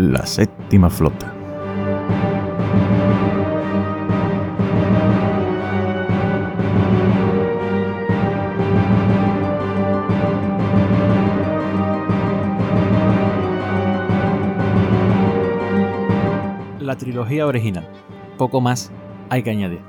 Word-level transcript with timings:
La 0.00 0.24
séptima 0.24 0.88
flota. 0.88 1.30
La 16.80 16.96
trilogía 16.96 17.46
original. 17.46 17.86
Poco 18.38 18.62
más 18.62 18.90
hay 19.28 19.42
que 19.42 19.50
añadir. 19.50 19.80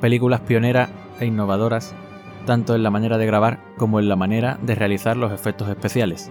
Películas 0.00 0.40
pioneras 0.40 0.88
e 1.20 1.26
innovadoras, 1.26 1.94
tanto 2.46 2.74
en 2.74 2.82
la 2.82 2.90
manera 2.90 3.18
de 3.18 3.26
grabar 3.26 3.60
como 3.76 4.00
en 4.00 4.08
la 4.08 4.16
manera 4.16 4.58
de 4.62 4.74
realizar 4.74 5.18
los 5.18 5.30
efectos 5.30 5.68
especiales. 5.68 6.30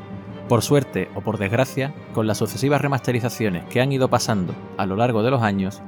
Por 0.50 0.62
suerte 0.62 1.10
o 1.14 1.22
por 1.22 1.38
desgracia, 1.38 1.94
con 2.14 2.26
las 2.26 2.38
sucesivas 2.38 2.82
remasterizaciones 2.82 3.66
que 3.66 3.82
han 3.82 3.92
ido 3.92 4.10
pasando 4.10 4.54
a 4.78 4.86
lo 4.86 4.96
largo 4.96 5.22
de 5.22 5.32
los 5.32 5.42
años, 5.42 5.82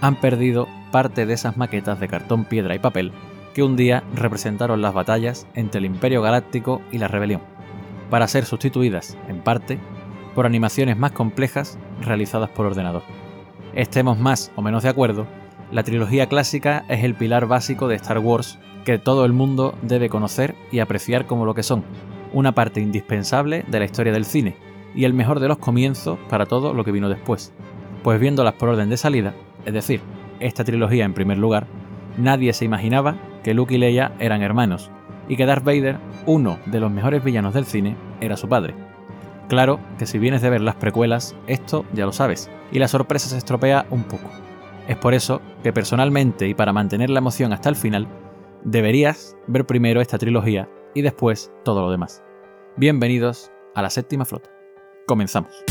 han 0.00 0.16
perdido 0.16 0.66
parte 0.90 1.26
de 1.26 1.34
esas 1.34 1.56
maquetas 1.56 2.00
de 2.00 2.08
cartón, 2.08 2.44
piedra 2.44 2.74
y 2.74 2.80
papel 2.80 3.12
que 3.54 3.62
un 3.62 3.76
día 3.76 4.02
representaron 4.14 4.82
las 4.82 4.94
batallas 4.94 5.46
entre 5.54 5.78
el 5.78 5.84
Imperio 5.84 6.22
Galáctico 6.22 6.82
y 6.90 6.98
la 6.98 7.08
Rebelión, 7.08 7.40
para 8.08 8.28
ser 8.28 8.44
sustituidas, 8.46 9.16
en 9.28 9.40
parte, 9.40 9.78
por 10.34 10.46
animaciones 10.46 10.96
más 10.96 11.12
complejas 11.12 11.78
realizadas 12.00 12.50
por 12.50 12.66
ordenador. 12.66 13.02
Estemos 13.74 14.18
más 14.18 14.50
o 14.56 14.62
menos 14.62 14.82
de 14.82 14.88
acuerdo, 14.88 15.26
la 15.70 15.84
trilogía 15.84 16.26
clásica 16.28 16.84
es 16.88 17.04
el 17.04 17.14
pilar 17.14 17.46
básico 17.46 17.86
de 17.86 17.96
Star 17.96 18.18
Wars 18.18 18.58
que 18.84 18.98
todo 18.98 19.24
el 19.24 19.32
mundo 19.32 19.74
debe 19.82 20.08
conocer 20.08 20.56
y 20.72 20.80
apreciar 20.80 21.26
como 21.26 21.44
lo 21.44 21.54
que 21.54 21.62
son, 21.62 21.84
una 22.32 22.52
parte 22.52 22.80
indispensable 22.80 23.64
de 23.68 23.78
la 23.78 23.84
historia 23.84 24.12
del 24.12 24.24
cine 24.24 24.56
y 24.94 25.04
el 25.04 25.14
mejor 25.14 25.40
de 25.40 25.48
los 25.48 25.58
comienzos 25.58 26.18
para 26.28 26.46
todo 26.46 26.74
lo 26.74 26.84
que 26.84 26.92
vino 26.92 27.08
después. 27.08 27.52
Pues 28.02 28.20
viéndolas 28.20 28.54
por 28.54 28.70
orden 28.70 28.90
de 28.90 28.96
salida, 28.96 29.34
es 29.64 29.72
decir, 29.72 30.00
esta 30.40 30.64
trilogía 30.64 31.04
en 31.04 31.14
primer 31.14 31.38
lugar, 31.38 31.66
nadie 32.16 32.52
se 32.52 32.64
imaginaba 32.64 33.16
que 33.42 33.54
Luke 33.54 33.74
y 33.74 33.78
Leia 33.78 34.12
eran 34.18 34.42
hermanos 34.42 34.90
y 35.28 35.36
que 35.36 35.46
Darth 35.46 35.64
Vader, 35.64 35.98
uno 36.26 36.58
de 36.66 36.80
los 36.80 36.90
mejores 36.90 37.22
villanos 37.22 37.54
del 37.54 37.66
cine, 37.66 37.96
era 38.20 38.36
su 38.36 38.48
padre. 38.48 38.74
Claro 39.48 39.80
que 39.98 40.06
si 40.06 40.18
vienes 40.18 40.42
de 40.42 40.50
ver 40.50 40.60
las 40.60 40.76
precuelas, 40.76 41.36
esto 41.46 41.84
ya 41.92 42.06
lo 42.06 42.12
sabes, 42.12 42.50
y 42.72 42.78
la 42.78 42.88
sorpresa 42.88 43.28
se 43.28 43.38
estropea 43.38 43.86
un 43.90 44.04
poco. 44.04 44.30
Es 44.88 44.96
por 44.96 45.14
eso 45.14 45.40
que 45.62 45.72
personalmente 45.72 46.48
y 46.48 46.54
para 46.54 46.72
mantener 46.72 47.10
la 47.10 47.18
emoción 47.18 47.52
hasta 47.52 47.68
el 47.68 47.76
final, 47.76 48.08
deberías 48.64 49.36
ver 49.46 49.66
primero 49.66 50.00
esta 50.00 50.18
trilogía 50.18 50.68
y 50.94 51.02
después 51.02 51.52
todo 51.64 51.82
lo 51.82 51.90
demás. 51.90 52.22
Bienvenidos 52.76 53.50
a 53.74 53.82
la 53.82 53.90
séptima 53.90 54.24
flota. 54.24 54.50
Comenzamos. 55.06 55.64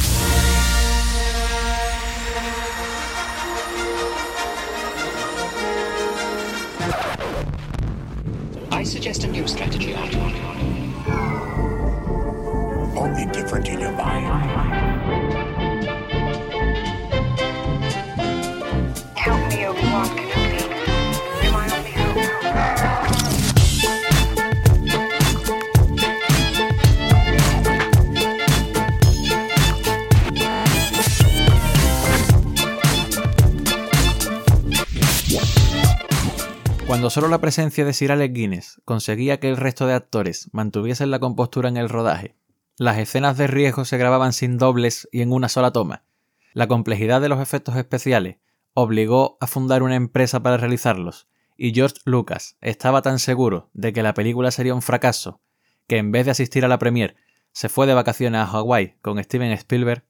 Cuando 37.00 37.12
solo 37.12 37.30
la 37.30 37.40
presencia 37.40 37.86
de 37.86 37.94
Sir 37.94 38.12
Alex 38.12 38.34
Guinness 38.34 38.82
conseguía 38.84 39.40
que 39.40 39.48
el 39.48 39.56
resto 39.56 39.88
de 39.88 39.94
actores 39.94 40.50
mantuviesen 40.52 41.12
la 41.12 41.20
compostura 41.20 41.70
en 41.70 41.78
el 41.78 41.88
rodaje, 41.88 42.36
las 42.76 42.98
escenas 42.98 43.38
de 43.38 43.48
riesgo 43.48 43.86
se 43.86 43.98
grababan 43.98 44.34
sin 44.34 44.58
dobles 44.58 45.08
y 45.10 45.22
en 45.22 45.32
una 45.32 45.48
sola 45.48 45.72
toma, 45.72 46.04
la 46.52 46.68
complejidad 46.68 47.22
de 47.22 47.30
los 47.30 47.40
efectos 47.40 47.78
especiales 47.78 48.40
obligó 48.74 49.38
a 49.40 49.48
fundar 49.48 49.82
una 49.82 49.96
empresa 49.96 50.44
para 50.44 50.58
realizarlos, 50.58 51.30
y 51.56 51.74
George 51.74 51.96
Lucas 52.04 52.58
estaba 52.60 53.02
tan 53.02 53.20
seguro 53.20 53.70
de 53.72 53.94
que 53.94 54.04
la 54.04 54.14
película 54.14 54.52
sería 54.52 54.76
un 54.76 54.82
fracaso 54.82 55.40
que 55.88 56.00
en 56.00 56.12
vez 56.12 56.26
de 56.26 56.32
asistir 56.32 56.66
a 56.66 56.68
la 56.68 56.80
premiere 56.80 57.16
se 57.54 57.70
fue 57.70 57.88
de 57.88 57.94
vacaciones 57.94 58.42
a 58.42 58.48
Hawái 58.48 58.96
con 59.02 59.24
Steven 59.24 59.54
Spielberg, 59.54 60.04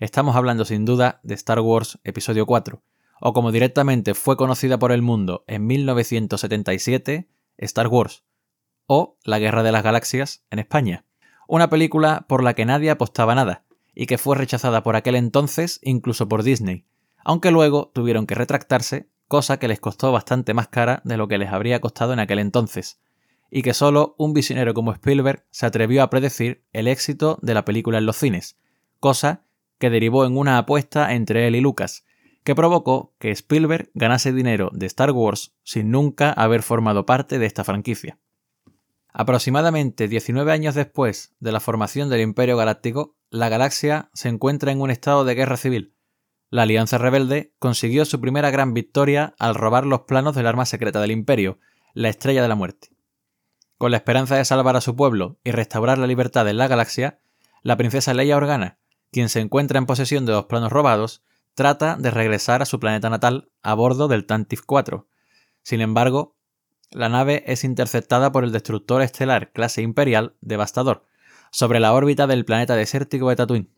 estamos 0.00 0.34
hablando 0.34 0.64
sin 0.64 0.86
duda 0.86 1.20
de 1.22 1.34
Star 1.34 1.60
Wars 1.60 2.00
Episodio 2.02 2.46
4, 2.46 2.82
o 3.24 3.32
como 3.32 3.52
directamente 3.52 4.14
fue 4.14 4.36
conocida 4.36 4.80
por 4.80 4.90
el 4.90 5.00
mundo 5.00 5.44
en 5.46 5.64
1977, 5.64 7.28
Star 7.58 7.86
Wars, 7.86 8.24
o 8.88 9.16
La 9.22 9.38
Guerra 9.38 9.62
de 9.62 9.70
las 9.70 9.84
Galaxias 9.84 10.44
en 10.50 10.58
España. 10.58 11.04
Una 11.46 11.70
película 11.70 12.26
por 12.28 12.42
la 12.42 12.54
que 12.54 12.64
nadie 12.64 12.90
apostaba 12.90 13.36
nada, 13.36 13.64
y 13.94 14.06
que 14.06 14.18
fue 14.18 14.36
rechazada 14.36 14.82
por 14.82 14.96
aquel 14.96 15.14
entonces 15.14 15.78
incluso 15.84 16.28
por 16.28 16.42
Disney, 16.42 16.84
aunque 17.24 17.52
luego 17.52 17.92
tuvieron 17.94 18.26
que 18.26 18.34
retractarse, 18.34 19.08
cosa 19.28 19.60
que 19.60 19.68
les 19.68 19.78
costó 19.78 20.10
bastante 20.10 20.52
más 20.52 20.66
cara 20.66 21.00
de 21.04 21.16
lo 21.16 21.28
que 21.28 21.38
les 21.38 21.52
habría 21.52 21.80
costado 21.80 22.12
en 22.12 22.18
aquel 22.18 22.40
entonces, 22.40 23.00
y 23.52 23.62
que 23.62 23.72
solo 23.72 24.16
un 24.18 24.32
visionero 24.32 24.74
como 24.74 24.92
Spielberg 24.92 25.46
se 25.52 25.66
atrevió 25.66 26.02
a 26.02 26.10
predecir 26.10 26.64
el 26.72 26.88
éxito 26.88 27.38
de 27.40 27.54
la 27.54 27.64
película 27.64 27.98
en 27.98 28.06
los 28.06 28.16
cines, 28.16 28.58
cosa 28.98 29.44
que 29.78 29.90
derivó 29.90 30.24
en 30.24 30.36
una 30.36 30.58
apuesta 30.58 31.14
entre 31.14 31.46
él 31.46 31.54
y 31.54 31.60
Lucas, 31.60 32.04
que 32.44 32.54
provocó 32.54 33.14
que 33.18 33.30
Spielberg 33.30 33.90
ganase 33.94 34.32
dinero 34.32 34.70
de 34.72 34.86
Star 34.86 35.12
Wars 35.12 35.54
sin 35.62 35.90
nunca 35.90 36.32
haber 36.32 36.62
formado 36.62 37.06
parte 37.06 37.38
de 37.38 37.46
esta 37.46 37.64
franquicia. 37.64 38.18
Aproximadamente 39.12 40.08
19 40.08 40.50
años 40.52 40.74
después 40.74 41.34
de 41.38 41.52
la 41.52 41.60
formación 41.60 42.08
del 42.08 42.22
Imperio 42.22 42.56
Galáctico, 42.56 43.14
la 43.30 43.48
galaxia 43.48 44.10
se 44.14 44.28
encuentra 44.28 44.72
en 44.72 44.80
un 44.80 44.90
estado 44.90 45.24
de 45.24 45.34
guerra 45.34 45.56
civil. 45.56 45.94
La 46.48 46.62
Alianza 46.62 46.98
Rebelde 46.98 47.54
consiguió 47.58 48.04
su 48.04 48.20
primera 48.20 48.50
gran 48.50 48.74
victoria 48.74 49.34
al 49.38 49.54
robar 49.54 49.86
los 49.86 50.02
planos 50.02 50.34
del 50.34 50.46
arma 50.46 50.66
secreta 50.66 51.00
del 51.00 51.10
Imperio, 51.10 51.58
la 51.94 52.08
Estrella 52.08 52.42
de 52.42 52.48
la 52.48 52.54
Muerte. 52.54 52.88
Con 53.78 53.90
la 53.90 53.98
esperanza 53.98 54.36
de 54.36 54.44
salvar 54.44 54.76
a 54.76 54.80
su 54.80 54.96
pueblo 54.96 55.38
y 55.44 55.50
restaurar 55.50 55.98
la 55.98 56.06
libertad 56.06 56.48
en 56.48 56.56
la 56.56 56.68
galaxia, 56.68 57.20
la 57.62 57.76
princesa 57.76 58.14
Leia 58.14 58.36
Organa, 58.36 58.78
quien 59.10 59.28
se 59.28 59.40
encuentra 59.40 59.78
en 59.78 59.86
posesión 59.86 60.24
de 60.24 60.32
los 60.32 60.46
planos 60.46 60.72
robados, 60.72 61.22
trata 61.54 61.96
de 61.96 62.10
regresar 62.10 62.62
a 62.62 62.66
su 62.66 62.80
planeta 62.80 63.10
natal 63.10 63.50
a 63.62 63.74
bordo 63.74 64.08
del 64.08 64.26
Tantive 64.26 64.62
4. 64.64 65.06
Sin 65.62 65.80
embargo, 65.80 66.36
la 66.90 67.08
nave 67.08 67.44
es 67.46 67.64
interceptada 67.64 68.32
por 68.32 68.44
el 68.44 68.52
destructor 68.52 69.02
estelar 69.02 69.52
clase 69.52 69.82
Imperial 69.82 70.34
Devastador 70.40 71.06
sobre 71.50 71.80
la 71.80 71.92
órbita 71.92 72.26
del 72.26 72.44
planeta 72.44 72.76
desértico 72.76 73.28
de 73.28 73.36
Tatooine. 73.36 73.70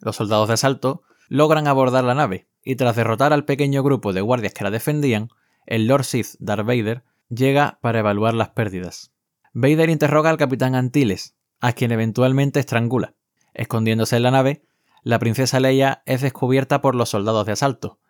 Los 0.00 0.16
soldados 0.16 0.48
de 0.48 0.54
asalto 0.54 1.02
logran 1.28 1.66
abordar 1.66 2.04
la 2.04 2.14
nave 2.14 2.48
y 2.62 2.76
tras 2.76 2.96
derrotar 2.96 3.32
al 3.32 3.44
pequeño 3.44 3.82
grupo 3.82 4.12
de 4.12 4.20
guardias 4.20 4.54
que 4.54 4.64
la 4.64 4.70
defendían, 4.70 5.28
el 5.66 5.86
Lord 5.86 6.04
Sith 6.04 6.36
Darth 6.38 6.66
Vader 6.66 7.02
llega 7.28 7.78
para 7.80 8.00
evaluar 8.00 8.34
las 8.34 8.50
pérdidas. 8.50 9.12
Vader 9.52 9.88
interroga 9.88 10.30
al 10.30 10.36
capitán 10.36 10.74
Antilles, 10.74 11.34
a 11.60 11.72
quien 11.72 11.92
eventualmente 11.92 12.60
estrangula. 12.60 13.14
Escondiéndose 13.54 14.16
en 14.16 14.22
la 14.24 14.30
nave, 14.30 14.62
la 15.04 15.18
princesa 15.18 15.60
Leia 15.60 16.02
es 16.06 16.22
descubierta 16.22 16.80
por 16.80 16.94
los 16.94 17.10
soldados 17.10 17.44
de 17.44 17.52
asalto. 17.52 18.00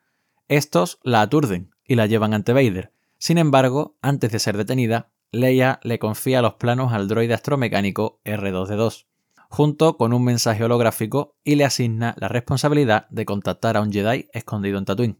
Estos 0.47 1.01
la 1.03 1.23
aturden 1.23 1.75
y 1.85 1.97
la 1.97 2.07
llevan 2.07 2.35
ante 2.35 2.53
Vader. 2.53 2.93
Sin 3.19 3.37
embargo, 3.37 3.97
antes 4.01 4.31
de 4.31 4.39
ser 4.39 4.57
detenida, 4.57 5.11
Leia 5.33 5.81
le 5.83 5.99
confía 5.99 6.41
los 6.41 6.55
planos 6.55 6.93
al 6.93 7.09
droide 7.09 7.35
astromecánico 7.35 8.21
R2D2, 8.25 9.07
junto 9.49 9.97
con 9.97 10.13
un 10.13 10.23
mensaje 10.23 10.63
holográfico 10.63 11.37
y 11.43 11.57
le 11.57 11.65
asigna 11.65 12.15
la 12.17 12.29
responsabilidad 12.29 13.09
de 13.11 13.25
contactar 13.25 13.77
a 13.77 13.81
un 13.81 13.93
Jedi 13.93 14.29
escondido 14.33 14.79
en 14.79 14.85
Tatooine. 14.85 15.19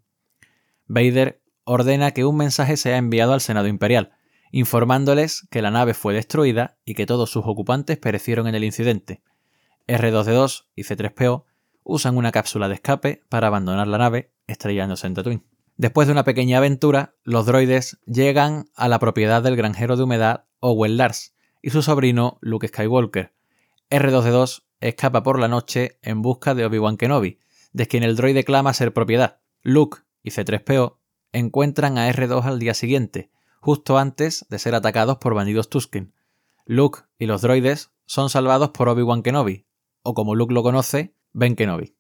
Vader 0.87 1.43
ordena 1.65 2.13
que 2.13 2.25
un 2.25 2.37
mensaje 2.37 2.77
sea 2.77 2.99
enviado 2.99 3.33
al 3.33 3.41
Senado 3.41 3.67
Imperial, 3.67 4.13
informándoles 4.53 5.49
que 5.51 5.61
la 5.61 5.73
nave 5.73 5.95
fue 5.95 6.15
destruida 6.15 6.77
y 6.85 6.95
que 6.95 7.07
todos 7.07 7.31
sus 7.31 7.45
ocupantes 7.47 7.99
perecieron 7.99 8.47
en 8.47 8.55
el 8.55 8.63
incidente. 8.63 9.23
R2D2 9.89 10.67
y 10.77 10.85
C3PO 10.85 11.47
usan 11.85 12.17
una 12.17 12.33
cápsula 12.33 12.69
de 12.69 12.75
escape 12.75 13.23
para 13.29 13.47
abandonar 13.47 13.87
la 13.87 13.99
nave, 13.99 14.33
estrellándose 14.47 15.07
en 15.07 15.15
Tatooine. 15.15 15.45
Después 15.77 16.09
de 16.09 16.13
una 16.13 16.25
pequeña 16.25 16.59
aventura, 16.59 17.15
los 17.23 17.47
droides 17.47 17.99
llegan 18.07 18.67
a 18.75 18.89
la 18.89 18.99
propiedad 18.99 19.43
del 19.43 19.57
granjero 19.57 19.97
de 19.97 20.05
humedad 20.05 20.45
Owen 20.61 20.97
Lars 20.97 21.35
y 21.63 21.71
su 21.71 21.83
sobrino 21.83 22.39
Luke 22.41 22.69
Skywalker. 22.69 23.35
R2D2 23.91 24.63
escapa 24.81 25.23
por 25.23 25.39
la 25.39 25.49
noche 25.49 25.99
en 26.03 26.23
busca 26.23 26.55
de 26.55 26.65
Obi-Wan 26.65 26.97
Kenobi, 26.97 27.39
de 27.73 27.87
quien 27.87 28.03
el 28.03 28.17
droide 28.17 28.45
clama 28.45 28.73
ser 28.73 28.93
propiedad. 28.93 29.41
Luke 29.63 29.99
y 30.23 30.31
C3PO 30.31 30.99
encuentran 31.33 31.99
a 31.99 32.11
R2 32.11 32.45
al 32.45 32.59
día 32.59 32.75
siguiente, 32.75 33.31
justo 33.61 33.99
antes 33.99 34.47
de 34.49 34.59
ser 34.59 34.75
atacados 34.75 35.19
por 35.19 35.35
bandidos 35.35 35.69
Tusken. 35.69 36.15
Luke 36.67 37.01
y 37.19 37.27
los 37.27 37.43
droides 37.43 37.91
son 38.07 38.31
salvados 38.31 38.71
por 38.71 38.89
Obi-Wan 38.89 39.23
Kenobi, 39.23 39.67
o 40.03 40.15
como 40.15 40.35
Luke 40.35 40.55
lo 40.55 40.63
conoce, 40.63 41.15
Ben 41.35 41.57
Kenobi. 41.57 41.97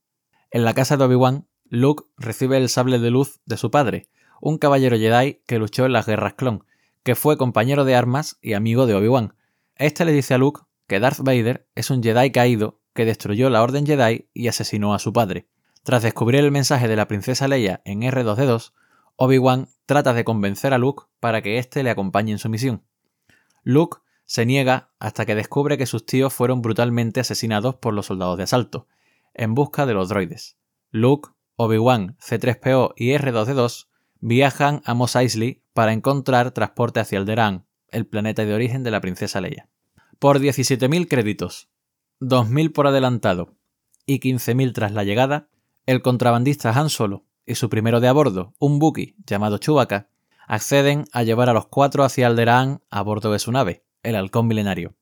En 0.52 0.64
la 0.64 0.74
casa 0.74 0.96
de 0.96 1.04
Obi-Wan, 1.04 1.48
Luke 1.64 2.04
recibe 2.16 2.56
el 2.56 2.68
sable 2.68 3.00
de 3.00 3.10
luz 3.10 3.40
de 3.46 3.56
su 3.56 3.72
padre, 3.72 4.08
un 4.40 4.58
caballero 4.58 4.96
Jedi 4.96 5.42
que 5.46 5.58
luchó 5.58 5.86
en 5.86 5.92
las 5.92 6.06
guerras 6.06 6.34
clon, 6.34 6.64
que 7.02 7.16
fue 7.16 7.36
compañero 7.36 7.84
de 7.84 7.96
armas 7.96 8.38
y 8.40 8.52
amigo 8.52 8.86
de 8.86 8.94
Obi-Wan. 8.94 9.34
Este 9.74 10.04
le 10.04 10.12
dice 10.12 10.34
a 10.34 10.38
Luke 10.38 10.60
que 10.86 11.00
Darth 11.00 11.18
Vader 11.18 11.68
es 11.74 11.90
un 11.90 12.00
Jedi 12.00 12.30
caído 12.30 12.80
que 12.94 13.04
destruyó 13.04 13.50
la 13.50 13.64
Orden 13.64 13.84
Jedi 13.84 14.30
y 14.32 14.46
asesinó 14.46 14.94
a 14.94 15.00
su 15.00 15.12
padre. 15.12 15.48
Tras 15.82 16.04
descubrir 16.04 16.44
el 16.44 16.52
mensaje 16.52 16.86
de 16.86 16.94
la 16.94 17.08
princesa 17.08 17.48
Leia 17.48 17.82
en 17.84 18.02
R2D2, 18.02 18.72
Obi-Wan 19.16 19.68
trata 19.84 20.12
de 20.12 20.22
convencer 20.22 20.72
a 20.72 20.78
Luke 20.78 21.06
para 21.18 21.42
que 21.42 21.58
éste 21.58 21.82
le 21.82 21.90
acompañe 21.90 22.30
en 22.30 22.38
su 22.38 22.48
misión. 22.48 22.84
Luke 23.64 23.98
se 24.26 24.46
niega 24.46 24.92
hasta 25.00 25.26
que 25.26 25.34
descubre 25.34 25.76
que 25.76 25.86
sus 25.86 26.06
tíos 26.06 26.32
fueron 26.32 26.62
brutalmente 26.62 27.18
asesinados 27.18 27.74
por 27.74 27.94
los 27.94 28.06
soldados 28.06 28.36
de 28.36 28.44
asalto, 28.44 28.86
en 29.34 29.54
busca 29.54 29.86
de 29.86 29.94
los 29.94 30.08
droides. 30.08 30.56
Luke, 30.90 31.30
Obi-Wan, 31.56 32.16
C3PO 32.18 32.94
y 32.96 33.10
R2D2 33.10 33.88
viajan 34.20 34.80
a 34.84 34.94
Mos 34.94 35.16
Eisley 35.16 35.62
para 35.72 35.92
encontrar 35.92 36.52
transporte 36.52 37.00
hacia 37.00 37.18
Alderaan, 37.18 37.66
el 37.88 38.06
planeta 38.06 38.44
de 38.44 38.54
origen 38.54 38.82
de 38.82 38.90
la 38.90 39.00
princesa 39.00 39.40
Leia. 39.40 39.68
Por 40.18 40.38
17.000 40.38 41.08
créditos, 41.08 41.68
2.000 42.20 42.72
por 42.72 42.86
adelantado 42.86 43.54
y 44.06 44.20
15.000 44.20 44.72
tras 44.72 44.92
la 44.92 45.04
llegada, 45.04 45.48
el 45.86 46.00
contrabandista 46.00 46.70
Han 46.70 46.88
Solo 46.88 47.24
y 47.44 47.56
su 47.56 47.68
primero 47.68 48.00
de 48.00 48.08
a 48.08 48.12
bordo, 48.12 48.54
un 48.58 48.78
Buki 48.78 49.16
llamado 49.26 49.58
Chewbacca, 49.58 50.08
acceden 50.46 51.04
a 51.12 51.22
llevar 51.22 51.50
a 51.50 51.52
los 51.52 51.66
cuatro 51.66 52.04
hacia 52.04 52.26
Alderaan 52.26 52.82
a 52.90 53.02
bordo 53.02 53.32
de 53.32 53.38
su 53.38 53.52
nave, 53.52 53.84
el 54.02 54.16
Halcón 54.16 54.46
Milenario. 54.46 54.94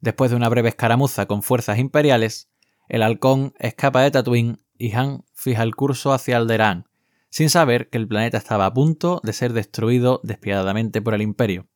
Después 0.00 0.30
de 0.30 0.36
una 0.36 0.48
breve 0.48 0.68
escaramuza 0.68 1.26
con 1.26 1.42
fuerzas 1.42 1.78
imperiales, 1.78 2.50
el 2.92 3.02
Halcón 3.02 3.54
escapa 3.58 4.02
de 4.02 4.10
Tatooine 4.10 4.58
y 4.76 4.92
Han 4.92 5.24
fija 5.32 5.62
el 5.62 5.74
curso 5.74 6.12
hacia 6.12 6.36
Alderaan, 6.36 6.88
sin 7.30 7.48
saber 7.48 7.88
que 7.88 7.96
el 7.96 8.06
planeta 8.06 8.36
estaba 8.36 8.66
a 8.66 8.74
punto 8.74 9.18
de 9.24 9.32
ser 9.32 9.54
destruido 9.54 10.20
despiadadamente 10.22 11.00
por 11.00 11.14
el 11.14 11.22
Imperio. 11.22 11.66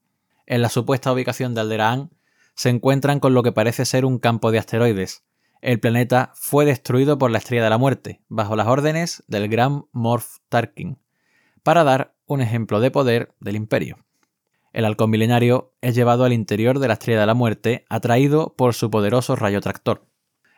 En 0.44 0.60
la 0.60 0.68
supuesta 0.68 1.10
ubicación 1.10 1.54
de 1.54 1.62
Alderaan 1.62 2.10
se 2.54 2.68
encuentran 2.68 3.18
con 3.18 3.32
lo 3.32 3.42
que 3.42 3.50
parece 3.50 3.86
ser 3.86 4.04
un 4.04 4.18
campo 4.18 4.50
de 4.50 4.58
asteroides. 4.58 5.24
El 5.62 5.80
planeta 5.80 6.32
fue 6.34 6.66
destruido 6.66 7.16
por 7.16 7.30
la 7.30 7.38
Estrella 7.38 7.64
de 7.64 7.70
la 7.70 7.78
Muerte, 7.78 8.20
bajo 8.28 8.54
las 8.54 8.66
órdenes 8.66 9.24
del 9.26 9.48
Gran 9.48 9.86
Morph 9.92 10.36
Tarkin, 10.50 10.98
para 11.62 11.82
dar 11.82 12.14
un 12.26 12.42
ejemplo 12.42 12.78
de 12.78 12.90
poder 12.90 13.34
del 13.40 13.56
Imperio. 13.56 14.04
El 14.74 14.84
halcón 14.84 15.08
milenario 15.08 15.72
es 15.80 15.94
llevado 15.94 16.24
al 16.24 16.34
interior 16.34 16.78
de 16.78 16.88
la 16.88 16.94
Estrella 16.94 17.20
de 17.20 17.26
la 17.26 17.32
Muerte, 17.32 17.86
atraído 17.88 18.54
por 18.54 18.74
su 18.74 18.90
poderoso 18.90 19.34
rayo 19.34 19.62
tractor. 19.62 20.06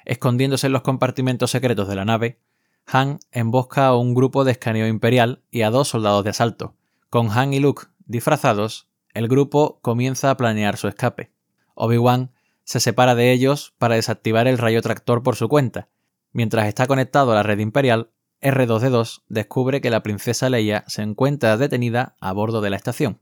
Escondiéndose 0.08 0.69
en 0.69 0.72
los 0.72 0.81
compartimentos 0.81 1.50
secretos 1.50 1.87
de 1.87 1.94
la 1.94 2.06
nave, 2.06 2.38
Han 2.87 3.20
embosca 3.31 3.88
a 3.88 3.96
un 3.96 4.14
grupo 4.14 4.43
de 4.43 4.52
escaneo 4.52 4.87
imperial 4.87 5.43
y 5.50 5.60
a 5.60 5.70
dos 5.70 5.88
soldados 5.88 6.25
de 6.25 6.31
asalto. 6.31 6.75
Con 7.10 7.31
Han 7.31 7.52
y 7.52 7.60
Luke 7.60 7.88
disfrazados, 8.06 8.88
el 9.12 9.28
grupo 9.28 9.78
comienza 9.82 10.31
a 10.31 10.37
planear 10.38 10.78
su 10.78 10.88
escape. 10.88 11.31
Obi-Wan 11.75 12.32
se 12.64 12.81
separa 12.81 13.14
de 13.14 13.32
ellos 13.32 13.75
para 13.76 13.96
desactivar 13.96 14.49
el 14.49 14.56
rayo 14.56 14.81
tractor 14.81 15.22
por 15.22 15.37
su 15.37 15.46
cuenta. 15.46 15.88
Mientras 16.32 16.69
está 16.69 16.87
conectado 16.87 17.32
a 17.32 17.34
la 17.34 17.43
red 17.43 17.58
imperial, 17.58 18.08
R2D2 18.40 19.25
descubre 19.28 19.82
que 19.82 19.90
la 19.90 20.02
princesa 20.02 20.49
Leia 20.49 20.84
se 20.87 21.02
encuentra 21.02 21.58
detenida 21.58 22.16
a 22.19 22.32
bordo 22.32 22.62
de 22.62 22.70
la 22.70 22.76
estación. 22.76 23.20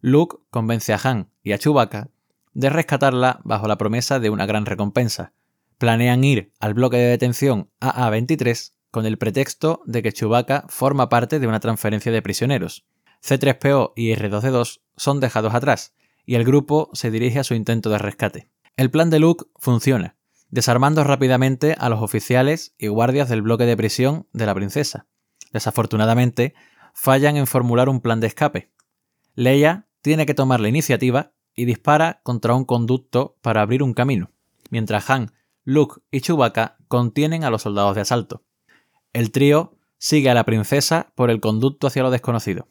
Luke 0.00 0.36
convence 0.50 0.92
a 0.92 1.00
Han 1.02 1.30
y 1.42 1.50
a 1.50 1.58
Chewbacca 1.58 2.10
de 2.54 2.70
rescatarla 2.70 3.40
bajo 3.42 3.66
la 3.66 3.76
promesa 3.76 4.20
de 4.20 4.30
una 4.30 4.46
gran 4.46 4.66
recompensa. 4.66 5.32
Planean 5.82 6.22
ir 6.22 6.52
al 6.60 6.74
bloque 6.74 6.96
de 6.96 7.08
detención 7.08 7.68
AA-23 7.80 8.70
con 8.92 9.04
el 9.04 9.18
pretexto 9.18 9.82
de 9.84 10.00
que 10.00 10.12
Chewbacca 10.12 10.64
forma 10.68 11.08
parte 11.08 11.40
de 11.40 11.48
una 11.48 11.58
transferencia 11.58 12.12
de 12.12 12.22
prisioneros. 12.22 12.86
C3PO 13.20 13.92
y 13.96 14.12
R2D2 14.12 14.82
son 14.96 15.18
dejados 15.18 15.56
atrás 15.56 15.96
y 16.24 16.36
el 16.36 16.44
grupo 16.44 16.88
se 16.92 17.10
dirige 17.10 17.40
a 17.40 17.42
su 17.42 17.54
intento 17.54 17.90
de 17.90 17.98
rescate. 17.98 18.48
El 18.76 18.92
plan 18.92 19.10
de 19.10 19.18
Luke 19.18 19.46
funciona, 19.56 20.14
desarmando 20.50 21.02
rápidamente 21.02 21.74
a 21.76 21.88
los 21.88 22.00
oficiales 22.00 22.76
y 22.78 22.86
guardias 22.86 23.28
del 23.28 23.42
bloque 23.42 23.66
de 23.66 23.76
prisión 23.76 24.28
de 24.32 24.46
la 24.46 24.54
princesa. 24.54 25.08
Desafortunadamente, 25.52 26.54
fallan 26.94 27.36
en 27.36 27.48
formular 27.48 27.88
un 27.88 28.00
plan 28.00 28.20
de 28.20 28.28
escape. 28.28 28.70
Leia 29.34 29.88
tiene 30.00 30.26
que 30.26 30.34
tomar 30.34 30.60
la 30.60 30.68
iniciativa 30.68 31.32
y 31.56 31.64
dispara 31.64 32.20
contra 32.22 32.54
un 32.54 32.66
conducto 32.66 33.36
para 33.42 33.62
abrir 33.62 33.82
un 33.82 33.94
camino, 33.94 34.30
mientras 34.70 35.10
Han, 35.10 35.32
Luke 35.64 36.00
y 36.10 36.20
Chewbacca 36.20 36.76
contienen 36.88 37.44
a 37.44 37.50
los 37.50 37.62
soldados 37.62 37.94
de 37.94 38.00
asalto. 38.00 38.42
El 39.12 39.30
trío 39.30 39.76
sigue 39.98 40.30
a 40.30 40.34
la 40.34 40.44
princesa 40.44 41.12
por 41.14 41.30
el 41.30 41.40
conducto 41.40 41.86
hacia 41.86 42.02
lo 42.02 42.10
desconocido. 42.10 42.68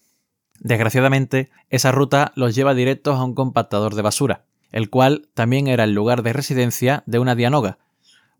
Desgraciadamente, 0.59 1.49
esa 1.69 1.91
ruta 1.91 2.33
los 2.35 2.53
lleva 2.53 2.73
directos 2.73 3.17
a 3.17 3.23
un 3.23 3.33
compactador 3.33 3.95
de 3.95 4.01
basura, 4.01 4.45
el 4.71 4.89
cual 4.89 5.29
también 5.33 5.67
era 5.67 5.85
el 5.85 5.93
lugar 5.93 6.23
de 6.23 6.33
residencia 6.33 7.03
de 7.05 7.19
una 7.19 7.35
Dianoga. 7.35 7.79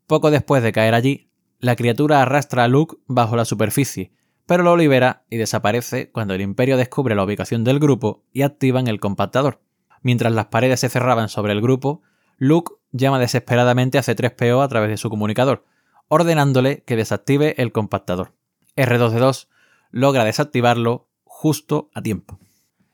Poco 0.08 0.30
después 0.30 0.62
de 0.62 0.74
caer 0.74 0.94
allí, 0.94 1.30
la 1.60 1.76
criatura 1.76 2.22
arrastra 2.22 2.66
a 2.66 2.68
Luke 2.68 2.98
bajo 3.08 3.36
la 3.36 3.46
superficie, 3.46 4.12
pero 4.46 4.64
lo 4.64 4.76
libera 4.76 5.24
y 5.30 5.38
desaparece 5.38 6.12
cuando 6.12 6.34
el 6.34 6.42
Imperio 6.42 6.76
descubre 6.76 7.16
la 7.16 7.24
ubicación 7.24 7.64
del 7.64 7.80
grupo 7.80 8.24
y 8.34 8.42
activan 8.42 8.88
el 8.88 9.00
compactador. 9.00 9.62
Mientras 10.02 10.34
las 10.34 10.48
paredes 10.48 10.82
se 10.82 10.90
cerraban 10.90 11.30
sobre 11.30 11.54
el 11.54 11.62
grupo, 11.62 12.02
Luke 12.38 12.74
llama 12.92 13.20
desesperadamente 13.20 13.98
a 13.98 14.04
C3PO 14.04 14.64
a 14.64 14.68
través 14.68 14.90
de 14.90 14.98
su 14.98 15.10
comunicador, 15.10 15.66
ordenándole 16.08 16.84
que 16.84 16.96
desactive 16.96 17.56
el 17.58 17.72
compactador. 17.72 18.34
R2D2 18.76 19.48
logra 19.92 20.24
desactivarlo 20.24 21.08
justo 21.24 21.90
a 21.94 22.02
tiempo. 22.02 22.40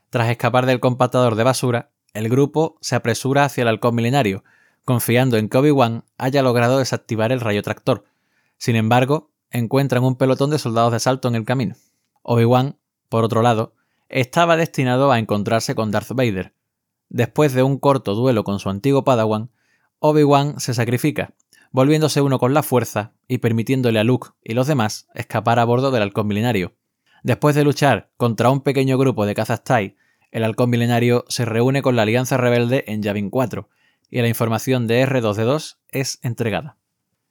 Tras 0.10 0.30
escapar 0.30 0.66
del 0.66 0.80
compactador 0.80 1.36
de 1.36 1.44
basura, 1.44 1.92
el 2.14 2.30
grupo 2.30 2.78
se 2.82 2.96
apresura 2.96 3.44
hacia 3.44 3.64
el 3.64 3.68
halcón 3.68 3.96
milenario, 3.96 4.44
confiando 4.86 5.38
en 5.38 5.50
que 5.50 5.58
Obi-Wan 5.58 6.06
haya 6.18 6.42
logrado 6.42 6.80
desactivar 6.80 7.32
el 7.32 7.42
rayo 7.42 7.62
tractor. 7.62 8.06
Sin 8.58 8.76
embargo, 8.76 9.32
encuentran 9.52 10.04
un 10.04 10.16
pelotón 10.16 10.50
de 10.50 10.60
soldados 10.60 10.92
de 10.92 10.98
asalto 10.98 11.28
en 11.28 11.36
el 11.36 11.46
camino. 11.46 11.76
Obi-Wan, 12.24 12.78
por 13.10 13.24
otro 13.24 13.42
lado, 13.42 13.74
estaba 14.10 14.58
destinado 14.58 15.12
a 15.12 15.20
encontrarse 15.20 15.76
con 15.76 15.92
Darth 15.92 16.12
Vader. 16.14 16.54
Después 17.10 17.54
de 17.54 17.64
un 17.64 17.78
corto 17.78 18.16
duelo 18.16 18.44
con 18.44 18.60
su 18.60 18.70
antiguo 18.70 19.04
Padawan, 19.04 19.50
Obi-Wan 20.00 20.60
se 20.60 20.74
sacrifica, 20.74 21.34
volviéndose 21.72 22.22
uno 22.22 22.38
con 22.38 22.54
la 22.54 22.64
fuerza 22.64 23.14
y 23.28 23.40
permitiéndole 23.40 24.00
a 24.00 24.04
Luke 24.04 24.30
y 24.44 24.54
los 24.54 24.68
demás 24.68 25.08
escapar 25.16 25.60
a 25.60 25.66
bordo 25.66 25.90
del 25.90 26.04
halcón 26.04 26.28
milenario. 26.28 26.76
Después 27.24 27.56
de 27.56 27.64
luchar 27.64 28.12
contra 28.16 28.52
un 28.52 28.62
pequeño 28.62 28.98
grupo 28.98 29.26
de 29.26 29.34
cazas 29.34 29.64
Tai, 29.64 29.96
el 30.32 30.44
halcón 30.44 30.70
milenario 30.70 31.26
se 31.30 31.46
reúne 31.46 31.82
con 31.82 31.96
la 31.96 32.04
Alianza 32.04 32.38
Rebelde 32.38 32.84
en 32.88 33.02
Yavin 33.02 33.30
4 33.30 33.70
y 34.10 34.22
la 34.22 34.28
información 34.28 34.86
de 34.88 35.06
R2D2 35.06 35.78
es 35.90 36.20
entregada. 36.22 36.78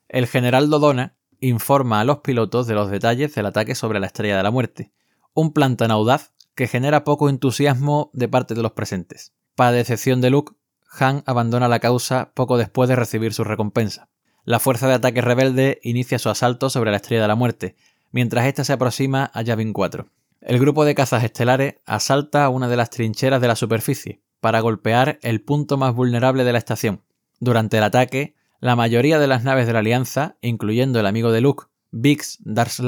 El 0.09 0.27
general 0.27 0.69
Dodona 0.69 1.17
informa 1.39 2.01
a 2.01 2.05
los 2.05 2.19
pilotos 2.19 2.67
de 2.67 2.75
los 2.75 2.91
detalles 2.91 3.35
del 3.35 3.47
ataque 3.47 3.75
sobre 3.75 4.01
la 4.01 4.07
Estrella 4.07 4.37
de 4.37 4.43
la 4.43 4.51
Muerte, 4.51 4.93
un 5.35 5.53
plan 5.53 5.77
tan 5.77 5.91
audaz 5.91 6.33
que 6.55 6.67
genera 6.67 7.05
poco 7.05 7.29
entusiasmo 7.29 8.11
de 8.13 8.29
parte 8.29 8.55
de 8.55 8.63
los 8.63 8.73
presentes. 8.73 9.35
Para 9.55 9.73
decepción 9.73 10.21
de 10.21 10.31
Luke, 10.31 10.55
Han 10.99 11.23
abandona 11.27 11.69
la 11.69 11.81
causa 11.81 12.33
poco 12.35 12.57
después 12.57 12.89
de 12.89 12.97
recibir 12.97 13.35
su 13.35 13.45
recompensa. 13.45 14.09
La 14.45 14.61
fuerza 14.61 14.87
de 14.87 14.95
ataque 14.95 15.21
rebelde 15.21 15.81
inicia 15.83 16.19
su 16.19 16.29
asalto 16.29 16.71
sobre 16.71 16.91
la 16.91 16.99
Estrella 16.99 17.23
de 17.23 17.29
la 17.29 17.35
Muerte, 17.35 17.77
mientras 18.13 18.47
ésta 18.47 18.65
se 18.65 18.73
aproxima 18.73 19.31
a 19.35 19.43
Yavin 19.43 19.73
4. 19.73 20.07
El 20.41 20.59
grupo 20.61 20.85
de 20.85 20.95
cazas 20.95 21.25
estelares 21.25 21.77
asalta 21.87 22.49
una 22.49 22.69
de 22.69 22.77
las 22.77 22.91
trincheras 22.91 23.41
de 23.41 23.49
la 23.49 23.57
superficie 23.57 24.21
para 24.41 24.61
golpear 24.61 25.19
el 25.23 25.43
punto 25.43 25.77
más 25.77 25.95
vulnerable 25.95 26.45
de 26.45 26.53
la 26.53 26.59
estación. 26.59 27.03
Durante 27.41 27.79
el 27.79 27.85
ataque, 27.85 28.37
la 28.61 28.77
mayoría 28.77 29.19
de 29.19 29.27
las 29.27 29.43
naves 29.43 29.67
de 29.67 29.73
la 29.73 29.81
Alianza, 29.81 30.37
incluyendo 30.41 31.01
el 31.01 31.07
amigo 31.07 31.33
de 31.33 31.41
Luke, 31.41 31.65
Biggs 31.91 32.39
Darth 32.41 32.79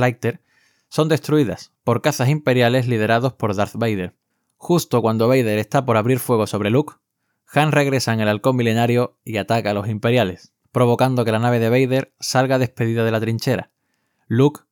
son 0.88 1.08
destruidas 1.08 1.72
por 1.84 2.00
cazas 2.00 2.28
imperiales 2.28 2.86
liderados 2.86 3.32
por 3.32 3.54
Darth 3.54 3.74
Vader. 3.74 4.14
Justo 4.56 5.02
cuando 5.02 5.28
Vader 5.28 5.58
está 5.58 5.84
por 5.84 5.96
abrir 5.96 6.18
fuego 6.18 6.46
sobre 6.46 6.70
Luke, 6.70 6.94
Han 7.54 7.72
regresa 7.72 8.12
en 8.12 8.20
el 8.20 8.28
halcón 8.28 8.56
milenario 8.56 9.18
y 9.24 9.38
ataca 9.38 9.70
a 9.70 9.74
los 9.74 9.88
imperiales, 9.88 10.52
provocando 10.72 11.24
que 11.24 11.32
la 11.32 11.38
nave 11.38 11.58
de 11.58 11.70
Vader 11.70 12.14
salga 12.20 12.58
despedida 12.58 13.04
de 13.04 13.10
la 13.10 13.20
trinchera. 13.20 13.70
Luke 14.26 14.62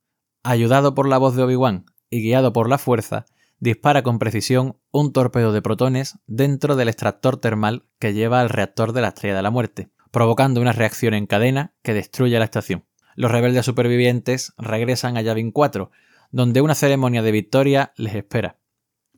ayudado 0.47 0.95
por 0.95 1.09
la 1.09 1.18
voz 1.18 1.35
de 1.35 1.42
Obi-Wan 1.42 1.87
y 2.09 2.23
guiado 2.23 2.52
por 2.52 2.68
la 2.68 2.78
fuerza, 2.78 3.26
dispara 3.59 4.02
con 4.02 4.18
precisión 4.18 4.76
un 4.92 5.12
torpedo 5.12 5.52
de 5.52 5.62
protones 5.62 6.18
dentro 6.26 6.76
del 6.76 6.88
extractor 6.88 7.38
termal 7.38 7.85
que 7.99 8.14
lleva 8.14 8.40
al 8.40 8.49
reactor 8.49 8.92
de 8.92 9.00
la 9.00 9.09
Estrella 9.09 9.37
de 9.37 9.42
la 9.42 9.50
Muerte, 9.50 9.90
provocando 10.12 10.61
una 10.61 10.73
reacción 10.73 11.14
en 11.14 11.26
cadena 11.26 11.75
que 11.83 11.95
destruye 11.95 12.38
la 12.38 12.45
estación. 12.45 12.85
Los 13.16 13.30
rebeldes 13.30 13.64
supervivientes 13.64 14.52
regresan 14.56 15.16
a 15.16 15.23
Yavin 15.23 15.50
4, 15.50 15.90
donde 16.30 16.61
una 16.61 16.75
ceremonia 16.75 17.23
de 17.23 17.33
victoria 17.33 17.92
les 17.97 18.14
espera. 18.14 18.59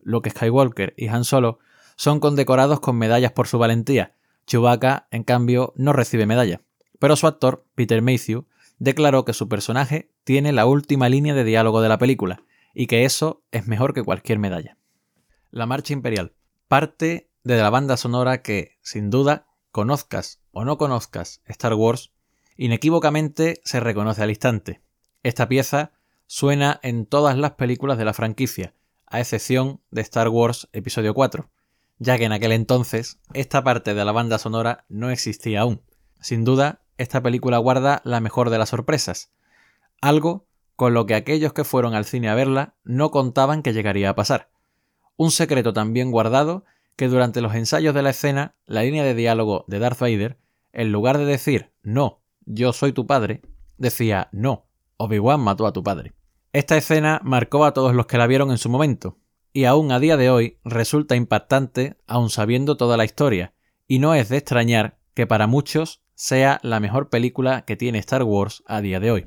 Luke 0.00 0.30
Skywalker 0.30 0.94
y 0.96 1.08
Han 1.08 1.24
Solo 1.24 1.58
son 1.98 2.20
condecorados 2.20 2.78
con 2.78 2.96
medallas 2.96 3.32
por 3.32 3.48
su 3.48 3.58
valentía. 3.58 4.14
Chewbacca, 4.46 5.08
en 5.10 5.24
cambio, 5.24 5.74
no 5.76 5.92
recibe 5.92 6.26
medalla, 6.26 6.62
pero 7.00 7.16
su 7.16 7.26
actor, 7.26 7.66
Peter 7.74 8.00
Mayhew, 8.00 8.46
declaró 8.78 9.24
que 9.24 9.32
su 9.32 9.48
personaje 9.48 10.08
tiene 10.22 10.52
la 10.52 10.64
última 10.64 11.08
línea 11.08 11.34
de 11.34 11.42
diálogo 11.42 11.82
de 11.82 11.88
la 11.88 11.98
película 11.98 12.40
y 12.72 12.86
que 12.86 13.04
eso 13.04 13.42
es 13.50 13.66
mejor 13.66 13.94
que 13.94 14.04
cualquier 14.04 14.38
medalla. 14.38 14.78
La 15.50 15.66
Marcha 15.66 15.92
Imperial, 15.92 16.34
parte 16.68 17.30
de 17.42 17.56
la 17.56 17.68
banda 17.68 17.96
sonora 17.96 18.42
que, 18.42 18.78
sin 18.80 19.10
duda, 19.10 19.48
conozcas 19.72 20.40
o 20.52 20.64
no 20.64 20.78
conozcas 20.78 21.42
Star 21.46 21.74
Wars, 21.74 22.12
inequívocamente 22.56 23.60
se 23.64 23.80
reconoce 23.80 24.22
al 24.22 24.30
instante. 24.30 24.82
Esta 25.24 25.48
pieza 25.48 25.90
suena 26.28 26.78
en 26.84 27.06
todas 27.06 27.36
las 27.36 27.52
películas 27.52 27.98
de 27.98 28.04
la 28.04 28.14
franquicia, 28.14 28.72
a 29.06 29.18
excepción 29.18 29.80
de 29.90 30.02
Star 30.02 30.28
Wars 30.28 30.68
Episodio 30.72 31.12
4, 31.12 31.50
ya 31.98 32.18
que 32.18 32.24
en 32.24 32.32
aquel 32.32 32.52
entonces 32.52 33.20
esta 33.32 33.64
parte 33.64 33.94
de 33.94 34.04
la 34.04 34.12
banda 34.12 34.38
sonora 34.38 34.84
no 34.88 35.10
existía 35.10 35.60
aún. 35.60 35.82
Sin 36.20 36.44
duda, 36.44 36.82
esta 36.96 37.22
película 37.22 37.58
guarda 37.58 38.00
la 38.04 38.20
mejor 38.20 38.50
de 38.50 38.58
las 38.58 38.70
sorpresas, 38.70 39.32
algo 40.00 40.46
con 40.76 40.94
lo 40.94 41.06
que 41.06 41.14
aquellos 41.14 41.52
que 41.52 41.64
fueron 41.64 41.94
al 41.94 42.04
cine 42.04 42.28
a 42.28 42.34
verla 42.34 42.74
no 42.84 43.10
contaban 43.10 43.62
que 43.62 43.72
llegaría 43.72 44.10
a 44.10 44.14
pasar. 44.14 44.50
Un 45.16 45.30
secreto 45.30 45.72
también 45.72 46.12
guardado 46.12 46.64
que 46.96 47.08
durante 47.08 47.40
los 47.40 47.54
ensayos 47.54 47.94
de 47.94 48.02
la 48.02 48.10
escena, 48.10 48.54
la 48.66 48.82
línea 48.82 49.04
de 49.04 49.14
diálogo 49.14 49.64
de 49.68 49.78
Darth 49.78 49.98
Vader, 49.98 50.38
en 50.72 50.92
lugar 50.92 51.18
de 51.18 51.24
decir 51.24 51.72
no, 51.82 52.20
yo 52.44 52.72
soy 52.72 52.92
tu 52.92 53.06
padre, 53.06 53.42
decía 53.76 54.28
no, 54.32 54.66
Obi-Wan 54.96 55.40
mató 55.40 55.66
a 55.66 55.72
tu 55.72 55.82
padre. 55.82 56.14
Esta 56.52 56.76
escena 56.76 57.20
marcó 57.22 57.64
a 57.64 57.72
todos 57.72 57.94
los 57.94 58.06
que 58.06 58.18
la 58.18 58.26
vieron 58.26 58.50
en 58.50 58.58
su 58.58 58.68
momento, 58.68 59.17
y 59.52 59.64
aún 59.64 59.92
a 59.92 60.00
día 60.00 60.16
de 60.16 60.30
hoy 60.30 60.58
resulta 60.64 61.16
impactante 61.16 61.96
aun 62.06 62.30
sabiendo 62.30 62.76
toda 62.76 62.96
la 62.96 63.04
historia, 63.04 63.54
y 63.86 63.98
no 63.98 64.14
es 64.14 64.28
de 64.28 64.36
extrañar 64.36 64.98
que 65.14 65.26
para 65.26 65.46
muchos 65.46 66.02
sea 66.14 66.60
la 66.62 66.80
mejor 66.80 67.10
película 67.10 67.64
que 67.64 67.76
tiene 67.76 67.98
Star 67.98 68.22
Wars 68.22 68.62
a 68.66 68.80
día 68.80 69.00
de 69.00 69.10
hoy. 69.10 69.26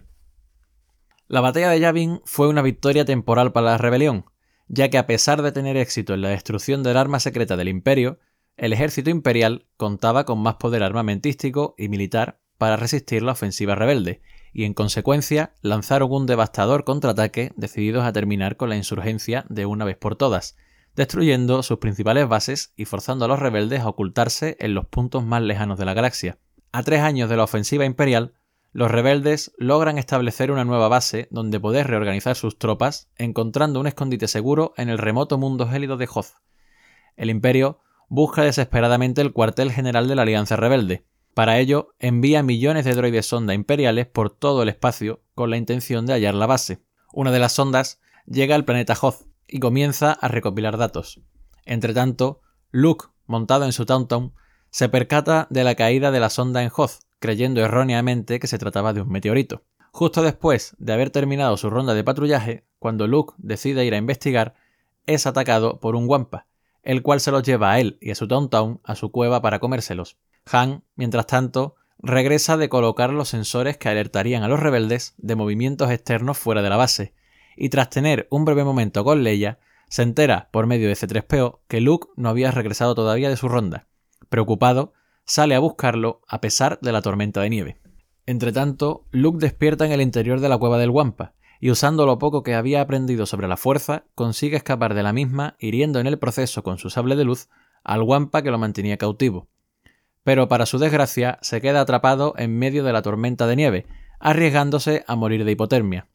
La 1.28 1.42
batalla 1.42 1.70
de 1.70 1.80
Yavin 1.80 2.22
fue 2.26 2.48
una 2.50 2.62
victoria 2.62 3.06
temporal 3.06 3.54
para 3.54 3.68
la 3.68 3.78
rebelión, 3.78 4.26
ya 4.68 4.90
que 4.90 4.98
a 4.98 5.08
pesar 5.08 5.42
de 5.42 5.52
tener 5.52 5.78
éxito 5.78 6.14
en 6.14 6.22
la 6.22 6.30
destrucción 6.30 6.84
del 6.84 6.98
arma 6.98 7.20
secreta 7.20 7.56
del 7.58 7.70
imperio, 7.70 8.20
el 8.58 8.74
ejército 8.74 9.10
imperial 9.10 9.66
contaba 9.78 10.26
con 10.26 10.40
más 10.40 10.56
poder 10.56 10.84
armamentístico 10.84 11.76
y 11.78 11.90
militar 11.90 12.42
para 12.58 12.78
resistir 12.78 13.24
la 13.24 13.32
ofensiva 13.32 13.76
rebelde, 13.76 14.22
y 14.54 14.66
en 14.66 14.74
consecuencia 14.74 15.54
lanzaron 15.62 16.12
un 16.12 16.26
devastador 16.26 16.84
contraataque 16.84 17.52
decididos 17.56 18.04
a 18.04 18.14
terminar 18.14 18.58
con 18.58 18.70
la 18.70 18.76
insurgencia 18.76 19.46
de 19.50 19.66
una 19.66 19.86
vez 19.86 19.98
por 19.98 20.16
todas, 20.16 20.58
destruyendo 20.96 21.64
sus 21.64 21.80
principales 21.80 22.28
bases 22.28 22.74
y 22.76 22.86
forzando 22.86 23.26
a 23.26 23.28
los 23.28 23.40
rebeldes 23.40 23.82
a 23.82 23.88
ocultarse 23.88 24.58
en 24.60 24.74
los 24.74 24.86
puntos 24.86 25.24
más 25.24 25.42
lejanos 25.42 25.80
de 25.80 25.86
la 25.86 25.94
galaxia. 25.94 26.38
A 26.72 26.84
tres 26.84 27.02
años 27.02 27.30
de 27.30 27.38
la 27.38 27.44
ofensiva 27.44 27.86
imperial, 27.86 28.34
los 28.74 28.90
rebeldes 28.90 29.52
logran 29.58 29.98
establecer 29.98 30.52
una 30.52 30.64
nueva 30.64 30.88
base 30.88 31.28
donde 31.32 31.60
poder 31.60 31.88
reorganizar 31.88 32.36
sus 32.36 32.58
tropas, 32.58 33.10
encontrando 33.18 33.80
un 33.80 33.88
escondite 33.88 34.28
seguro 34.28 34.74
en 34.78 34.90
el 34.90 34.98
remoto 34.98 35.38
mundo 35.38 35.68
gélido 35.68 35.98
de 35.98 36.08
Hoth. 36.14 36.38
El 37.18 37.30
imperio 37.30 37.80
busca 38.08 38.44
desesperadamente 38.44 39.22
el 39.22 39.34
cuartel 39.34 39.72
general 39.72 40.08
de 40.08 40.16
la 40.16 40.22
Alianza 40.22 40.56
Rebelde, 40.56 41.06
para 41.34 41.60
ello, 41.60 41.94
envía 42.00 42.44
millones 42.44 42.86
de 42.86 42.94
droides 42.94 43.26
sonda 43.26 43.54
imperiales 43.54 44.06
por 44.08 44.30
todo 44.30 44.64
el 44.64 44.70
espacio 44.70 45.22
con 45.34 45.50
la 45.50 45.58
intención 45.58 46.06
de 46.06 46.14
hallar 46.14 46.36
la 46.36 46.46
base. 46.46 46.84
Una 47.14 47.32
de 47.32 47.40
las 47.40 47.54
sondas 47.54 48.00
llega 48.26 48.56
al 48.56 48.66
planeta 48.66 48.98
Hoth 49.00 49.28
y 49.48 49.60
comienza 49.60 50.12
a 50.12 50.28
recopilar 50.28 50.78
datos. 50.78 51.22
Entretanto, 51.66 52.42
Luke, 52.72 53.08
montado 53.28 53.66
en 53.66 53.72
su 53.72 53.86
Tauntaun, 53.86 54.34
se 54.70 54.90
percata 54.90 55.48
de 55.50 55.64
la 55.64 55.76
caída 55.76 56.12
de 56.12 56.20
la 56.20 56.30
sonda 56.30 56.64
en 56.64 56.72
Hoth, 56.76 57.00
creyendo 57.20 57.62
erróneamente 57.62 58.40
que 58.40 58.48
se 58.48 58.58
trataba 58.58 58.94
de 58.94 59.02
un 59.02 59.10
meteorito. 59.10 59.64
Justo 59.92 60.24
después 60.24 60.76
de 60.80 60.94
haber 60.94 61.10
terminado 61.10 61.58
su 61.58 61.70
ronda 61.70 61.94
de 61.94 62.04
patrullaje, 62.04 62.66
cuando 62.80 63.08
Luke 63.08 63.34
decide 63.38 63.86
ir 63.86 63.94
a 63.94 63.98
investigar, 63.98 64.56
es 65.06 65.28
atacado 65.28 65.80
por 65.80 65.96
un 65.96 66.08
Wampa, 66.08 66.48
el 66.84 67.02
cual 67.02 67.20
se 67.20 67.32
los 67.32 67.44
lleva 67.44 67.72
a 67.72 67.80
él 67.80 67.98
y 68.02 68.12
a 68.12 68.16
su 68.16 68.28
Tauntaun 68.28 68.80
a 68.84 68.96
su 68.96 69.12
cueva 69.12 69.42
para 69.42 69.60
comérselos. 69.60 70.18
Han, 70.46 70.84
mientras 70.96 71.28
tanto, 71.28 71.76
regresa 72.00 72.58
de 72.58 72.70
colocar 72.70 73.12
los 73.12 73.30
sensores 73.30 73.78
que 73.78 73.90
alertarían 73.90 74.44
a 74.44 74.48
los 74.48 74.60
rebeldes 74.60 75.14
de 75.18 75.36
movimientos 75.36 75.92
externos 75.92 76.38
fuera 76.38 76.62
de 76.62 76.70
la 76.70 76.78
base, 76.78 77.14
y 77.56 77.70
tras 77.70 77.90
tener 77.90 78.28
un 78.32 78.46
breve 78.46 78.64
momento 78.64 79.04
con 79.04 79.24
Leia, 79.24 79.60
se 79.88 80.04
entera, 80.04 80.50
por 80.52 80.68
medio 80.68 80.88
de 80.88 80.96
C3PO, 80.96 81.60
que 81.68 81.82
Luke 81.82 82.08
no 82.16 82.30
había 82.30 82.52
regresado 82.52 82.96
todavía 82.96 83.30
de 83.30 83.38
su 83.38 83.50
ronda. 83.50 83.88
Preocupado, 84.30 84.94
sale 85.26 85.54
a 85.54 85.60
buscarlo 85.60 86.22
a 86.28 86.42
pesar 86.42 86.80
de 86.82 86.92
la 86.92 87.02
tormenta 87.02 87.42
de 87.42 87.50
nieve. 87.50 87.82
Entretanto, 88.26 89.06
Luke 89.12 89.40
despierta 89.40 89.86
en 89.86 89.92
el 89.92 90.02
interior 90.02 90.40
de 90.40 90.50
la 90.50 90.58
cueva 90.58 90.78
del 90.78 90.90
Wampa, 90.90 91.34
y 91.60 91.70
usando 91.70 92.06
lo 92.06 92.18
poco 92.18 92.42
que 92.42 92.56
había 92.56 92.82
aprendido 92.82 93.26
sobre 93.26 93.48
la 93.48 93.58
fuerza, 93.58 94.06
consigue 94.16 94.58
escapar 94.58 94.96
de 94.96 95.04
la 95.04 95.14
misma, 95.14 95.56
hiriendo 95.60 96.00
en 96.00 96.08
el 96.08 96.18
proceso 96.18 96.64
con 96.64 96.80
su 96.80 96.90
sable 96.90 97.16
de 97.16 97.26
luz 97.26 97.50
al 97.84 98.02
Wampa 98.02 98.42
que 98.42 98.52
lo 98.52 98.58
mantenía 98.58 98.98
cautivo 98.98 99.51
pero 100.24 100.48
para 100.48 100.66
su 100.66 100.78
desgracia 100.78 101.40
se 101.42 101.62
queda 101.62 101.82
atrapado 101.82 102.34
en 102.38 102.58
medio 102.58 102.84
de 102.84 102.94
la 102.94 103.02
tormenta 103.02 103.48
de 103.48 103.56
nieve, 103.56 103.86
arriesgándose 104.20 105.04
a 105.08 105.16
morir 105.16 105.46
de 105.46 105.52
hipotermia. 105.52 106.08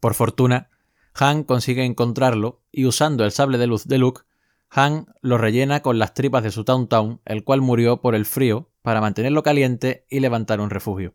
Por 0.00 0.14
fortuna, 0.14 0.68
Han 1.14 1.44
consigue 1.44 1.84
encontrarlo 1.84 2.62
y 2.72 2.86
usando 2.86 3.24
el 3.24 3.32
sable 3.32 3.58
de 3.58 3.66
luz 3.66 3.86
de 3.86 3.98
Luke, 3.98 4.22
Han 4.70 5.06
lo 5.20 5.38
rellena 5.38 5.80
con 5.80 5.98
las 5.98 6.14
tripas 6.14 6.42
de 6.42 6.50
su 6.50 6.64
Town 6.64 7.20
el 7.24 7.44
cual 7.44 7.60
murió 7.60 8.00
por 8.00 8.14
el 8.14 8.24
frío 8.24 8.70
para 8.82 9.00
mantenerlo 9.00 9.42
caliente 9.42 10.06
y 10.10 10.20
levantar 10.20 10.60
un 10.60 10.70
refugio. 10.70 11.14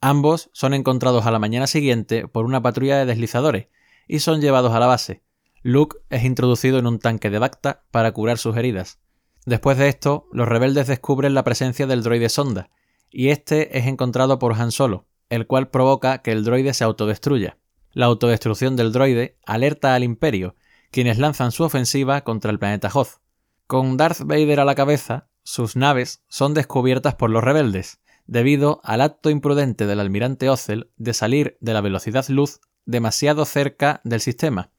Ambos 0.00 0.50
son 0.52 0.72
encontrados 0.72 1.26
a 1.26 1.30
la 1.30 1.38
mañana 1.38 1.66
siguiente 1.66 2.28
por 2.28 2.44
una 2.44 2.62
patrulla 2.62 2.98
de 2.98 3.06
deslizadores 3.06 3.68
y 4.06 4.20
son 4.20 4.40
llevados 4.40 4.72
a 4.72 4.80
la 4.80 4.86
base. 4.86 5.22
Luke 5.62 5.98
es 6.10 6.24
introducido 6.24 6.78
en 6.78 6.86
un 6.86 6.98
tanque 6.98 7.28
de 7.28 7.38
Bacta 7.38 7.84
para 7.90 8.12
curar 8.12 8.38
sus 8.38 8.56
heridas. 8.56 9.00
Después 9.46 9.78
de 9.78 9.88
esto, 9.88 10.28
los 10.32 10.48
rebeldes 10.48 10.88
descubren 10.88 11.32
la 11.32 11.44
presencia 11.44 11.86
del 11.86 12.02
droide 12.02 12.28
sonda, 12.28 12.68
y 13.10 13.28
este 13.28 13.78
es 13.78 13.86
encontrado 13.86 14.40
por 14.40 14.54
Han 14.54 14.72
Solo, 14.72 15.06
el 15.30 15.46
cual 15.46 15.70
provoca 15.70 16.18
que 16.18 16.32
el 16.32 16.44
droide 16.44 16.74
se 16.74 16.82
autodestruya. 16.82 17.56
La 17.92 18.06
autodestrucción 18.06 18.74
del 18.74 18.90
droide 18.92 19.38
alerta 19.46 19.94
al 19.94 20.02
Imperio, 20.02 20.56
quienes 20.90 21.18
lanzan 21.18 21.52
su 21.52 21.62
ofensiva 21.62 22.22
contra 22.22 22.50
el 22.50 22.58
planeta 22.58 22.90
Hoth. 22.92 23.20
Con 23.68 23.96
Darth 23.96 24.22
Vader 24.22 24.60
a 24.60 24.64
la 24.64 24.74
cabeza, 24.74 25.28
sus 25.44 25.76
naves 25.76 26.24
son 26.28 26.52
descubiertas 26.52 27.14
por 27.14 27.30
los 27.30 27.44
rebeldes, 27.44 28.00
debido 28.26 28.80
al 28.82 29.00
acto 29.00 29.30
imprudente 29.30 29.86
del 29.86 30.00
almirante 30.00 30.50
Ozel 30.50 30.90
de 30.96 31.14
salir 31.14 31.56
de 31.60 31.72
la 31.72 31.80
velocidad 31.80 32.26
luz 32.28 32.60
demasiado 32.84 33.44
cerca 33.44 34.00
del 34.02 34.20
sistema, 34.20 34.70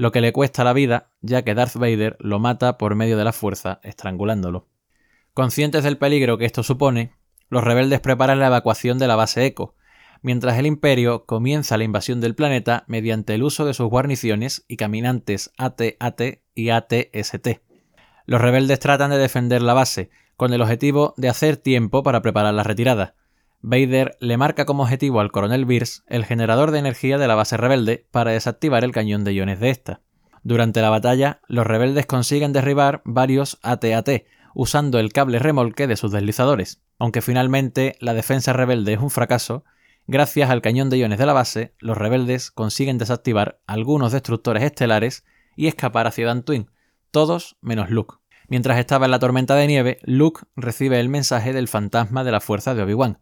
lo 0.00 0.12
que 0.12 0.22
le 0.22 0.32
cuesta 0.32 0.64
la 0.64 0.72
vida, 0.72 1.10
ya 1.20 1.42
que 1.42 1.54
Darth 1.54 1.74
Vader 1.74 2.16
lo 2.20 2.38
mata 2.38 2.78
por 2.78 2.94
medio 2.94 3.18
de 3.18 3.24
la 3.24 3.34
fuerza, 3.34 3.80
estrangulándolo. 3.82 4.66
Conscientes 5.34 5.84
del 5.84 5.98
peligro 5.98 6.38
que 6.38 6.46
esto 6.46 6.62
supone, 6.62 7.12
los 7.50 7.62
rebeldes 7.62 8.00
preparan 8.00 8.38
la 8.38 8.46
evacuación 8.46 8.96
de 8.96 9.06
la 9.06 9.16
base 9.16 9.44
Echo, 9.44 9.74
mientras 10.22 10.58
el 10.58 10.64
Imperio 10.64 11.26
comienza 11.26 11.76
la 11.76 11.84
invasión 11.84 12.22
del 12.22 12.34
planeta 12.34 12.84
mediante 12.86 13.34
el 13.34 13.42
uso 13.42 13.66
de 13.66 13.74
sus 13.74 13.90
guarniciones 13.90 14.64
y 14.68 14.78
caminantes 14.78 15.52
AT-AT 15.58 16.22
y 16.54 16.70
AT-ST. 16.70 17.60
Los 18.24 18.40
rebeldes 18.40 18.78
tratan 18.78 19.10
de 19.10 19.18
defender 19.18 19.60
la 19.60 19.74
base, 19.74 20.08
con 20.38 20.54
el 20.54 20.62
objetivo 20.62 21.12
de 21.18 21.28
hacer 21.28 21.58
tiempo 21.58 22.02
para 22.02 22.22
preparar 22.22 22.54
la 22.54 22.62
retirada, 22.62 23.16
Vader 23.62 24.16
le 24.20 24.36
marca 24.36 24.64
como 24.64 24.84
objetivo 24.84 25.20
al 25.20 25.30
coronel 25.30 25.66
Bierce 25.66 26.02
el 26.06 26.24
generador 26.24 26.70
de 26.70 26.78
energía 26.78 27.18
de 27.18 27.28
la 27.28 27.34
base 27.34 27.56
rebelde 27.56 28.06
para 28.10 28.30
desactivar 28.30 28.84
el 28.84 28.92
cañón 28.92 29.24
de 29.24 29.34
iones 29.34 29.60
de 29.60 29.70
esta. 29.70 30.00
Durante 30.42 30.80
la 30.80 30.88
batalla, 30.88 31.40
los 31.46 31.66
rebeldes 31.66 32.06
consiguen 32.06 32.52
derribar 32.52 33.02
varios 33.04 33.58
AT-AT 33.62 34.24
usando 34.54 34.98
el 34.98 35.12
cable 35.12 35.38
remolque 35.38 35.86
de 35.86 35.96
sus 35.96 36.12
deslizadores. 36.12 36.80
Aunque 36.98 37.22
finalmente 37.22 37.96
la 38.00 38.14
defensa 38.14 38.52
rebelde 38.52 38.94
es 38.94 39.00
un 39.00 39.10
fracaso, 39.10 39.64
gracias 40.06 40.50
al 40.50 40.62
cañón 40.62 40.90
de 40.90 40.98
iones 40.98 41.18
de 41.18 41.26
la 41.26 41.32
base, 41.32 41.74
los 41.78 41.96
rebeldes 41.96 42.50
consiguen 42.50 42.98
desactivar 42.98 43.60
algunos 43.66 44.12
destructores 44.12 44.62
estelares 44.62 45.24
y 45.54 45.66
escapar 45.66 46.06
hacia 46.06 46.26
Dantooine, 46.26 46.70
todos 47.10 47.56
menos 47.60 47.90
Luke. 47.90 48.16
Mientras 48.48 48.78
estaba 48.78 49.04
en 49.04 49.12
la 49.12 49.18
tormenta 49.18 49.54
de 49.54 49.66
nieve, 49.66 49.98
Luke 50.02 50.42
recibe 50.56 50.98
el 50.98 51.08
mensaje 51.08 51.52
del 51.52 51.68
fantasma 51.68 52.24
de 52.24 52.32
la 52.32 52.40
fuerza 52.40 52.74
de 52.74 52.82
Obi-Wan, 52.82 53.18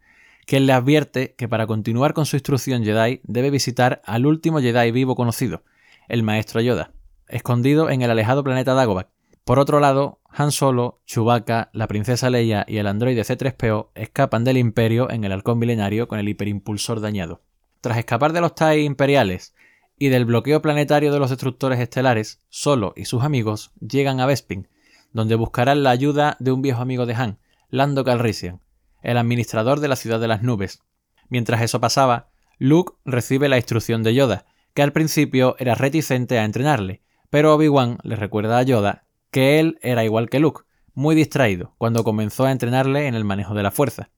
quien 0.48 0.64
le 0.64 0.72
advierte 0.72 1.34
que 1.36 1.46
para 1.46 1.66
continuar 1.66 2.14
con 2.14 2.24
su 2.24 2.36
instrucción 2.36 2.82
Jedi 2.82 3.20
debe 3.22 3.50
visitar 3.50 4.00
al 4.06 4.24
último 4.24 4.60
Jedi 4.60 4.90
vivo 4.92 5.14
conocido, 5.14 5.62
el 6.08 6.22
Maestro 6.22 6.62
Yoda, 6.62 6.90
escondido 7.28 7.90
en 7.90 8.00
el 8.00 8.10
alejado 8.10 8.42
planeta 8.42 8.72
Dagobah. 8.72 9.10
Por 9.44 9.58
otro 9.58 9.78
lado, 9.78 10.20
Han 10.30 10.50
Solo, 10.50 11.02
Chewbacca, 11.04 11.68
la 11.74 11.86
princesa 11.86 12.30
Leia 12.30 12.64
y 12.66 12.78
el 12.78 12.86
androide 12.86 13.24
C-3PO 13.24 13.90
escapan 13.94 14.42
del 14.44 14.56
Imperio 14.56 15.10
en 15.10 15.24
el 15.24 15.32
halcón 15.32 15.58
milenario 15.58 16.08
con 16.08 16.18
el 16.18 16.30
hiperimpulsor 16.30 17.02
dañado. 17.02 17.42
Tras 17.82 17.98
escapar 17.98 18.32
de 18.32 18.40
los 18.40 18.54
TIE 18.54 18.84
imperiales 18.84 19.54
y 19.98 20.08
del 20.08 20.24
bloqueo 20.24 20.62
planetario 20.62 21.12
de 21.12 21.18
los 21.18 21.28
destructores 21.28 21.78
estelares, 21.78 22.40
Solo 22.48 22.94
y 22.96 23.04
sus 23.04 23.22
amigos 23.22 23.72
llegan 23.86 24.18
a 24.18 24.24
Bespin, 24.24 24.66
donde 25.12 25.34
buscarán 25.34 25.82
la 25.82 25.90
ayuda 25.90 26.38
de 26.40 26.52
un 26.52 26.62
viejo 26.62 26.80
amigo 26.80 27.04
de 27.04 27.16
Han, 27.16 27.38
Lando 27.68 28.02
Calrissian, 28.02 28.62
el 29.02 29.16
administrador 29.16 29.80
de 29.80 29.88
la 29.88 29.96
ciudad 29.96 30.20
de 30.20 30.28
las 30.28 30.42
nubes, 30.42 30.80
Mientras 31.28 31.60
eso 31.60 31.80
pasaba, 31.80 32.28
Luke 32.58 32.94
recibe 33.04 33.48
la 33.48 33.56
instrucción 33.56 34.02
de 34.02 34.14
Yoda, 34.14 34.46
que 34.74 34.82
al 34.82 34.92
principio 34.92 35.56
era 35.58 35.74
reticente 35.74 36.38
a 36.38 36.44
entrenarle, 36.44 37.02
pero 37.30 37.54
Obi-Wan 37.54 37.98
le 38.02 38.16
recuerda 38.16 38.58
a 38.58 38.62
Yoda 38.62 39.04
que 39.30 39.60
él 39.60 39.78
era 39.82 40.04
igual 40.04 40.30
que 40.30 40.40
Luke, 40.40 40.62
muy 40.94 41.14
distraído 41.14 41.74
cuando 41.78 42.02
comenzó 42.02 42.46
a 42.46 42.52
entrenarle 42.52 43.06
en 43.06 43.14
el 43.14 43.24
manejo 43.24 43.54
de 43.54 43.62
la 43.62 43.70
fuerza. 43.70 44.10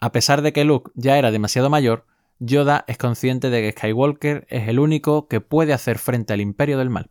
A 0.00 0.12
pesar 0.12 0.42
de 0.42 0.52
que 0.52 0.64
Luke 0.64 0.90
ya 0.94 1.18
era 1.18 1.30
demasiado 1.30 1.70
mayor, 1.70 2.06
Yoda 2.38 2.84
es 2.88 2.98
consciente 2.98 3.48
de 3.48 3.62
que 3.62 3.78
Skywalker 3.78 4.46
es 4.50 4.68
el 4.68 4.78
único 4.78 5.28
que 5.28 5.40
puede 5.40 5.72
hacer 5.72 5.98
frente 5.98 6.34
al 6.34 6.40
imperio 6.40 6.76
del 6.76 6.90
mal, 6.90 7.08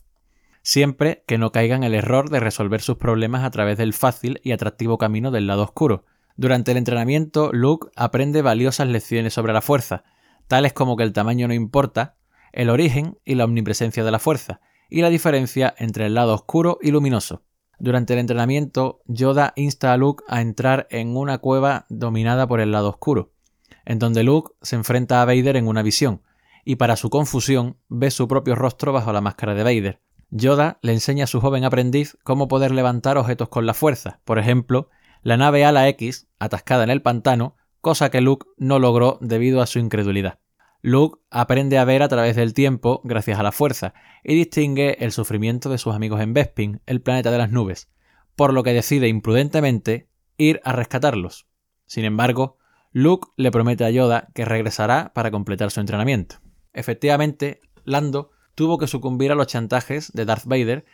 siempre 0.61 1.23
que 1.25 1.37
no 1.37 1.51
caiga 1.51 1.75
en 1.75 1.83
el 1.83 1.95
error 1.95 2.29
de 2.29 2.39
resolver 2.39 2.81
sus 2.81 2.97
problemas 2.97 3.43
a 3.43 3.51
través 3.51 3.77
del 3.77 3.93
fácil 3.93 4.39
y 4.43 4.51
atractivo 4.51 4.97
camino 4.97 5.31
del 5.31 5.47
lado 5.47 5.63
oscuro. 5.63 6.05
Durante 6.35 6.71
el 6.71 6.77
entrenamiento, 6.77 7.51
Luke 7.53 7.89
aprende 7.95 8.41
valiosas 8.41 8.87
lecciones 8.87 9.33
sobre 9.33 9.53
la 9.53 9.61
fuerza, 9.61 10.03
tales 10.47 10.73
como 10.73 10.97
que 10.97 11.03
el 11.03 11.13
tamaño 11.13 11.47
no 11.47 11.53
importa, 11.53 12.15
el 12.51 12.69
origen 12.69 13.17
y 13.23 13.35
la 13.35 13.45
omnipresencia 13.45 14.03
de 14.03 14.11
la 14.11 14.19
fuerza, 14.19 14.61
y 14.89 15.01
la 15.01 15.09
diferencia 15.09 15.73
entre 15.77 16.05
el 16.05 16.13
lado 16.13 16.33
oscuro 16.33 16.77
y 16.81 16.91
luminoso. 16.91 17.43
Durante 17.79 18.13
el 18.13 18.19
entrenamiento, 18.19 19.01
Yoda 19.07 19.53
insta 19.55 19.93
a 19.93 19.97
Luke 19.97 20.23
a 20.27 20.41
entrar 20.41 20.87
en 20.89 21.17
una 21.17 21.39
cueva 21.39 21.85
dominada 21.89 22.47
por 22.47 22.61
el 22.61 22.71
lado 22.71 22.89
oscuro, 22.89 23.31
en 23.85 23.99
donde 23.99 24.23
Luke 24.23 24.53
se 24.61 24.75
enfrenta 24.75 25.21
a 25.21 25.25
Vader 25.25 25.57
en 25.57 25.67
una 25.67 25.81
visión, 25.81 26.21
y 26.65 26.77
para 26.77 26.95
su 26.95 27.09
confusión 27.09 27.77
ve 27.89 28.09
su 28.09 28.27
propio 28.27 28.55
rostro 28.55 28.93
bajo 28.93 29.11
la 29.11 29.21
máscara 29.21 29.53
de 29.53 29.63
Vader. 29.63 30.01
Yoda 30.29 30.79
le 30.81 30.93
enseña 30.93 31.25
a 31.25 31.27
su 31.27 31.41
joven 31.41 31.63
aprendiz 31.63 32.17
cómo 32.23 32.47
poder 32.47 32.71
levantar 32.71 33.17
objetos 33.17 33.49
con 33.49 33.65
la 33.65 33.73
fuerza, 33.73 34.19
por 34.25 34.39
ejemplo, 34.39 34.89
la 35.23 35.37
nave 35.37 35.65
Ala 35.65 35.87
X 35.89 36.27
atascada 36.37 36.83
en 36.83 36.89
el 36.89 37.01
pantano, 37.01 37.55
cosa 37.81 38.11
que 38.11 38.21
Luke 38.21 38.45
no 38.57 38.79
logró 38.79 39.17
debido 39.21 39.61
a 39.61 39.67
su 39.67 39.79
incredulidad. 39.79 40.39
Luke 40.81 41.19
aprende 41.31 41.77
a 41.77 41.85
ver 41.85 42.03
a 42.03 42.09
través 42.09 42.35
del 42.35 42.53
tiempo 42.53 43.01
gracias 43.05 43.39
a 43.39 43.43
la 43.43 43.53
fuerza 43.53 43.93
y 44.23 44.35
distingue 44.35 44.97
el 44.99 45.13
sufrimiento 45.13 45.69
de 45.69 45.77
sus 45.77 45.95
amigos 45.95 46.19
en 46.19 46.33
Bespin, 46.33 46.81
el 46.85 47.01
planeta 47.01 47.31
de 47.31 47.37
las 47.37 47.51
nubes, 47.51 47.89
por 48.35 48.53
lo 48.53 48.63
que 48.63 48.73
decide 48.73 49.07
imprudentemente 49.07 50.09
ir 50.37 50.59
a 50.65 50.73
rescatarlos. 50.73 51.47
Sin 51.85 52.03
embargo, 52.03 52.57
Luke 52.91 53.29
le 53.37 53.49
promete 53.49 53.85
a 53.85 53.91
Yoda 53.91 54.27
que 54.35 54.43
regresará 54.43 55.13
para 55.15 55.31
completar 55.31 55.71
su 55.71 55.79
entrenamiento. 55.79 56.37
Efectivamente, 56.73 57.61
Lando 57.85 58.31
tuvo 58.55 58.77
que 58.77 58.87
sucumbir 58.87 59.31
a 59.31 59.35
los 59.35 59.47
chantajes 59.47 60.11
de 60.11 60.25
Darth 60.25 60.45
Vader 60.45 60.85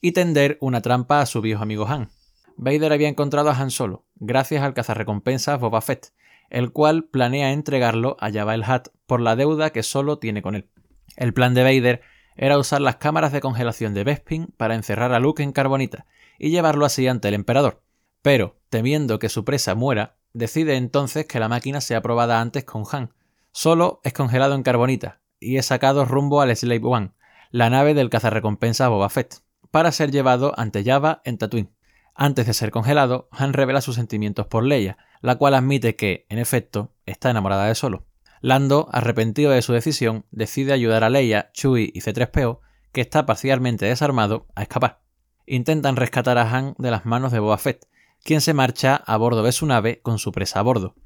y 0.00 0.12
tender 0.12 0.58
una 0.60 0.82
trampa 0.82 1.20
a 1.20 1.26
su 1.26 1.40
viejo 1.40 1.62
amigo 1.62 1.86
Han. 1.88 2.10
Vader 2.60 2.92
había 2.92 3.08
encontrado 3.08 3.50
a 3.50 3.56
Han 3.56 3.70
Solo, 3.70 4.04
gracias 4.16 4.64
al 4.64 4.74
cazarrecompensas 4.74 5.60
Boba 5.60 5.80
Fett, 5.80 6.12
el 6.50 6.72
cual 6.72 7.04
planea 7.04 7.52
entregarlo 7.52 8.16
a 8.18 8.32
Jabba 8.32 8.56
el 8.56 8.62
Hutt 8.62 8.88
por 9.06 9.20
la 9.20 9.36
deuda 9.36 9.70
que 9.70 9.84
solo 9.84 10.18
tiene 10.18 10.42
con 10.42 10.56
él. 10.56 10.68
El 11.16 11.32
plan 11.32 11.54
de 11.54 11.62
Vader 11.62 12.00
era 12.34 12.58
usar 12.58 12.80
las 12.80 12.96
cámaras 12.96 13.30
de 13.30 13.40
congelación 13.40 13.94
de 13.94 14.02
Bespin 14.02 14.48
para 14.56 14.74
encerrar 14.74 15.12
a 15.12 15.20
Luke 15.20 15.40
en 15.40 15.52
carbonita 15.52 16.06
y 16.36 16.50
llevarlo 16.50 16.84
así 16.84 17.06
ante 17.06 17.28
el 17.28 17.34
emperador. 17.34 17.80
Pero, 18.22 18.58
temiendo 18.70 19.20
que 19.20 19.28
su 19.28 19.44
presa 19.44 19.76
muera, 19.76 20.16
decide 20.32 20.74
entonces 20.74 21.26
que 21.26 21.38
la 21.38 21.48
máquina 21.48 21.80
sea 21.80 22.02
probada 22.02 22.40
antes 22.40 22.64
con 22.64 22.82
Han. 22.90 23.14
Solo 23.52 24.00
es 24.02 24.12
congelado 24.12 24.56
en 24.56 24.64
carbonita 24.64 25.20
y 25.38 25.58
es 25.58 25.66
sacado 25.66 26.04
rumbo 26.04 26.40
al 26.40 26.56
Slave 26.56 26.80
One, 26.82 27.12
la 27.52 27.70
nave 27.70 27.94
del 27.94 28.10
cazarrecompensa 28.10 28.88
Boba 28.88 29.10
Fett, 29.10 29.42
para 29.70 29.92
ser 29.92 30.10
llevado 30.10 30.54
ante 30.56 30.82
Java 30.82 31.22
en 31.24 31.38
Tatooine. 31.38 31.77
Antes 32.20 32.46
de 32.46 32.52
ser 32.52 32.72
congelado, 32.72 33.28
Han 33.30 33.52
revela 33.52 33.80
sus 33.80 33.94
sentimientos 33.94 34.48
por 34.48 34.64
Leia, 34.64 34.98
la 35.20 35.36
cual 35.36 35.54
admite 35.54 35.94
que, 35.94 36.26
en 36.28 36.40
efecto, 36.40 36.92
está 37.06 37.30
enamorada 37.30 37.66
de 37.66 37.76
Solo. 37.76 38.06
Lando, 38.40 38.88
arrepentido 38.90 39.52
de 39.52 39.62
su 39.62 39.72
decisión, 39.72 40.26
decide 40.32 40.72
ayudar 40.72 41.04
a 41.04 41.10
Leia, 41.10 41.52
Chewie 41.52 41.92
y 41.94 42.00
C-3PO, 42.00 42.58
que 42.90 43.02
está 43.02 43.24
parcialmente 43.24 43.86
desarmado, 43.86 44.48
a 44.56 44.62
escapar. 44.62 45.00
Intentan 45.46 45.94
rescatar 45.94 46.38
a 46.38 46.50
Han 46.52 46.74
de 46.76 46.90
las 46.90 47.06
manos 47.06 47.30
de 47.30 47.38
Boba 47.38 47.56
Fett, 47.56 47.86
quien 48.24 48.40
se 48.40 48.52
marcha 48.52 48.96
a 48.96 49.16
bordo 49.16 49.44
de 49.44 49.52
su 49.52 49.66
nave 49.66 50.00
con 50.02 50.18
su 50.18 50.32
presa 50.32 50.58
a 50.58 50.62
bordo, 50.62 50.96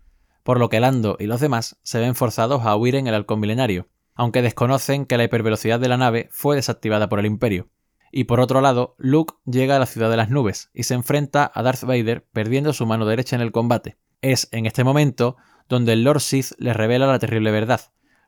por 0.43 0.59
lo 0.59 0.71
que 0.71 0.81
Lando 0.81 1.19
y 1.21 1.27
los 1.27 1.43
demás 1.43 1.79
se 1.83 2.01
ven 2.01 2.15
forzados 2.15 2.65
a 2.65 2.75
huir 2.75 2.95
en 2.95 3.07
el 3.07 3.15
halcón 3.15 3.39
milenario, 3.39 3.87
aunque 4.15 4.41
desconocen 4.41 5.05
que 5.05 5.19
la 5.19 5.25
hipervelocidad 5.25 5.79
de 5.79 5.89
la 5.89 5.99
nave 5.99 6.31
fue 6.33 6.57
desactivada 6.57 7.11
por 7.11 7.19
el 7.19 7.27
Imperio. 7.27 7.69
Y 8.15 8.25
por 8.25 8.41
otro 8.41 8.61
lado, 8.61 8.95
Luke 8.99 9.35
llega 9.47 9.77
a 9.77 9.79
la 9.79 9.87
ciudad 9.87 10.11
de 10.11 10.19
las 10.19 10.29
nubes 10.29 10.71
y 10.75 10.83
se 10.83 10.93
enfrenta 10.93 11.51
a 11.53 11.63
Darth 11.63 11.85
Vader 11.85 12.27
perdiendo 12.31 12.75
su 12.75 12.85
mano 12.85 13.07
derecha 13.07 13.35
en 13.35 13.43
el 13.43 13.53
combate. 13.53 13.97
Es 14.21 14.49
en 14.53 14.67
este 14.67 14.85
momento 14.85 15.39
donde 15.67 15.95
el 15.95 16.05
Lord 16.05 16.21
Sith 16.21 16.53
le 16.59 16.75
revela 16.75 17.07
la 17.07 17.19
terrible 17.19 17.51
verdad. 17.51 17.81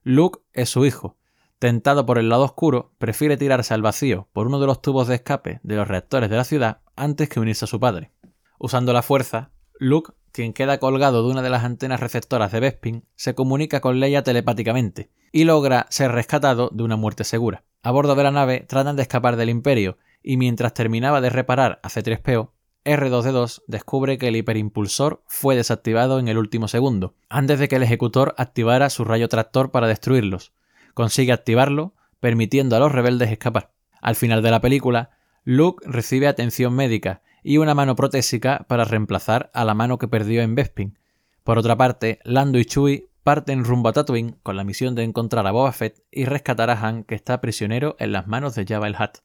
Luke 0.02 0.40
es 0.54 0.70
su 0.70 0.86
hijo. 0.86 1.18
Tentado 1.58 2.06
por 2.06 2.18
el 2.18 2.30
lado 2.30 2.44
oscuro, 2.44 2.94
prefiere 2.98 3.36
tirarse 3.36 3.74
al 3.74 3.82
vacío 3.82 4.28
por 4.32 4.46
uno 4.46 4.58
de 4.58 4.66
los 4.66 4.80
tubos 4.80 5.06
de 5.06 5.16
escape 5.16 5.60
de 5.62 5.76
los 5.76 5.86
reactores 5.86 6.30
de 6.30 6.36
la 6.36 6.44
ciudad 6.44 6.78
antes 6.96 7.28
que 7.28 7.40
unirse 7.40 7.66
a 7.66 7.68
su 7.68 7.78
padre. 7.78 8.10
Usando 8.58 8.94
la 8.94 9.02
fuerza, 9.02 9.50
Luke, 9.78 10.12
quien 10.32 10.54
queda 10.54 10.78
colgado 10.78 11.22
de 11.22 11.30
una 11.30 11.42
de 11.42 11.50
las 11.50 11.62
antenas 11.62 12.00
receptoras 12.00 12.52
de 12.52 12.60
Bespin, 12.60 13.04
se 13.16 13.34
comunica 13.34 13.80
con 13.80 14.00
Leia 14.00 14.22
telepáticamente 14.22 15.10
y 15.30 15.44
logra 15.44 15.86
ser 15.90 16.12
rescatado 16.12 16.70
de 16.72 16.82
una 16.84 16.96
muerte 16.96 17.24
segura. 17.24 17.64
A 17.84 17.90
bordo 17.90 18.14
de 18.14 18.22
la 18.22 18.30
nave 18.30 18.64
tratan 18.66 18.96
de 18.96 19.02
escapar 19.02 19.36
del 19.36 19.50
Imperio 19.50 19.98
y 20.22 20.38
mientras 20.38 20.72
terminaba 20.72 21.20
de 21.20 21.28
reparar 21.28 21.80
a 21.82 21.90
C3PO, 21.90 22.52
R2D2 22.86 23.62
descubre 23.66 24.16
que 24.16 24.28
el 24.28 24.36
hiperimpulsor 24.36 25.22
fue 25.26 25.54
desactivado 25.54 26.18
en 26.18 26.28
el 26.28 26.38
último 26.38 26.66
segundo, 26.66 27.14
antes 27.28 27.58
de 27.58 27.68
que 27.68 27.76
el 27.76 27.82
ejecutor 27.82 28.34
activara 28.38 28.88
su 28.88 29.04
rayo 29.04 29.28
tractor 29.28 29.70
para 29.70 29.86
destruirlos. 29.86 30.54
Consigue 30.94 31.32
activarlo, 31.32 31.92
permitiendo 32.20 32.74
a 32.74 32.78
los 32.78 32.90
rebeldes 32.90 33.30
escapar. 33.30 33.72
Al 34.00 34.16
final 34.16 34.42
de 34.42 34.50
la 34.50 34.62
película, 34.62 35.10
Luke 35.44 35.84
recibe 35.86 36.26
atención 36.26 36.74
médica 36.74 37.20
y 37.42 37.58
una 37.58 37.74
mano 37.74 37.96
protésica 37.96 38.64
para 38.66 38.86
reemplazar 38.86 39.50
a 39.52 39.62
la 39.66 39.74
mano 39.74 39.98
que 39.98 40.08
perdió 40.08 40.40
en 40.40 40.54
Bespin. 40.54 40.98
Por 41.42 41.58
otra 41.58 41.76
parte, 41.76 42.18
Lando 42.24 42.58
y 42.58 42.64
Chewie 42.64 43.10
parten 43.24 43.64
rumbo 43.64 43.88
a 43.88 43.92
Tatooine 43.94 44.36
con 44.42 44.56
la 44.56 44.64
misión 44.64 44.94
de 44.94 45.02
encontrar 45.02 45.46
a 45.46 45.50
Boba 45.50 45.72
Fett 45.72 46.04
y 46.10 46.26
rescatar 46.26 46.68
a 46.68 46.78
Han 46.78 47.04
que 47.04 47.14
está 47.14 47.40
prisionero 47.40 47.96
en 47.98 48.12
las 48.12 48.26
manos 48.26 48.54
de 48.54 48.66
Jabba 48.66 48.86
el 48.86 48.96
Hutt. 49.00 49.18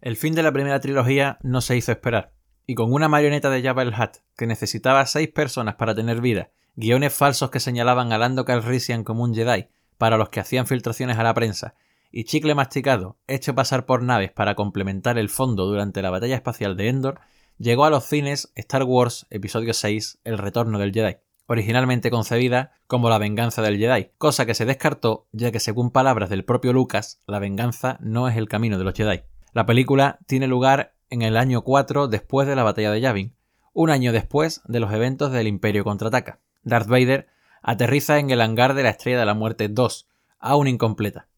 El 0.00 0.16
fin 0.16 0.34
de 0.34 0.42
la 0.42 0.52
primera 0.52 0.80
trilogía 0.80 1.38
no 1.42 1.60
se 1.60 1.76
hizo 1.76 1.92
esperar, 1.92 2.32
y 2.66 2.74
con 2.74 2.92
una 2.92 3.08
marioneta 3.08 3.48
de 3.48 3.62
Jabba 3.62 3.82
el 3.82 3.94
Hutt 3.94 4.18
que 4.36 4.48
necesitaba 4.48 5.06
seis 5.06 5.28
personas 5.28 5.76
para 5.76 5.94
tener 5.94 6.20
vida, 6.20 6.50
guiones 6.74 7.14
falsos 7.14 7.50
que 7.50 7.60
señalaban 7.60 8.12
a 8.12 8.18
Lando 8.18 8.44
Calrissian 8.44 9.04
como 9.04 9.22
un 9.22 9.34
Jedi 9.34 9.68
para 9.96 10.16
los 10.16 10.30
que 10.30 10.40
hacían 10.40 10.66
filtraciones 10.66 11.16
a 11.16 11.22
la 11.22 11.32
prensa 11.32 11.76
y 12.10 12.24
chicle 12.24 12.56
masticado 12.56 13.18
hecho 13.28 13.54
pasar 13.54 13.86
por 13.86 14.02
naves 14.02 14.32
para 14.32 14.56
complementar 14.56 15.16
el 15.16 15.28
fondo 15.28 15.66
durante 15.66 16.02
la 16.02 16.10
batalla 16.10 16.34
espacial 16.34 16.76
de 16.76 16.88
Endor, 16.88 17.20
llegó 17.58 17.84
a 17.84 17.90
los 17.90 18.04
cines 18.04 18.52
Star 18.56 18.82
Wars 18.82 19.26
Episodio 19.30 19.74
6 19.74 20.20
El 20.24 20.38
Retorno 20.38 20.78
del 20.78 20.92
Jedi, 20.92 21.16
originalmente 21.46 22.10
concebida 22.10 22.72
como 22.86 23.08
la 23.08 23.18
venganza 23.18 23.62
del 23.62 23.78
Jedi, 23.78 24.10
cosa 24.18 24.46
que 24.46 24.54
se 24.54 24.64
descartó 24.64 25.26
ya 25.32 25.52
que 25.52 25.60
según 25.60 25.90
palabras 25.90 26.30
del 26.30 26.44
propio 26.44 26.72
Lucas, 26.72 27.22
la 27.26 27.38
venganza 27.38 27.98
no 28.00 28.28
es 28.28 28.36
el 28.36 28.48
camino 28.48 28.78
de 28.78 28.84
los 28.84 28.94
Jedi. 28.94 29.22
La 29.52 29.66
película 29.66 30.18
tiene 30.26 30.46
lugar 30.46 30.94
en 31.10 31.22
el 31.22 31.36
año 31.36 31.62
4 31.62 32.08
después 32.08 32.48
de 32.48 32.56
la 32.56 32.62
batalla 32.62 32.90
de 32.90 33.00
Yavin, 33.00 33.34
un 33.72 33.90
año 33.90 34.12
después 34.12 34.62
de 34.66 34.80
los 34.80 34.92
eventos 34.92 35.32
del 35.32 35.46
Imperio 35.46 35.84
contraataca. 35.84 36.40
Darth 36.62 36.88
Vader 36.88 37.28
aterriza 37.62 38.18
en 38.18 38.30
el 38.30 38.40
hangar 38.40 38.74
de 38.74 38.82
la 38.82 38.90
Estrella 38.90 39.18
de 39.18 39.26
la 39.26 39.34
Muerte 39.34 39.68
2, 39.68 40.08
aún 40.38 40.68
incompleta, 40.68 41.28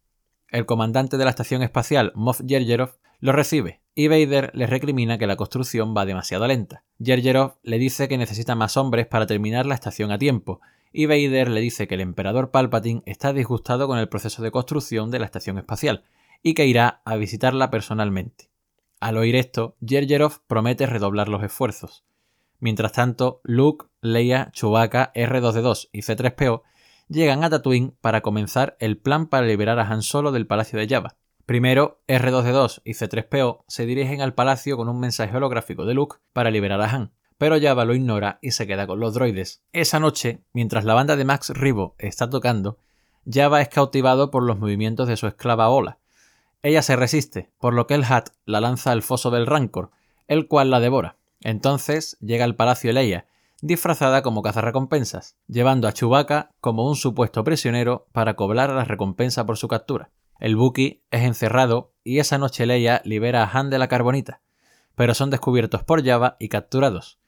el 0.48 0.66
comandante 0.66 1.16
de 1.16 1.24
la 1.24 1.30
estación 1.30 1.62
espacial, 1.62 2.12
Moff 2.14 2.40
Yergerov, 2.40 2.98
lo 3.20 3.32
recibe 3.32 3.80
y 3.98 4.08
Vader 4.08 4.50
le 4.54 4.66
recrimina 4.66 5.16
que 5.16 5.26
la 5.26 5.36
construcción 5.36 5.96
va 5.96 6.04
demasiado 6.04 6.46
lenta. 6.46 6.84
Yergerov 6.98 7.56
le 7.62 7.78
dice 7.78 8.08
que 8.08 8.18
necesita 8.18 8.54
más 8.54 8.76
hombres 8.76 9.06
para 9.06 9.26
terminar 9.26 9.64
la 9.64 9.74
estación 9.74 10.12
a 10.12 10.18
tiempo, 10.18 10.60
y 10.92 11.06
Vader 11.06 11.48
le 11.48 11.62
dice 11.62 11.88
que 11.88 11.94
el 11.94 12.02
emperador 12.02 12.50
Palpatine 12.50 13.02
está 13.06 13.32
disgustado 13.32 13.88
con 13.88 13.98
el 13.98 14.10
proceso 14.10 14.42
de 14.42 14.50
construcción 14.50 15.10
de 15.10 15.18
la 15.18 15.24
estación 15.24 15.56
espacial 15.56 16.04
y 16.42 16.52
que 16.52 16.66
irá 16.66 17.00
a 17.06 17.16
visitarla 17.16 17.70
personalmente. 17.70 18.50
Al 19.00 19.16
oír 19.16 19.34
esto, 19.34 19.76
Yergerov 19.80 20.40
promete 20.46 20.84
redoblar 20.84 21.28
los 21.28 21.42
esfuerzos. 21.42 22.04
Mientras 22.60 22.92
tanto, 22.92 23.40
Luke, 23.44 23.86
Leia, 24.02 24.50
Chewbacca, 24.52 25.10
R2D2 25.14 25.88
y 25.92 26.02
C3PO 26.02 26.62
llegan 27.08 27.44
a 27.44 27.50
Tatooine 27.50 27.94
para 28.02 28.20
comenzar 28.20 28.76
el 28.78 28.98
plan 28.98 29.26
para 29.26 29.46
liberar 29.46 29.78
a 29.78 29.88
Han 29.88 30.02
Solo 30.02 30.32
del 30.32 30.46
palacio 30.46 30.78
de 30.78 30.86
Java. 30.86 31.16
Primero, 31.46 32.02
R2D2 32.08 32.82
y 32.84 32.94
C3PO 32.94 33.62
se 33.68 33.86
dirigen 33.86 34.20
al 34.20 34.34
palacio 34.34 34.76
con 34.76 34.88
un 34.88 34.98
mensaje 34.98 35.36
holográfico 35.36 35.84
de 35.84 35.94
Luke 35.94 36.16
para 36.32 36.50
liberar 36.50 36.80
a 36.80 36.90
Han, 36.90 37.12
pero 37.38 37.60
Java 37.60 37.84
lo 37.84 37.94
ignora 37.94 38.40
y 38.42 38.50
se 38.50 38.66
queda 38.66 38.88
con 38.88 38.98
los 38.98 39.14
droides. 39.14 39.62
Esa 39.72 40.00
noche, 40.00 40.42
mientras 40.52 40.84
la 40.84 40.94
banda 40.94 41.14
de 41.14 41.24
Max 41.24 41.50
Ribo 41.50 41.94
está 41.98 42.28
tocando, 42.28 42.78
Java 43.30 43.62
es 43.62 43.68
cautivado 43.68 44.32
por 44.32 44.42
los 44.42 44.58
movimientos 44.58 45.06
de 45.06 45.16
su 45.16 45.28
esclava 45.28 45.68
Ola. 45.68 45.98
Ella 46.62 46.82
se 46.82 46.96
resiste, 46.96 47.48
por 47.60 47.74
lo 47.74 47.86
que 47.86 47.94
el 47.94 48.02
Hat 48.02 48.30
la 48.44 48.60
lanza 48.60 48.90
al 48.90 49.02
foso 49.02 49.30
del 49.30 49.46
Rancor, 49.46 49.92
el 50.26 50.48
cual 50.48 50.72
la 50.72 50.80
devora. 50.80 51.16
Entonces 51.42 52.16
llega 52.20 52.44
al 52.44 52.56
palacio 52.56 52.92
Leia, 52.92 53.28
disfrazada 53.62 54.22
como 54.22 54.42
cazarrecompensas, 54.42 55.36
llevando 55.46 55.86
a 55.86 55.92
Chewbacca 55.92 56.50
como 56.60 56.88
un 56.88 56.96
supuesto 56.96 57.44
prisionero 57.44 58.08
para 58.10 58.34
cobrar 58.34 58.70
la 58.70 58.82
recompensa 58.82 59.46
por 59.46 59.56
su 59.58 59.68
captura. 59.68 60.10
El 60.38 60.56
Buki 60.56 61.02
es 61.10 61.22
encerrado 61.22 61.94
y 62.04 62.18
esa 62.18 62.38
noche 62.38 62.66
Leia 62.66 63.00
libera 63.04 63.44
a 63.44 63.50
Han 63.50 63.70
de 63.70 63.78
la 63.78 63.88
carbonita, 63.88 64.42
pero 64.94 65.14
son 65.14 65.30
descubiertos 65.30 65.82
por 65.82 66.04
Java 66.04 66.36
y 66.38 66.48
capturados. 66.48 67.18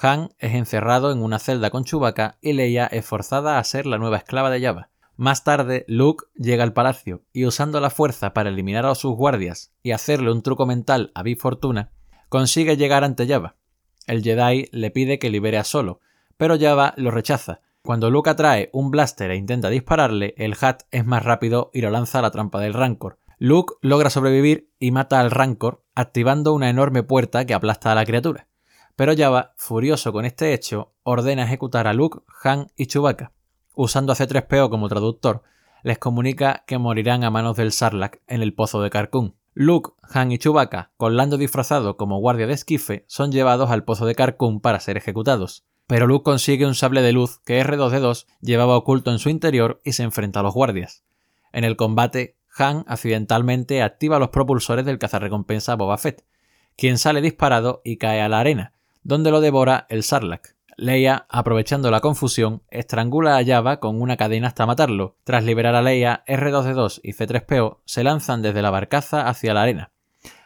Han 0.00 0.30
es 0.38 0.54
encerrado 0.54 1.10
en 1.10 1.22
una 1.22 1.38
celda 1.38 1.70
con 1.70 1.84
Chewbacca 1.84 2.38
y 2.40 2.52
Leia 2.52 2.86
es 2.86 3.04
forzada 3.04 3.58
a 3.58 3.64
ser 3.64 3.86
la 3.86 3.98
nueva 3.98 4.18
esclava 4.18 4.50
de 4.50 4.60
Java. 4.60 4.90
Más 5.16 5.42
tarde, 5.42 5.84
Luke 5.88 6.26
llega 6.36 6.62
al 6.62 6.72
palacio 6.72 7.24
y 7.32 7.44
usando 7.44 7.80
la 7.80 7.90
fuerza 7.90 8.32
para 8.32 8.50
eliminar 8.50 8.86
a 8.86 8.94
sus 8.94 9.16
guardias 9.16 9.72
y 9.82 9.90
hacerle 9.90 10.30
un 10.30 10.42
truco 10.42 10.64
mental 10.64 11.10
a 11.14 11.24
Big 11.24 11.40
Fortuna, 11.40 11.90
consigue 12.28 12.76
llegar 12.76 13.02
ante 13.02 13.26
Java. 13.26 13.56
El 14.06 14.22
Jedi 14.22 14.68
le 14.70 14.90
pide 14.92 15.18
que 15.18 15.30
libere 15.30 15.58
a 15.58 15.64
Solo, 15.64 16.00
pero 16.36 16.56
Java 16.58 16.94
lo 16.96 17.10
rechaza. 17.10 17.60
Cuando 17.82 18.10
Luke 18.10 18.30
atrae 18.30 18.70
un 18.72 18.90
blaster 18.90 19.30
e 19.30 19.36
intenta 19.36 19.70
dispararle, 19.70 20.34
el 20.36 20.56
Hat 20.60 20.82
es 20.90 21.06
más 21.06 21.22
rápido 21.22 21.70
y 21.72 21.80
lo 21.80 21.90
lanza 21.90 22.18
a 22.18 22.22
la 22.22 22.30
trampa 22.30 22.60
del 22.60 22.74
Rancor. 22.74 23.18
Luke 23.38 23.74
logra 23.82 24.10
sobrevivir 24.10 24.70
y 24.78 24.90
mata 24.90 25.20
al 25.20 25.30
Rancor, 25.30 25.84
activando 25.94 26.52
una 26.52 26.70
enorme 26.70 27.02
puerta 27.02 27.44
que 27.44 27.54
aplasta 27.54 27.92
a 27.92 27.94
la 27.94 28.04
criatura. 28.04 28.48
Pero 28.96 29.14
Java, 29.16 29.54
furioso 29.56 30.12
con 30.12 30.24
este 30.24 30.52
hecho, 30.52 30.92
ordena 31.04 31.44
ejecutar 31.44 31.86
a 31.86 31.92
Luke, 31.92 32.18
Han 32.42 32.72
y 32.76 32.86
Chewbacca. 32.86 33.32
Usando 33.74 34.12
a 34.12 34.16
C3PO 34.16 34.70
como 34.70 34.88
traductor, 34.88 35.44
les 35.84 35.98
comunica 35.98 36.64
que 36.66 36.78
morirán 36.78 37.22
a 37.22 37.30
manos 37.30 37.56
del 37.56 37.70
Sarlacc 37.70 38.20
en 38.26 38.42
el 38.42 38.54
pozo 38.54 38.82
de 38.82 38.90
Carcún. 38.90 39.36
Luke, 39.54 39.92
Han 40.02 40.32
y 40.32 40.38
Chewbacca, 40.38 40.90
con 40.96 41.16
Lando 41.16 41.36
disfrazado 41.36 41.96
como 41.96 42.18
guardia 42.18 42.48
de 42.48 42.54
esquife, 42.54 43.04
son 43.06 43.30
llevados 43.30 43.70
al 43.70 43.84
pozo 43.84 44.04
de 44.04 44.16
Carcún 44.16 44.60
para 44.60 44.80
ser 44.80 44.96
ejecutados. 44.96 45.64
Pero 45.88 46.06
Luke 46.06 46.22
consigue 46.22 46.66
un 46.66 46.74
sable 46.74 47.00
de 47.00 47.12
luz 47.12 47.40
que 47.46 47.64
R2D2 47.64 48.26
llevaba 48.42 48.76
oculto 48.76 49.10
en 49.10 49.18
su 49.18 49.30
interior 49.30 49.80
y 49.84 49.92
se 49.92 50.02
enfrenta 50.02 50.40
a 50.40 50.42
los 50.42 50.52
guardias. 50.52 51.02
En 51.50 51.64
el 51.64 51.76
combate, 51.76 52.36
Han 52.58 52.84
accidentalmente 52.86 53.82
activa 53.82 54.18
los 54.18 54.28
propulsores 54.28 54.84
del 54.84 54.98
cazarrecompensa 54.98 55.76
Boba 55.76 55.96
Fett, 55.96 56.24
quien 56.76 56.98
sale 56.98 57.22
disparado 57.22 57.80
y 57.84 57.96
cae 57.96 58.20
a 58.20 58.28
la 58.28 58.40
arena, 58.40 58.74
donde 59.02 59.30
lo 59.30 59.40
devora 59.40 59.86
el 59.88 60.02
Sarlacc. 60.02 60.56
Leia, 60.76 61.26
aprovechando 61.30 61.90
la 61.90 62.00
confusión, 62.00 62.62
estrangula 62.70 63.38
a 63.38 63.44
Java 63.44 63.80
con 63.80 64.00
una 64.00 64.18
cadena 64.18 64.48
hasta 64.48 64.66
matarlo. 64.66 65.16
Tras 65.24 65.42
liberar 65.42 65.74
a 65.74 65.82
Leia, 65.82 66.22
R2D2 66.26 67.00
y 67.02 67.14
C3PO 67.14 67.78
se 67.86 68.04
lanzan 68.04 68.42
desde 68.42 68.60
la 68.60 68.70
barcaza 68.70 69.26
hacia 69.26 69.54
la 69.54 69.62
arena. 69.62 69.90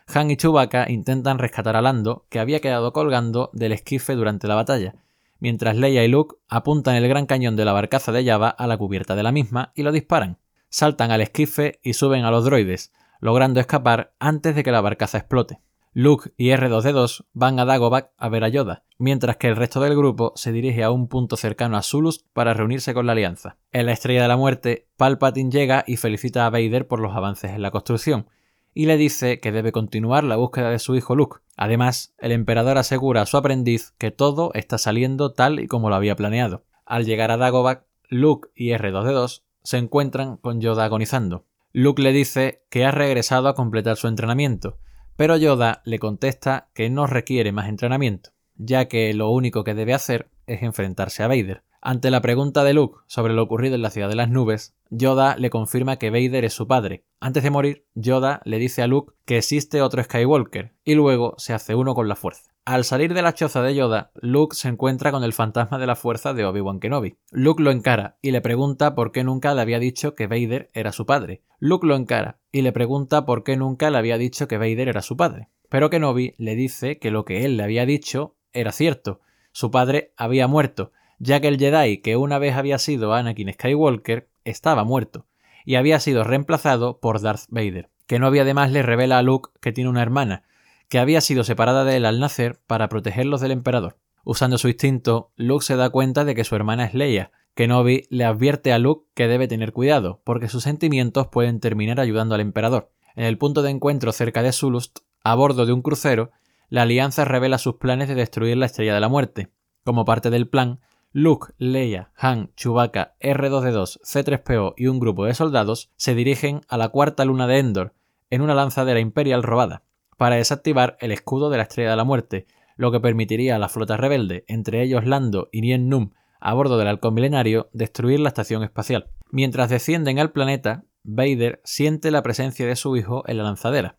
Han 0.07 0.31
y 0.31 0.37
Chewbacca 0.37 0.88
intentan 0.88 1.38
rescatar 1.38 1.74
a 1.74 1.83
Lando, 1.83 2.26
que 2.28 2.38
había 2.38 2.61
quedado 2.61 2.92
colgando 2.92 3.50
del 3.52 3.72
esquife 3.72 4.14
durante 4.14 4.46
la 4.46 4.55
batalla, 4.55 4.94
mientras 5.42 5.76
Leia 5.76 6.05
y 6.05 6.09
Luke 6.09 6.37
apuntan 6.48 6.94
el 6.94 7.09
gran 7.09 7.26
cañón 7.26 7.57
de 7.57 7.64
la 7.64 7.72
barcaza 7.72 8.12
de 8.12 8.24
Java 8.24 8.48
a 8.48 8.68
la 8.68 8.78
cubierta 8.78 9.16
de 9.16 9.24
la 9.24 9.33
misma 9.33 9.72
y 9.74 9.83
lo 9.83 9.90
disparan. 9.90 10.38
Saltan 10.68 11.11
al 11.11 11.20
esquife 11.20 11.81
y 11.83 11.94
suben 11.94 12.24
a 12.24 12.31
los 12.31 12.44
droides, 12.44 12.92
logrando 13.18 13.59
escapar 13.59 14.14
antes 14.20 14.55
de 14.55 14.62
que 14.62 14.70
la 14.70 14.81
barcaza 14.81 15.18
explote. 15.18 15.59
Luke 15.94 16.31
y 16.37 16.50
R2D2 16.50 17.26
van 17.33 17.59
a 17.59 17.64
Dagobah 17.64 18.12
a 18.16 18.28
ver 18.28 18.44
a 18.44 18.48
Yoda, 18.48 18.85
mientras 18.98 19.37
que 19.37 19.48
el 19.48 19.57
resto 19.57 19.81
del 19.81 19.96
grupo 19.96 20.33
se 20.37 20.52
dirige 20.52 20.85
a 20.85 20.92
un 20.92 21.09
punto 21.09 21.37
cercano 21.37 21.76
a 21.76 21.83
Zulus 21.83 22.24
para 22.33 22.55
reunirse 22.55 22.94
con 22.94 23.07
la 23.07 23.12
Alianza. 23.12 23.59
En 23.72 23.87
la 23.87 23.92
Estrella 23.92 24.22
de 24.22 24.28
la 24.28 24.37
Muerte, 24.37 24.87
Palpatine 24.96 25.50
llega 25.50 25.83
y 25.88 25.96
felicita 25.96 26.46
a 26.46 26.50
Vader 26.50 26.87
por 26.87 27.00
los 27.00 27.16
avances 27.16 27.50
en 27.50 27.62
la 27.62 27.72
construcción, 27.72 28.28
y 28.75 28.87
le 28.87 28.97
dice 28.97 29.41
que 29.41 29.53
debe 29.53 29.73
continuar 29.73 30.25
la 30.25 30.37
búsqueda 30.37 30.71
de 30.71 30.79
su 30.79 30.95
hijo 30.97 31.15
Luke. 31.15 31.41
Además, 31.57 32.15
el 32.19 32.33
emperador 32.33 32.79
asegura 32.79 33.23
a 33.23 33.27
su 33.27 33.37
aprendiz 33.37 33.93
que 33.99 34.11
todo 34.11 34.51
está 34.55 34.79
saliendo 34.79 35.33
tal 35.33 35.61
y 35.61 35.67
como 35.67 35.91
lo 35.91 35.97
había 35.97 36.17
planeado. 36.17 36.65
Al 36.87 37.05
llegar 37.05 37.31
a 37.31 37.37
Dagobah, 37.37 37.85
Luke 38.09 38.51
y 38.55 38.71
R2D2 38.71 39.43
se 39.63 39.79
encuentran 39.79 40.37
con 40.37 40.61
Yoda 40.61 40.85
agonizando. 40.85 41.47
Luke 41.73 42.03
le 42.03 42.13
dice 42.13 42.65
que 42.71 42.85
ha 42.85 42.91
regresado 42.91 43.49
a 43.49 43.55
completar 43.55 43.97
su 43.97 44.09
entrenamiento, 44.09 44.79
pero 45.17 45.37
Yoda 45.37 45.83
le 45.85 45.99
contesta 45.99 46.69
que 46.75 46.91
no 46.91 47.07
requiere 47.07 47.53
más 47.53 47.69
entrenamiento, 47.69 48.31
ya 48.57 48.87
que 48.87 49.13
lo 49.15 49.31
único 49.31 49.65
que 49.65 49.75
debe 49.75 49.95
hacer 49.95 50.31
es 50.47 50.63
enfrentarse 50.63 51.23
a 51.23 51.29
Vader. 51.29 51.63
Ante 51.85 52.12
la 52.12 52.21
pregunta 52.23 52.62
de 52.62 52.75
Luke 52.75 53.01
sobre 53.09 53.35
lo 53.35 53.42
ocurrido 53.42 53.75
en 53.75 53.83
la 53.83 53.90
ciudad 53.90 54.09
de 54.09 54.14
las 54.14 54.31
nubes, 54.31 54.77
Yoda 54.90 55.35
le 55.37 55.51
confirma 55.51 55.97
que 55.97 56.11
Vader 56.11 56.45
es 56.45 56.53
su 56.53 56.68
padre. 56.68 57.05
Antes 57.18 57.42
de 57.42 57.51
morir, 57.51 57.87
Yoda 57.97 58.40
le 58.45 58.59
dice 58.59 58.83
a 58.83 58.87
Luke 58.87 59.14
que 59.25 59.38
existe 59.38 59.83
otro 59.83 60.01
Skywalker, 60.01 60.77
y 60.85 60.95
luego 60.95 61.35
se 61.38 61.55
hace 61.55 61.75
uno 61.75 61.97
con 61.97 62.07
la 62.07 62.14
fuerza. 62.14 62.53
Al 62.64 62.85
salir 62.85 63.14
de 63.14 63.23
la 63.23 63.35
choza 63.35 63.62
de 63.62 63.75
Yoda, 63.75 64.12
Luke 64.14 64.55
se 64.55 64.68
encuentra 64.68 65.11
con 65.11 65.25
el 65.25 65.33
fantasma 65.33 65.79
de 65.79 65.88
la 65.88 65.97
fuerza 65.97 66.35
de 66.35 66.45
Obi-Wan 66.45 66.79
Kenobi. 66.79 67.16
Luke 67.33 67.61
lo 67.61 67.73
encara 67.73 68.16
y 68.23 68.31
le 68.31 68.40
pregunta 68.40 68.95
por 68.95 69.11
qué 69.11 69.25
nunca 69.25 69.53
le 69.53 69.62
había 69.62 69.81
dicho 69.81 70.14
que 70.14 70.29
Vader 70.29 70.71
era 70.75 70.92
su 70.92 71.05
padre. 71.05 71.42
Luke 71.59 71.85
lo 71.85 71.97
encara 71.97 72.38
y 72.53 72.62
le 72.62 72.71
pregunta 72.71 73.27
por 73.27 73.42
qué 73.42 73.57
nunca 73.57 73.90
le 73.90 73.99
había 73.99 74.18
dicho 74.18 74.47
que 74.47 74.59
Vader 74.59 74.88
era 74.88 75.03
su 75.03 75.16
padre. 75.16 75.49
Pero 75.68 75.90
Kenobi 75.90 76.35
le 76.38 76.55
dice 76.55 77.01
que 77.01 77.11
lo 77.11 77.25
que 77.25 77.45
él 77.45 77.57
le 77.57 77.64
había 77.64 77.87
dicho 77.87 78.37
era 78.53 78.71
cierto. 78.71 79.18
Su 79.51 79.73
padre 79.73 80.12
había 80.16 80.47
muerto, 80.47 80.92
ya 81.23 81.41
que 81.41 81.47
el 81.47 81.59
Jedi 81.59 81.99
que 81.99 82.17
una 82.17 82.39
vez 82.41 82.57
había 82.57 82.79
sido 82.79 83.15
Anakin 83.15 83.53
Skywalker 83.53 84.29
estaba 84.45 84.83
muerto 84.83 85.27
y 85.65 85.77
había 85.77 86.01
sido 86.01 86.25
reemplazado 86.25 86.99
por 86.99 87.21
Darth 87.21 87.45
Vader. 87.49 87.91
Kenobi 88.07 88.41
además 88.41 88.73
le 88.73 88.83
revela 88.83 89.19
a 89.19 89.23
Luke 89.23 89.51
que 89.61 89.71
tiene 89.71 89.89
una 89.89 90.03
hermana, 90.03 90.43
que 90.89 90.99
había 90.99 91.21
sido 91.21 91.45
separada 91.45 91.85
de 91.85 91.97
él 91.97 92.07
al 92.07 92.19
nacer 92.19 92.61
para 92.67 92.89
protegerlos 92.89 93.41
del 93.41 93.53
emperador. 93.53 93.99
Usando 94.25 94.59
su 94.59 94.67
instinto, 94.67 95.31
Luke 95.37 95.65
se 95.65 95.77
da 95.77 95.91
cuenta 95.91 96.25
de 96.25 96.35
que 96.35 96.43
su 96.43 96.57
hermana 96.57 96.87
es 96.87 96.95
Leia. 96.95 97.31
Kenobi 97.55 98.03
le 98.11 98.25
advierte 98.25 98.73
a 98.73 98.81
Luke 98.81 99.07
que 99.15 99.29
debe 99.29 99.47
tener 99.47 99.73
cuidado, 99.73 100.21
porque 100.25 100.49
sus 100.49 100.65
sentimientos 100.65 101.29
pueden 101.29 101.61
terminar 101.61 102.01
ayudando 102.01 102.35
al 102.35 102.41
emperador. 102.41 102.91
En 103.15 103.27
el 103.27 103.39
punto 103.39 103.63
de 103.63 103.71
encuentro 103.71 104.11
cerca 104.11 104.43
de 104.43 104.53
Zulust, 104.53 104.99
a 105.23 105.37
bordo 105.37 105.67
de 105.67 105.73
un 105.73 105.83
crucero, 105.83 106.33
la 106.69 106.83
Alianza 106.83 107.25
revela 107.25 107.59
sus 107.59 107.77
planes 107.77 108.09
de 108.09 108.17
destruir 108.17 108.57
la 108.57 108.67
Estrella 108.67 108.95
de 108.95 109.01
la 109.01 109.09
Muerte. 109.09 109.53
Como 109.85 110.05
parte 110.05 110.31
del 110.31 110.49
plan, 110.49 110.81
Luke, 111.14 111.53
Leia, 111.59 112.11
Han, 112.16 112.51
Chewbacca, 112.57 113.14
R2D2, 113.20 114.01
C3PO 114.01 114.72
y 114.79 114.87
un 114.87 114.98
grupo 114.98 115.27
de 115.27 115.35
soldados 115.35 115.90
se 115.96 116.14
dirigen 116.14 116.62
a 116.68 116.79
la 116.79 116.88
cuarta 116.88 117.27
luna 117.27 117.46
de 117.46 117.59
Endor, 117.59 117.92
en 118.31 118.40
una 118.40 118.55
lanzadera 118.55 118.98
imperial 118.98 119.42
robada 119.42 119.83
para 120.16 120.37
desactivar 120.37 120.96
el 121.01 121.12
escudo 121.12 121.51
de 121.51 121.57
la 121.59 121.64
Estrella 121.64 121.90
de 121.90 121.96
la 121.96 122.05
Muerte, 122.05 122.46
lo 122.77 122.92
que 122.92 123.01
permitiría 123.01 123.57
a 123.57 123.59
la 123.59 123.68
flota 123.68 123.96
rebelde, 123.96 124.44
entre 124.46 124.83
ellos 124.83 125.05
Lando 125.05 125.48
y 125.53 125.61
Nien 125.61 125.88
Num, 125.88 126.12
a 126.40 126.55
bordo 126.55 126.79
del 126.79 126.88
halcón 126.88 127.12
milenario, 127.12 127.68
destruir 127.72 128.20
la 128.20 128.29
estación 128.29 128.62
espacial. 128.62 129.11
Mientras 129.31 129.68
descienden 129.68 130.18
al 130.18 130.33
planeta, 130.33 130.85
Vader 131.03 131.61
siente 131.64 132.11
la 132.11 132.22
presencia 132.22 132.66
de 132.66 132.77
su 132.77 132.96
hijo 132.96 133.25
en 133.27 133.37
la 133.37 133.42
lanzadera. 133.42 133.96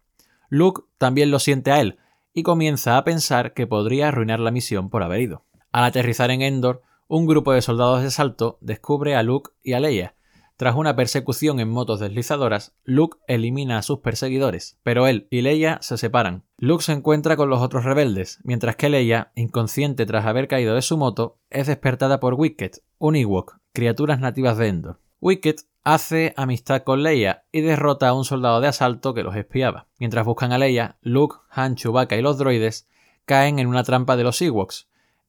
Luke 0.50 0.84
también 0.98 1.30
lo 1.30 1.40
siente 1.40 1.72
a 1.72 1.82
él, 1.82 2.00
y 2.34 2.42
comienza 2.44 2.98
a 2.98 3.04
pensar 3.04 3.54
que 3.54 3.68
podría 3.68 4.08
arruinar 4.08 4.40
la 4.40 4.52
misión 4.52 4.90
por 4.90 5.04
haber 5.04 5.22
ido. 5.22 5.46
Al 5.72 5.84
aterrizar 5.84 6.32
en 6.32 6.42
Endor, 6.42 6.82
un 7.08 7.26
grupo 7.26 7.54
de 7.54 7.62
soldados 7.62 8.04
de 8.04 8.12
salto 8.12 8.58
descubre 8.62 9.16
a 9.16 9.24
Luke 9.24 9.52
y 9.64 9.74
a 9.74 9.80
Leia, 9.80 10.16
tras 10.56 10.76
una 10.76 10.96
persecución 10.96 11.60
en 11.60 11.70
motos 11.70 12.00
deslizadoras, 12.00 12.76
Luke 12.84 13.18
elimina 13.28 13.80
a 13.80 13.82
sus 13.82 14.00
perseguidores, 14.00 14.78
pero 14.84 15.08
él 15.08 15.28
y 15.32 15.42
Leia 15.42 15.80
se 15.82 15.98
separan. 15.98 16.44
Luke 16.58 16.84
se 16.84 16.92
encuentra 16.92 17.36
con 17.36 17.50
los 17.50 17.62
otros 17.62 17.86
rebeldes, 17.86 18.40
mientras 18.44 18.76
que 18.76 18.88
Leia, 18.88 19.32
inconsciente 19.36 20.06
tras 20.06 20.26
haber 20.26 20.48
caído 20.48 20.76
de 20.76 20.84
su 20.84 20.96
moto, 20.96 21.40
es 21.50 21.68
despertada 21.68 22.20
por 22.20 22.36
Wicket, 22.36 22.84
un 23.00 23.16
Ewok, 23.16 23.58
criaturas 23.74 24.20
nativas 24.20 24.58
de 24.58 24.68
Endor. 24.68 25.00
Wicket 25.20 25.62
hace 25.84 26.34
amistad 26.38 26.84
con 26.84 27.02
Leia 27.02 27.46
y 27.52 27.62
derrota 27.62 28.10
a 28.10 28.14
un 28.14 28.24
soldado 28.24 28.62
de 28.62 28.68
asalto 28.68 29.16
que 29.16 29.24
los 29.24 29.36
espiaba. 29.36 29.88
Mientras 30.00 30.26
buscan 30.26 30.52
a 30.52 30.60
Leia, 30.60 30.98
Luke, 31.02 31.38
Han, 31.50 31.76
Chewbacca 31.76 32.16
y 32.16 32.22
los 32.22 32.38
droides 32.38 32.88
caen 33.26 33.58
en 33.58 33.68
una 33.68 33.84
trampa 33.84 34.16
de 34.16 34.24
los 34.24 34.42
Ewoks. 34.42 34.88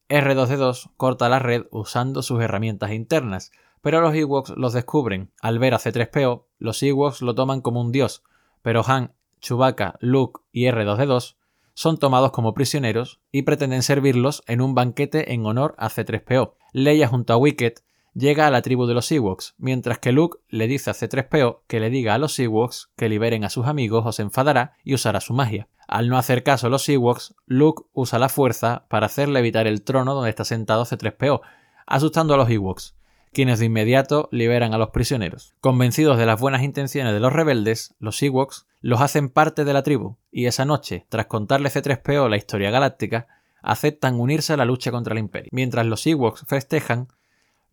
R2D2 0.09 0.91
corta 0.97 1.29
la 1.29 1.39
red 1.39 1.63
usando 1.71 2.21
sus 2.21 2.41
herramientas 2.41 2.91
internas, 2.91 3.51
pero 3.81 4.01
los 4.01 4.13
Ewoks 4.13 4.53
los 4.55 4.73
descubren. 4.73 5.31
Al 5.41 5.59
ver 5.59 5.73
a 5.73 5.79
C3PO, 5.79 6.45
los 6.59 6.81
Ewoks 6.83 7.21
lo 7.21 7.35
toman 7.35 7.61
como 7.61 7.81
un 7.81 7.91
dios, 7.91 8.23
pero 8.61 8.83
Han, 8.87 9.13
Chewbacca, 9.41 9.95
Luke 9.99 10.41
y 10.51 10.65
R2D2 10.65 11.35
son 11.73 11.97
tomados 11.97 12.31
como 12.31 12.53
prisioneros 12.53 13.19
y 13.31 13.41
pretenden 13.41 13.83
servirlos 13.83 14.43
en 14.47 14.61
un 14.61 14.75
banquete 14.75 15.33
en 15.33 15.45
honor 15.45 15.75
a 15.77 15.89
C3PO. 15.89 16.53
Leia 16.71 17.07
junto 17.07 17.33
a 17.33 17.37
Wicket 17.37 17.83
llega 18.13 18.47
a 18.47 18.51
la 18.51 18.61
tribu 18.61 18.85
de 18.85 18.93
los 18.93 19.11
Ewoks, 19.11 19.55
mientras 19.57 19.99
que 19.99 20.13
Luke 20.13 20.39
le 20.49 20.67
dice 20.67 20.89
a 20.89 20.93
C3PO 20.93 21.61
que 21.67 21.79
le 21.79 21.89
diga 21.89 22.13
a 22.13 22.17
los 22.17 22.39
Ewoks 22.39 22.91
que 22.95 23.09
liberen 23.09 23.43
a 23.43 23.49
sus 23.49 23.67
amigos 23.67 24.05
o 24.05 24.11
se 24.11 24.21
enfadará 24.21 24.77
y 24.83 24.93
usará 24.93 25.19
su 25.19 25.33
magia. 25.33 25.67
Al 25.87 26.09
no 26.09 26.17
hacer 26.17 26.43
caso 26.43 26.67
a 26.67 26.69
los 26.69 26.87
Ewoks, 26.89 27.35
Luke 27.45 27.83
usa 27.93 28.19
la 28.19 28.29
fuerza 28.29 28.85
para 28.89 29.05
hacerle 29.05 29.39
evitar 29.39 29.67
el 29.67 29.83
trono 29.83 30.13
donde 30.13 30.29
está 30.29 30.45
sentado 30.45 30.85
C3PO, 30.85 31.41
asustando 31.85 32.33
a 32.33 32.37
los 32.37 32.49
Ewoks 32.49 32.95
quienes 33.35 33.59
de 33.59 33.65
inmediato 33.65 34.29
liberan 34.31 34.73
a 34.73 34.77
los 34.77 34.91
prisioneros. 34.91 35.55
Convencidos 35.59 36.17
de 36.17 36.25
las 36.25 36.39
buenas 36.39 36.63
intenciones 36.63 37.13
de 37.13 37.19
los 37.19 37.33
rebeldes, 37.33 37.93
los 37.99 38.23
Ewoks 38.23 38.65
los 38.79 39.01
hacen 39.01 39.27
parte 39.27 39.65
de 39.65 39.73
la 39.73 39.83
tribu, 39.83 40.15
y 40.31 40.45
esa 40.45 40.63
noche, 40.63 41.05
tras 41.09 41.25
contarle 41.25 41.69
C3PO 41.69 42.29
la 42.29 42.37
historia 42.37 42.71
galáctica, 42.71 43.27
aceptan 43.61 44.19
unirse 44.19 44.53
a 44.53 44.57
la 44.57 44.63
lucha 44.63 44.89
contra 44.89 45.11
el 45.11 45.19
Imperio. 45.19 45.49
Mientras 45.51 45.85
los 45.85 46.07
Ewoks 46.07 46.45
festejan, 46.47 47.09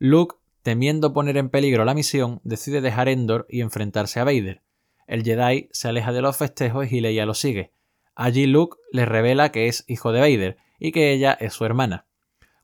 Luke, 0.01 0.35
temiendo 0.63 1.13
poner 1.13 1.37
en 1.37 1.49
peligro 1.49 1.85
la 1.85 1.95
misión, 1.95 2.41
decide 2.43 2.81
dejar 2.81 3.09
Endor 3.09 3.47
y 3.49 3.61
enfrentarse 3.61 4.19
a 4.19 4.25
Vader. 4.25 4.63
El 5.07 5.23
Jedi 5.23 5.69
se 5.71 5.89
aleja 5.89 6.11
de 6.11 6.23
los 6.23 6.37
festejos 6.37 6.91
y 6.91 7.01
Leia 7.01 7.25
lo 7.25 7.35
sigue. 7.35 7.71
Allí 8.15 8.47
Luke 8.47 8.77
le 8.93 9.07
revela 9.07 9.51
que 9.51 9.69
es 9.69 9.85
hijo 9.89 10.13
de 10.13 10.21
Vader 10.21 10.57
y 10.79 10.93
que 10.93 11.13
ella 11.13 11.33
es 11.33 11.55
su 11.55 11.65
hermana. 11.65 12.07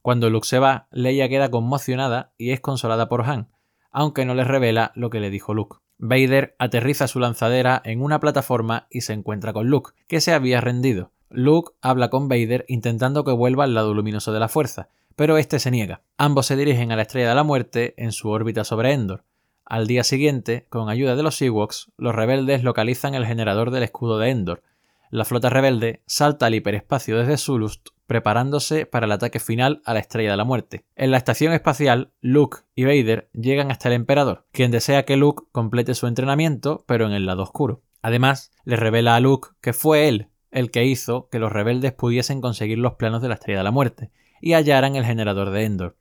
Cuando 0.01 0.29
Luke 0.29 0.47
se 0.47 0.59
va, 0.59 0.87
Leia 0.91 1.29
queda 1.29 1.51
conmocionada 1.51 2.33
y 2.37 2.51
es 2.51 2.59
consolada 2.59 3.09
por 3.09 3.23
Han, 3.23 3.49
aunque 3.91 4.25
no 4.25 4.35
le 4.35 4.43
revela 4.43 4.91
lo 4.95 5.09
que 5.09 5.19
le 5.19 5.29
dijo 5.29 5.53
Luke. 5.53 5.77
Vader 5.97 6.55
aterriza 6.59 7.07
su 7.07 7.19
lanzadera 7.19 7.81
en 7.83 8.01
una 8.01 8.19
plataforma 8.19 8.87
y 8.89 9.01
se 9.01 9.13
encuentra 9.13 9.51
con 9.51 9.67
Luke, 9.67 9.91
que 10.07 10.21
se 10.21 10.33
había 10.33 10.61
rendido. 10.61 11.11
Luke 11.29 11.73
habla 11.81 12.09
con 12.09 12.27
Vader 12.29 12.65
intentando 12.69 13.23
que 13.23 13.31
vuelva 13.31 13.65
al 13.65 13.73
lado 13.73 13.93
luminoso 13.93 14.31
de 14.31 14.39
la 14.39 14.47
fuerza, 14.47 14.87
pero 15.15 15.37
este 15.37 15.59
se 15.59 15.71
niega. 15.71 16.01
Ambos 16.17 16.45
se 16.45 16.55
dirigen 16.55 16.91
a 16.91 16.95
la 16.95 17.01
Estrella 17.01 17.29
de 17.29 17.35
la 17.35 17.43
Muerte 17.43 17.93
en 17.97 18.13
su 18.13 18.29
órbita 18.29 18.63
sobre 18.63 18.93
Endor. 18.93 19.25
Al 19.65 19.85
día 19.85 20.03
siguiente, 20.03 20.65
con 20.69 20.89
ayuda 20.89 21.15
de 21.15 21.23
los 21.23 21.41
Ewoks, 21.41 21.91
los 21.97 22.15
rebeldes 22.15 22.63
localizan 22.63 23.13
el 23.13 23.25
generador 23.25 23.69
del 23.69 23.83
escudo 23.83 24.17
de 24.17 24.29
Endor. 24.29 24.63
La 25.09 25.25
flota 25.25 25.49
rebelde 25.49 26.03
salta 26.05 26.45
al 26.45 26.55
hiperespacio 26.55 27.17
desde 27.17 27.37
Zulust, 27.37 27.89
preparándose 28.07 28.85
para 28.85 29.05
el 29.05 29.11
ataque 29.11 29.39
final 29.39 29.81
a 29.85 29.93
la 29.93 29.99
Estrella 29.99 30.31
de 30.31 30.37
la 30.37 30.43
Muerte. 30.43 30.85
En 30.95 31.11
la 31.11 31.17
estación 31.17 31.53
espacial, 31.53 32.11
Luke 32.21 32.59
y 32.75 32.85
Vader 32.85 33.29
llegan 33.33 33.71
hasta 33.71 33.89
el 33.89 33.95
Emperador, 33.95 34.45
quien 34.51 34.71
desea 34.71 35.05
que 35.05 35.17
Luke 35.17 35.43
complete 35.51 35.95
su 35.95 36.07
entrenamiento, 36.07 36.83
pero 36.87 37.05
en 37.05 37.13
el 37.13 37.25
lado 37.25 37.43
oscuro. 37.43 37.81
Además, 38.01 38.51
le 38.65 38.75
revela 38.75 39.15
a 39.15 39.19
Luke 39.19 39.49
que 39.61 39.73
fue 39.73 40.07
él 40.07 40.29
el 40.51 40.71
que 40.71 40.85
hizo 40.85 41.29
que 41.29 41.39
los 41.39 41.51
rebeldes 41.51 41.93
pudiesen 41.93 42.41
conseguir 42.41 42.79
los 42.79 42.93
planos 42.93 43.21
de 43.21 43.27
la 43.27 43.35
Estrella 43.35 43.59
de 43.59 43.63
la 43.65 43.71
Muerte 43.71 44.11
y 44.41 44.53
hallaran 44.53 44.95
el 44.95 45.05
generador 45.05 45.51
de 45.51 45.65
Endor 45.65 45.95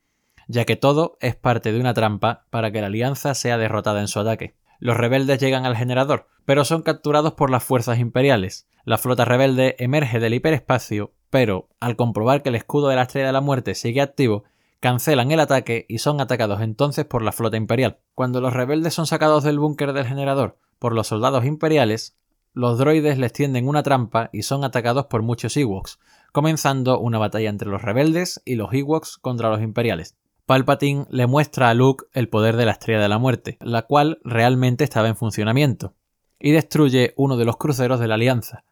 ya 0.49 0.65
que 0.65 0.77
todo 0.77 1.19
es 1.21 1.37
parte 1.37 1.73
de 1.73 1.79
una 1.79 1.95
trampa 1.95 2.47
para 2.51 2.73
que 2.73 2.81
la 2.81 2.89
Alianza 2.89 3.35
sea 3.35 3.59
derrotada 3.59 4.01
en 4.01 4.09
su 4.09 4.19
ataque. 4.19 4.57
Los 4.79 4.97
rebeldes 4.97 5.41
llegan 5.41 5.67
al 5.67 5.77
generador, 5.77 6.29
pero 6.45 6.65
son 6.65 6.83
capturados 6.83 7.35
por 7.35 7.51
las 7.51 7.65
fuerzas 7.65 7.99
imperiales. 7.99 8.69
La 8.85 8.99
flota 8.99 9.25
rebelde 9.25 9.77
emerge 9.79 10.21
del 10.21 10.35
hiperespacio, 10.35 11.13
pero 11.31 11.69
al 11.81 11.97
comprobar 11.97 12.43
que 12.43 12.49
el 12.49 12.55
escudo 12.55 12.89
de 12.89 12.97
la 12.97 13.03
Estrella 13.03 13.27
de 13.27 13.33
la 13.33 13.41
Muerte 13.41 13.75
sigue 13.75 14.01
activo, 14.01 14.45
cancelan 14.81 15.33
el 15.33 15.41
ataque 15.41 15.85
y 15.89 15.99
son 15.99 16.21
atacados 16.21 16.61
entonces 16.61 17.05
por 17.05 17.23
la 17.23 17.33
flota 17.33 17.57
imperial. 17.57 17.99
Cuando 18.15 18.41
los 18.41 18.53
rebeldes 18.53 18.95
son 18.95 19.07
sacados 19.07 19.43
del 19.43 19.59
búnker 19.59 19.93
del 19.93 20.07
generador 20.07 20.57
por 20.79 20.95
los 20.95 21.09
soldados 21.09 21.45
imperiales, 21.45 22.17
los 22.55 22.79
droides 22.79 23.19
les 23.19 23.33
tienden 23.33 23.69
una 23.69 23.83
trampa 23.83 24.31
y 24.33 24.43
son 24.43 24.65
atacados 24.65 25.07
por 25.07 25.23
muchos 25.23 25.57
Ewoks, 25.57 25.99
comenzando 26.33 26.99
una 27.01 27.19
batalla 27.19 27.51
entre 27.51 27.69
los 27.69 27.83
rebeldes 27.83 28.41
y 28.45 28.55
los 28.55 28.73
Ewoks 28.73 29.19
contra 29.19 29.51
los 29.51 29.61
imperiales. 29.61 30.17
Palpatine 30.49 31.05
le 31.11 31.27
muestra 31.27 31.69
a 31.69 31.75
Luke 31.75 32.07
el 32.15 32.31
poder 32.31 32.57
de 32.57 32.65
la 32.65 32.73
Estrella 32.73 33.03
de 33.03 33.11
la 33.11 33.19
Muerte, 33.19 33.59
la 33.61 33.83
cual 33.83 34.19
realmente 34.25 34.83
estaba 34.83 35.09
en 35.09 35.15
funcionamiento, 35.15 35.93
y 36.41 36.53
destruye 36.53 37.13
uno 37.19 37.37
de 37.37 37.45
los 37.45 37.59
cruceros 37.59 38.01
de 38.01 38.09
la 38.09 38.15
Alianza. 38.15 38.65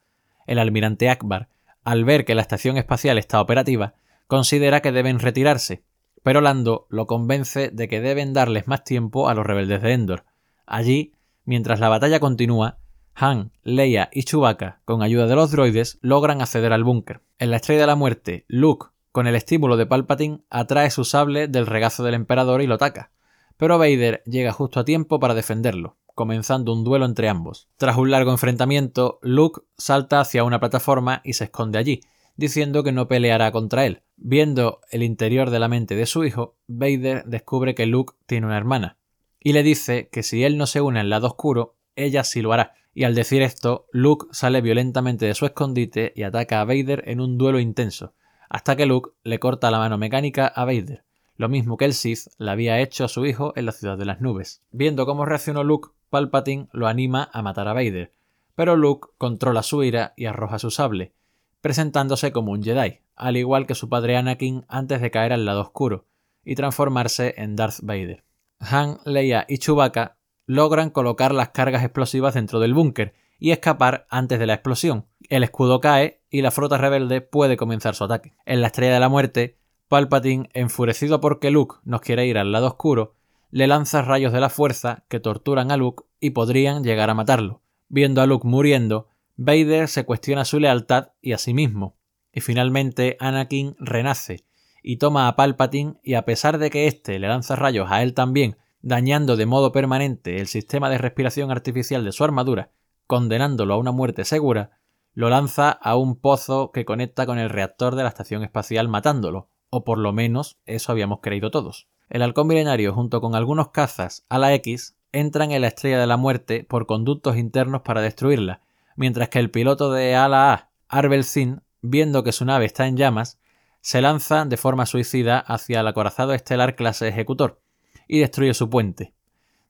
El 0.47 0.59
almirante 0.59 1.11
Akbar, 1.11 1.51
al 1.85 2.07
ver 2.07 2.25
que 2.25 2.35
la 2.35 2.41
estación 2.41 2.79
espacial 2.79 3.19
está 3.19 3.43
operativa, 3.43 3.93
considera 4.27 4.81
que 4.81 4.91
deben 4.91 5.19
retirarse, 5.19 5.83
pero 6.23 6.41
Lando 6.41 6.87
lo 6.89 7.07
convence 7.07 7.69
de 7.69 7.89
que 7.89 8.01
deben 8.01 8.33
darles 8.33 8.67
más 8.67 8.83
tiempo 8.83 9.29
a 9.29 9.35
los 9.35 9.45
rebeldes 9.45 9.83
de 9.83 9.93
Endor. 9.93 10.25
Allí, 10.65 11.13
mientras 11.45 11.79
la 11.79 11.91
batalla 11.91 12.21
continúa, 12.21 12.79
Han, 13.15 13.53
Leia 13.63 14.09
y 14.15 14.23
Chewbacca, 14.23 14.81
con 14.87 15.03
ayuda 15.03 15.27
de 15.27 15.35
los 15.35 15.51
droides, 15.51 15.99
logran 16.01 16.41
acceder 16.41 16.73
al 16.73 16.85
búnker. 16.85 17.21
En 17.39 17.51
la 17.51 17.57
Estrella 17.57 17.83
de 17.83 17.87
la 17.87 17.97
Muerte, 17.97 18.47
Luke, 18.49 18.87
con 19.17 19.27
el 19.27 19.35
estímulo 19.35 19.79
de 19.79 19.87
Palpatine, 19.87 20.43
atrae 20.51 20.91
su 20.91 21.03
sable 21.03 21.49
del 21.49 21.67
regazo 21.67 22.05
del 22.05 22.13
emperador 22.13 22.61
y 22.61 22.67
lo 22.67 22.75
ataca, 22.75 23.13
pero 23.57 23.79
Vader 23.79 24.23
llega 24.27 24.53
justo 24.53 24.79
a 24.79 24.85
tiempo 24.85 25.19
para 25.19 25.33
defenderlo, 25.33 25.97
comenzando 26.15 26.71
un 26.75 26.85
duelo 26.85 27.07
entre 27.07 27.31
ambos. 27.31 27.67
Tras 27.79 27.97
un 27.97 28.11
largo 28.11 28.31
enfrentamiento, 28.31 29.19
Luke 29.23 29.63
salta 29.79 30.21
hacia 30.21 30.45
una 30.45 30.61
plataforma 30.61 31.23
y 31.25 31.33
se 31.33 31.45
esconde 31.45 31.79
allí, 31.79 32.03
diciendo 32.37 32.83
que 32.83 32.93
no 32.93 33.09
peleará 33.09 33.53
contra 33.53 33.87
él. 33.87 34.03
Viendo 34.19 34.81
el 34.91 35.03
interior 35.03 35.49
de 35.49 35.61
la 35.61 35.69
mente 35.69 35.95
de 35.95 36.05
su 36.05 36.23
hijo, 36.27 36.59
Vader 36.67 37.25
descubre 37.25 37.75
que 37.75 37.87
Luke 37.87 38.13
tiene 38.27 38.49
una 38.49 38.59
hermana, 38.59 38.99
y 39.41 39.55
le 39.55 39.63
dice 39.63 40.11
que 40.13 40.23
si 40.23 40.45
él 40.45 40.59
no 40.59 40.67
se 40.67 40.83
une 40.83 41.01
al 41.01 41.09
lado 41.09 41.29
oscuro, 41.29 41.75
ella 41.95 42.23
sí 42.23 42.43
lo 42.43 42.53
hará. 42.53 42.75
Y 42.93 43.05
al 43.05 43.15
decir 43.15 43.41
esto, 43.41 43.87
Luke 43.93 44.27
sale 44.33 44.61
violentamente 44.61 45.25
de 45.25 45.35
su 45.35 45.47
escondite 45.47 46.13
y 46.15 46.25
ataca 46.25 46.61
a 46.61 46.67
Vader 46.67 47.03
en 47.07 47.23
un 47.23 47.39
duelo 47.39 47.61
intenso, 47.61 48.13
hasta 48.49 48.77
que 48.77 48.87
Luke 48.87 49.11
le 49.23 49.39
corta 49.39 49.71
la 49.71 49.79
mano 49.79 49.99
mecánica 49.99 50.47
a 50.47 50.65
Vader, 50.65 51.05
lo 51.37 51.49
mismo 51.49 51.77
que 51.77 51.85
el 51.85 51.95
Sith 51.95 52.29
le 52.39 52.51
había 52.51 52.81
hecho 52.81 53.05
a 53.05 53.09
su 53.09 53.27
hijo 53.27 53.53
en 53.57 53.67
la 53.67 53.73
ciudad 53.73 53.99
de 53.99 54.05
las 54.05 54.21
nubes. 54.21 54.63
Viendo 54.71 55.07
cómo 55.07 55.25
reaccionó 55.25 55.65
Luke, 55.65 55.91
Palpatine 56.11 56.69
lo 56.73 56.87
anima 56.87 57.29
a 57.33 57.43
matar 57.43 57.69
a 57.69 57.73
Vader, 57.73 58.13
pero 58.55 58.77
Luke 58.77 59.09
controla 59.19 59.63
su 59.63 59.83
ira 59.83 60.15
y 60.17 60.27
arroja 60.27 60.59
su 60.59 60.71
sable, 60.71 61.13
presentándose 61.61 62.33
como 62.33 62.53
un 62.53 62.63
Jedi, 62.63 63.01
al 63.17 63.37
igual 63.37 63.67
que 63.67 63.75
su 63.75 63.89
padre 63.89 64.17
Anakin 64.17 64.65
antes 64.69 65.01
de 65.01 65.11
caer 65.11 65.33
al 65.33 65.45
lado 65.45 65.61
oscuro 65.61 66.07
y 66.45 66.55
transformarse 66.55 67.35
en 67.39 67.57
Darth 67.57 67.81
Vader. 67.83 68.25
Han, 68.61 68.99
Leia 69.05 69.45
y 69.49 69.59
Chewbacca 69.59 70.17
logran 70.47 70.91
colocar 70.91 71.35
las 71.35 71.51
cargas 71.51 71.83
explosivas 71.83 72.35
dentro 72.35 72.61
del 72.61 72.73
búnker 72.73 73.15
y 73.39 73.51
escapar 73.51 74.07
antes 74.09 74.39
de 74.39 74.47
la 74.47 74.55
explosión. 74.55 75.07
El 75.29 75.43
escudo 75.43 75.81
cae 75.81 76.21
y 76.31 76.43
la 76.43 76.51
flota 76.51 76.79
rebelde 76.79 77.21
puede 77.21 77.57
comenzar 77.57 77.95
su 77.95 78.05
ataque. 78.05 78.35
En 78.45 78.61
la 78.61 78.69
Estrella 78.69 78.95
de 78.95 79.01
la 79.01 79.09
Muerte, 79.09 79.57
Palpatine, 79.89 80.49
enfurecido 80.53 81.21
porque 81.21 81.51
Luke 81.51 81.77
nos 81.85 82.01
quiere 82.01 82.27
ir 82.27 82.39
al 82.39 82.53
lado 82.53 82.69
oscuro, 82.69 83.15
le 83.51 83.67
lanza 83.67 84.03
rayos 84.03 84.33
de 84.33 84.41
la 84.41 84.51
fuerza 84.51 85.05
que 85.09 85.21
torturan 85.21 85.71
a 85.71 85.77
Luke 85.77 86.05
y 86.21 86.31
podrían 86.31 86.85
llegar 86.85 87.11
a 87.11 87.15
matarlo. 87.15 87.61
Viendo 87.89 88.21
a 88.21 88.27
Luke 88.27 88.47
muriendo, 88.47 89.09
Vader 89.37 89.89
se 89.89 90.05
cuestiona 90.05 90.45
su 90.45 90.61
lealtad 90.61 91.09
y 91.21 91.33
a 91.33 91.39
sí 91.39 91.55
mismo. 91.55 91.97
Y 92.33 92.41
finalmente 92.41 93.17
Anakin 93.21 93.77
renace 93.79 94.45
y 94.83 94.99
toma 94.99 95.29
a 95.29 95.37
Palpatine 95.37 95.95
y 96.03 96.15
a 96.15 96.25
pesar 96.25 96.59
de 96.59 96.71
que 96.71 96.87
éste 96.87 97.19
le 97.19 97.29
lanza 97.29 97.57
rayos 97.57 97.91
a 97.91 98.03
él 98.03 98.15
también, 98.15 98.57
dañando 98.83 99.37
de 99.37 99.47
modo 99.47 99.73
permanente 99.73 100.39
el 100.39 100.47
sistema 100.47 100.91
de 100.91 100.99
respiración 100.99 101.51
artificial 101.51 102.05
de 102.05 102.13
su 102.13 102.23
armadura 102.23 102.71
condenándolo 103.07 103.75
a 103.75 103.79
una 103.79 103.93
muerte 103.93 104.25
segura, 104.25 104.76
lo 105.17 105.31
lanza 105.31 105.71
a 105.71 105.97
un 105.97 106.21
pozo 106.21 106.73
que 106.73 106.85
conecta 106.85 107.25
con 107.25 107.39
el 107.39 107.49
reactor 107.49 107.95
de 107.95 108.03
la 108.03 108.11
estación 108.11 108.45
espacial 108.45 108.87
matándolo, 108.87 109.49
o 109.71 109.83
por 109.83 109.97
lo 109.97 110.13
menos 110.13 110.59
eso 110.67 110.93
habíamos 110.93 111.21
creído 111.23 111.51
todos. 111.51 111.89
El 112.11 112.21
halcón 112.21 112.49
milenario 112.49 112.93
junto 112.93 113.23
con 113.23 113.35
algunos 113.35 113.71
cazas 113.71 114.27
a 114.29 114.39
la 114.39 114.53
X 114.53 114.99
entran 115.13 115.53
en 115.53 115.63
la 115.63 115.69
estrella 115.69 115.99
de 115.99 116.07
la 116.07 116.19
muerte 116.19 116.65
por 116.69 116.85
conductos 116.85 117.39
internos 117.39 117.81
para 117.81 118.03
destruirla, 118.03 118.61
mientras 118.95 119.31
que 119.31 119.39
el 119.39 119.51
piloto 119.51 119.91
de 119.91 120.15
ala 120.15 120.53
A, 120.53 120.71
Arbel 120.87 121.25
Zin, 121.25 121.63
viendo 121.81 122.23
que 122.23 122.33
su 122.33 122.45
nave 122.45 122.67
está 122.67 122.87
en 122.87 122.99
llamas, 122.99 123.41
se 123.81 124.03
lanza 124.03 124.45
de 124.45 124.59
forma 124.59 124.85
suicida 124.85 125.39
hacia 125.39 125.81
el 125.81 125.87
acorazado 125.87 126.35
estelar 126.35 126.77
clase 126.77 127.09
ejecutor 127.09 127.63
y 128.07 128.19
destruye 128.19 128.53
su 128.53 128.69
puente. 128.69 129.15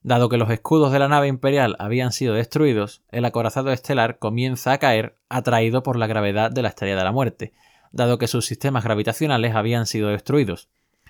Dado 0.03 0.29
que 0.29 0.37
los 0.37 0.51
escudos 0.51 0.93
de 0.93 0.99
la 0.99 1.09
nave 1.09 1.27
imperial 1.27 1.77
habían 1.79 2.13
sido 2.13 2.35
destruidos, 2.35 3.03
el 3.11 3.25
acorazado 3.25 3.73
estelar 3.73 4.19
comienza 4.19 4.73
a 4.73 4.79
caer 4.79 5.17
atraído 5.29 5.83
por 5.83 5.97
la 5.97 6.07
gravedad 6.07 6.51
de 6.51 6.63
la 6.63 6.69
estrella 6.69 6.97
de 6.97 7.05
la 7.05 7.13
muerte, 7.13 7.53
dado 7.93 8.19
que 8.19 8.29
sus 8.29 8.47
sistemas 8.47 8.85
gravitacionales 8.85 9.55
habían 9.55 9.87
sido 9.87 10.09
destruidos, 10.09 10.69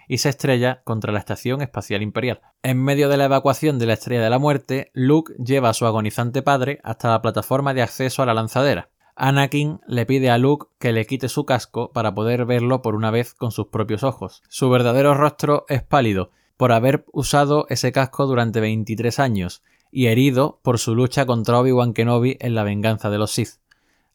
y 0.08 0.18
se 0.18 0.28
estrella 0.28 0.82
contra 0.84 1.12
la 1.12 1.18
Estación 1.18 1.62
Espacial 1.62 2.02
Imperial. 2.02 2.40
En 2.62 2.82
medio 2.82 3.08
de 3.08 3.16
la 3.16 3.24
evacuación 3.24 3.78
de 3.78 3.86
la 3.86 3.94
Estrella 3.94 4.22
de 4.22 4.30
la 4.30 4.38
Muerte, 4.38 4.90
Luke 4.94 5.34
lleva 5.34 5.70
a 5.70 5.74
su 5.74 5.86
agonizante 5.86 6.42
padre 6.42 6.80
hasta 6.84 7.10
la 7.10 7.22
plataforma 7.22 7.74
de 7.74 7.82
acceso 7.82 8.22
a 8.22 8.26
la 8.26 8.34
lanzadera. 8.34 8.88
Anakin 9.16 9.80
le 9.86 10.04
pide 10.04 10.30
a 10.30 10.38
Luke 10.38 10.66
que 10.78 10.92
le 10.92 11.06
quite 11.06 11.28
su 11.28 11.46
casco 11.46 11.90
para 11.92 12.14
poder 12.14 12.44
verlo 12.44 12.82
por 12.82 12.94
una 12.94 13.10
vez 13.10 13.34
con 13.34 13.50
sus 13.50 13.68
propios 13.68 14.02
ojos. 14.02 14.42
Su 14.48 14.68
verdadero 14.68 15.14
rostro 15.14 15.64
es 15.68 15.82
pálido, 15.82 16.30
por 16.56 16.72
haber 16.72 17.04
usado 17.12 17.66
ese 17.68 17.92
casco 17.92 18.26
durante 18.26 18.60
23 18.60 19.18
años 19.18 19.62
y 19.90 20.06
herido 20.06 20.60
por 20.62 20.78
su 20.78 20.94
lucha 20.94 21.26
contra 21.26 21.58
Obi-Wan 21.58 21.92
Kenobi 21.92 22.36
en 22.40 22.54
la 22.54 22.64
venganza 22.64 23.10
de 23.10 23.18
los 23.18 23.30
Sith. 23.30 23.60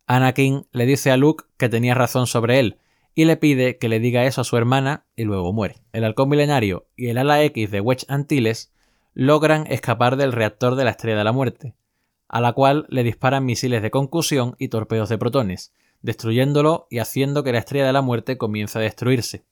Anakin 0.08 0.68
le 0.72 0.86
dice 0.86 1.12
a 1.12 1.18
Luke 1.18 1.46
que 1.58 1.70
tenía 1.70 1.94
razón 1.94 2.28
sobre 2.28 2.60
él 2.60 2.78
y 3.14 3.26
le 3.26 3.38
pide 3.38 3.78
que 3.78 3.90
le 3.90 4.00
diga 4.00 4.26
eso 4.26 4.42
a 4.42 4.46
su 4.46 4.58
hermana 4.58 5.06
y 5.16 5.24
luego 5.24 5.54
muere. 5.54 5.76
El 5.94 6.04
halcón 6.04 6.30
milenario 6.30 6.88
y 6.96 7.08
el 7.08 7.18
ala 7.18 7.44
X 7.44 7.72
de 7.72 7.82
Wedge 7.82 8.06
Antilles 8.08 8.72
logran 9.14 9.68
escapar 9.68 10.16
del 10.16 10.32
reactor 10.32 10.76
de 10.76 10.86
la 10.86 10.92
Estrella 10.92 11.18
de 11.18 11.24
la 11.24 11.32
Muerte, 11.34 11.76
a 12.28 12.42
la 12.42 12.54
cual 12.54 12.86
le 12.90 13.04
disparan 13.04 13.46
misiles 13.46 13.82
de 13.82 13.92
concusión 13.92 14.56
y 14.58 14.70
torpedos 14.70 15.10
de 15.10 15.18
protones, 15.18 15.74
destruyéndolo 16.02 16.88
y 16.90 17.00
haciendo 17.00 17.44
que 17.44 17.52
la 17.52 17.60
Estrella 17.60 17.86
de 17.86 17.94
la 17.94 18.02
Muerte 18.02 18.38
comience 18.38 18.80
a 18.80 18.82
destruirse. 18.82 19.44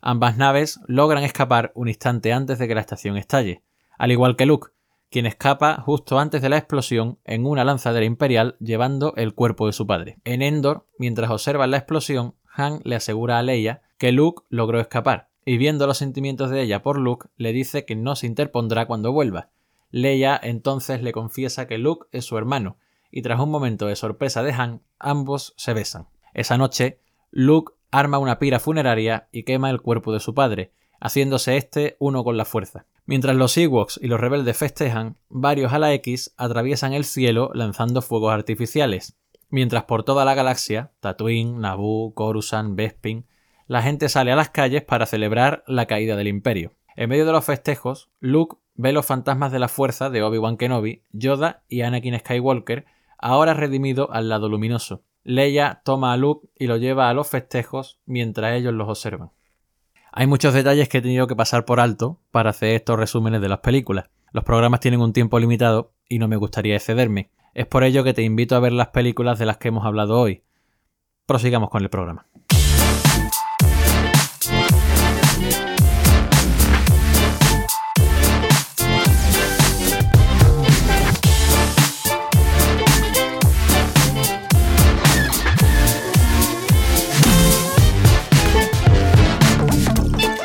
Ambas 0.00 0.36
naves 0.36 0.80
logran 0.86 1.24
escapar 1.24 1.72
un 1.74 1.88
instante 1.88 2.32
antes 2.32 2.58
de 2.58 2.68
que 2.68 2.74
la 2.74 2.80
estación 2.80 3.16
estalle, 3.16 3.62
al 3.98 4.12
igual 4.12 4.36
que 4.36 4.46
Luke, 4.46 4.68
quien 5.10 5.26
escapa 5.26 5.80
justo 5.80 6.18
antes 6.18 6.42
de 6.42 6.48
la 6.48 6.58
explosión 6.58 7.18
en 7.24 7.46
una 7.46 7.64
lanzadera 7.64 8.04
imperial 8.04 8.56
llevando 8.60 9.14
el 9.16 9.34
cuerpo 9.34 9.66
de 9.66 9.72
su 9.72 9.86
padre. 9.86 10.18
En 10.24 10.42
Endor, 10.42 10.86
mientras 10.98 11.30
observan 11.30 11.70
la 11.70 11.78
explosión, 11.78 12.34
Han 12.54 12.80
le 12.84 12.96
asegura 12.96 13.38
a 13.38 13.42
Leia 13.42 13.82
que 13.98 14.12
Luke 14.12 14.42
logró 14.48 14.80
escapar, 14.80 15.28
y 15.44 15.58
viendo 15.58 15.86
los 15.86 15.98
sentimientos 15.98 16.50
de 16.50 16.62
ella 16.62 16.82
por 16.82 16.98
Luke, 16.98 17.28
le 17.36 17.52
dice 17.52 17.84
que 17.84 17.96
no 17.96 18.16
se 18.16 18.26
interpondrá 18.26 18.86
cuando 18.86 19.12
vuelva. 19.12 19.50
Leia 19.90 20.38
entonces 20.42 21.02
le 21.02 21.12
confiesa 21.12 21.66
que 21.66 21.78
Luke 21.78 22.06
es 22.12 22.24
su 22.24 22.36
hermano, 22.36 22.76
y 23.10 23.22
tras 23.22 23.40
un 23.40 23.50
momento 23.50 23.86
de 23.86 23.96
sorpresa 23.96 24.42
de 24.42 24.52
Han, 24.52 24.82
ambos 24.98 25.54
se 25.56 25.72
besan. 25.72 26.08
Esa 26.34 26.58
noche, 26.58 27.00
Luke 27.30 27.72
arma 27.98 28.18
una 28.18 28.38
pira 28.38 28.60
funeraria 28.60 29.28
y 29.32 29.44
quema 29.44 29.70
el 29.70 29.80
cuerpo 29.80 30.12
de 30.12 30.20
su 30.20 30.34
padre, 30.34 30.72
haciéndose 31.00 31.56
este 31.56 31.96
uno 31.98 32.24
con 32.24 32.36
la 32.36 32.44
fuerza. 32.44 32.86
Mientras 33.06 33.36
los 33.36 33.56
Ewoks 33.56 33.98
y 34.02 34.08
los 34.08 34.20
rebeldes 34.20 34.56
festejan, 34.56 35.16
varios 35.28 35.72
a 35.72 35.78
la 35.78 35.94
X 35.94 36.34
atraviesan 36.36 36.92
el 36.92 37.04
cielo 37.04 37.50
lanzando 37.54 38.02
fuegos 38.02 38.32
artificiales, 38.32 39.16
mientras 39.48 39.84
por 39.84 40.02
toda 40.02 40.24
la 40.24 40.34
galaxia, 40.34 40.92
Tatooine, 41.00 41.58
Naboo, 41.58 42.12
Coruscant, 42.14 42.76
Bespin, 42.76 43.26
la 43.66 43.82
gente 43.82 44.08
sale 44.08 44.30
a 44.30 44.36
las 44.36 44.50
calles 44.50 44.82
para 44.82 45.06
celebrar 45.06 45.64
la 45.66 45.86
caída 45.86 46.16
del 46.16 46.28
Imperio. 46.28 46.74
En 46.96 47.08
medio 47.08 47.26
de 47.26 47.32
los 47.32 47.44
festejos, 47.44 48.10
Luke 48.20 48.56
ve 48.74 48.92
los 48.92 49.06
fantasmas 49.06 49.52
de 49.52 49.58
la 49.58 49.68
fuerza 49.68 50.10
de 50.10 50.22
Obi-Wan 50.22 50.58
Kenobi, 50.58 51.02
Yoda 51.12 51.62
y 51.68 51.80
Anakin 51.80 52.18
Skywalker, 52.18 52.84
ahora 53.18 53.54
redimido 53.54 54.12
al 54.12 54.28
lado 54.28 54.48
luminoso. 54.48 55.02
Leia 55.28 55.82
toma 55.84 56.12
a 56.12 56.16
Luke 56.16 56.46
y 56.56 56.68
lo 56.68 56.76
lleva 56.76 57.10
a 57.10 57.12
los 57.12 57.28
festejos 57.28 57.98
mientras 58.06 58.54
ellos 58.54 58.72
los 58.72 58.88
observan. 58.88 59.32
Hay 60.12 60.28
muchos 60.28 60.54
detalles 60.54 60.88
que 60.88 60.98
he 60.98 61.02
tenido 61.02 61.26
que 61.26 61.34
pasar 61.34 61.64
por 61.64 61.80
alto 61.80 62.20
para 62.30 62.50
hacer 62.50 62.76
estos 62.76 62.96
resúmenes 62.96 63.40
de 63.40 63.48
las 63.48 63.58
películas. 63.58 64.08
Los 64.30 64.44
programas 64.44 64.78
tienen 64.78 65.00
un 65.00 65.12
tiempo 65.12 65.40
limitado 65.40 65.90
y 66.08 66.20
no 66.20 66.28
me 66.28 66.36
gustaría 66.36 66.76
excederme. 66.76 67.30
Es 67.54 67.66
por 67.66 67.82
ello 67.82 68.04
que 68.04 68.14
te 68.14 68.22
invito 68.22 68.54
a 68.54 68.60
ver 68.60 68.72
las 68.72 68.88
películas 68.88 69.40
de 69.40 69.46
las 69.46 69.56
que 69.56 69.66
hemos 69.66 69.84
hablado 69.84 70.16
hoy. 70.16 70.44
Prosigamos 71.26 71.70
con 71.70 71.82
el 71.82 71.90
programa. 71.90 72.28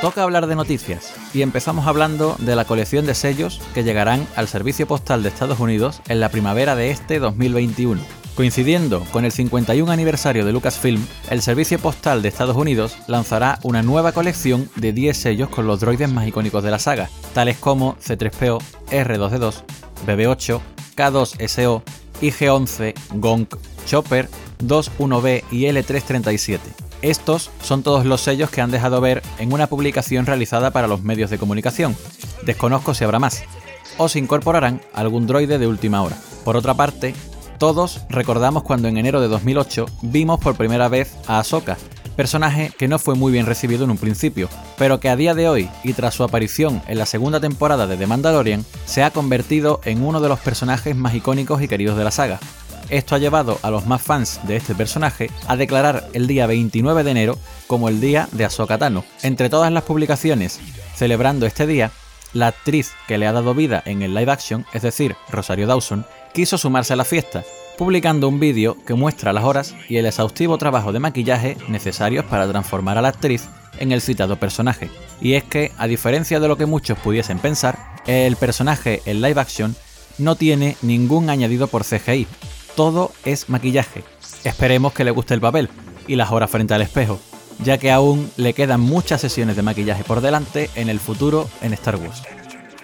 Toca 0.02 0.24
hablar 0.24 0.48
de 0.48 0.56
noticias 0.56 1.14
y 1.32 1.44
empezamos 1.44 1.86
hablando 1.86 2.36
de 2.40 2.56
la 2.56 2.66
colección 2.66 3.06
de 3.06 3.14
sellos 3.14 3.62
que 3.76 3.84
llegarán 3.84 4.26
al 4.36 4.48
Servicio 4.48 4.88
Postal 4.88 5.22
de 5.22 5.30
Estados 5.30 5.60
Unidos 5.60 6.02
en 6.08 6.20
la 6.20 6.30
primavera 6.30 6.76
de 6.76 6.90
este 6.90 7.20
2021. 7.20 8.02
Coincidiendo 8.36 9.04
con 9.12 9.26
el 9.26 9.32
51 9.32 9.92
aniversario 9.92 10.44
de 10.44 10.54
Lucasfilm, 10.54 11.06
el 11.30 11.44
Servicio 11.44 11.78
Postal 11.78 12.24
de 12.24 12.30
Estados 12.30 12.58
Unidos 12.58 12.98
lanzará 13.06 13.60
una 13.62 13.84
nueva 13.84 14.12
colección 14.12 14.72
de 14.76 14.92
10 14.92 15.16
sellos 15.16 15.50
con 15.50 15.68
los 15.68 15.80
droides 15.80 16.12
más 16.12 16.28
icónicos 16.28 16.64
de 16.64 16.72
la 16.72 16.80
saga, 16.80 17.08
tales 17.36 17.58
como 17.60 17.96
C3PO, 17.98 18.60
R2D2, 18.90 19.64
BB8, 20.08 20.62
K2SO, 20.96 21.84
IG-11, 22.22 22.96
Gonk, 23.14 23.56
Chopper, 23.86 24.28
21B 24.64 25.44
y 25.52 25.66
L337. 25.66 26.91
Estos 27.02 27.50
son 27.64 27.82
todos 27.82 28.06
los 28.06 28.22
sellos 28.22 28.52
que 28.52 28.62
han 28.62 28.70
dejado 28.70 29.02
ver 29.02 29.24
en 29.40 29.52
una 29.54 29.68
publicación 29.68 30.26
realizada 30.26 30.72
para 30.72 30.88
los 30.88 31.02
medios 31.02 31.32
de 31.32 31.40
comunicación. 31.40 31.96
Desconozco 32.44 32.94
si 32.94 33.04
habrá 33.04 33.18
más. 33.18 33.44
O 33.98 34.08
se 34.08 34.20
incorporarán 34.20 34.82
algún 34.94 35.26
droide 35.26 35.58
de 35.58 35.68
última 35.68 36.04
hora. 36.04 36.18
Por 36.46 36.58
otra 36.58 36.76
parte, 36.76 37.16
todos 37.58 38.02
recordamos 38.10 38.64
cuando 38.64 38.88
en 38.88 38.98
enero 38.98 39.20
de 39.20 39.28
2008 39.28 39.86
vimos 40.04 40.40
por 40.40 40.56
primera 40.56 40.90
vez 40.90 41.16
a 41.28 41.40
Ahsoka, 41.40 41.78
personaje 42.16 42.72
que 42.78 42.88
no 42.88 43.00
fue 43.00 43.16
muy 43.16 43.32
bien 43.32 43.46
recibido 43.46 43.84
en 43.84 43.92
un 43.92 43.98
principio, 43.98 44.48
pero 44.78 45.00
que 45.00 45.10
a 45.10 45.16
día 45.16 45.34
de 45.34 45.50
hoy 45.50 45.70
y 45.84 45.94
tras 45.94 46.14
su 46.14 46.24
aparición 46.24 46.82
en 46.88 46.98
la 46.98 47.06
segunda 47.06 47.40
temporada 47.40 47.88
de 47.88 47.98
The 47.98 48.08
Mandalorian 48.08 48.66
se 48.86 49.04
ha 49.04 49.12
convertido 49.12 49.82
en 49.86 50.04
uno 50.04 50.22
de 50.22 50.30
los 50.30 50.40
personajes 50.40 50.96
más 50.96 51.16
icónicos 51.16 51.62
y 51.62 51.68
queridos 51.68 51.98
de 51.98 52.04
la 52.04 52.12
saga. 52.12 52.40
Esto 52.92 53.16
ha 53.16 53.20
llevado 53.20 53.58
a 53.62 53.72
los 53.72 53.86
más 53.88 54.02
fans 54.02 54.42
de 54.44 54.58
este 54.58 54.76
personaje 54.76 55.32
a 55.48 55.56
declarar 55.56 56.10
el 56.12 56.28
día 56.28 56.46
29 56.46 57.06
de 57.06 57.12
enero 57.12 57.38
como 57.66 57.88
el 57.88 58.02
día 58.02 58.28
de 58.34 58.44
Ahsoka 58.44 58.78
Tano. 58.78 59.06
Entre 59.24 59.50
todas 59.50 59.72
las 59.72 59.84
publicaciones 59.84 60.60
celebrando 60.94 61.46
este 61.46 61.66
día, 61.66 61.92
la 62.34 62.48
actriz 62.48 62.92
que 63.08 63.18
le 63.18 63.28
ha 63.28 63.32
dado 63.32 63.54
vida 63.54 63.82
en 63.86 64.02
el 64.02 64.14
live 64.14 64.30
action, 64.30 64.66
es 64.74 64.82
decir, 64.82 65.16
Rosario 65.30 65.68
Dawson, 65.68 66.06
quiso 66.34 66.58
sumarse 66.58 66.92
a 66.92 66.98
la 66.98 67.06
fiesta, 67.06 67.46
publicando 67.78 68.28
un 68.28 68.42
vídeo 68.42 68.76
que 68.86 68.94
muestra 68.94 69.32
las 69.32 69.46
horas 69.46 69.74
y 69.88 69.96
el 69.96 70.06
exhaustivo 70.06 70.58
trabajo 70.58 70.92
de 70.92 71.00
maquillaje 71.00 71.56
necesarios 71.70 72.26
para 72.26 72.50
transformar 72.50 72.98
a 72.98 73.02
la 73.02 73.08
actriz 73.08 73.48
en 73.80 73.94
el 73.94 74.02
citado 74.02 74.36
personaje. 74.36 74.90
Y 75.22 75.36
es 75.36 75.46
que, 75.46 75.72
a 75.78 75.88
diferencia 75.88 76.42
de 76.42 76.48
lo 76.50 76.58
que 76.58 76.66
muchos 76.66 77.00
pudiesen 77.00 77.40
pensar, 77.40 77.80
el 78.06 78.36
personaje 78.36 79.02
en 79.06 79.22
live 79.22 79.40
action 79.40 79.78
no 80.18 80.36
tiene 80.36 80.76
ningún 80.82 81.30
añadido 81.30 81.68
por 81.68 81.86
CGI, 81.86 82.28
todo 82.76 83.12
es 83.26 83.50
maquillaje. 83.50 84.04
Esperemos 84.44 84.94
que 84.94 85.04
le 85.04 85.12
guste 85.12 85.34
el 85.34 85.42
papel 85.42 85.70
y 86.08 86.16
las 86.16 86.32
horas 86.32 86.50
frente 86.50 86.74
al 86.74 86.82
espejo, 86.82 87.20
ya 87.64 87.78
que 87.78 87.92
aún 87.92 88.32
le 88.38 88.54
quedan 88.54 88.82
muchas 88.82 89.22
sesiones 89.22 89.56
de 89.56 89.62
maquillaje 89.62 90.04
por 90.04 90.22
delante 90.22 90.70
en 90.76 90.90
el 90.90 91.00
futuro 91.00 91.50
en 91.62 91.74
Star 91.74 91.96
Wars. 91.96 92.24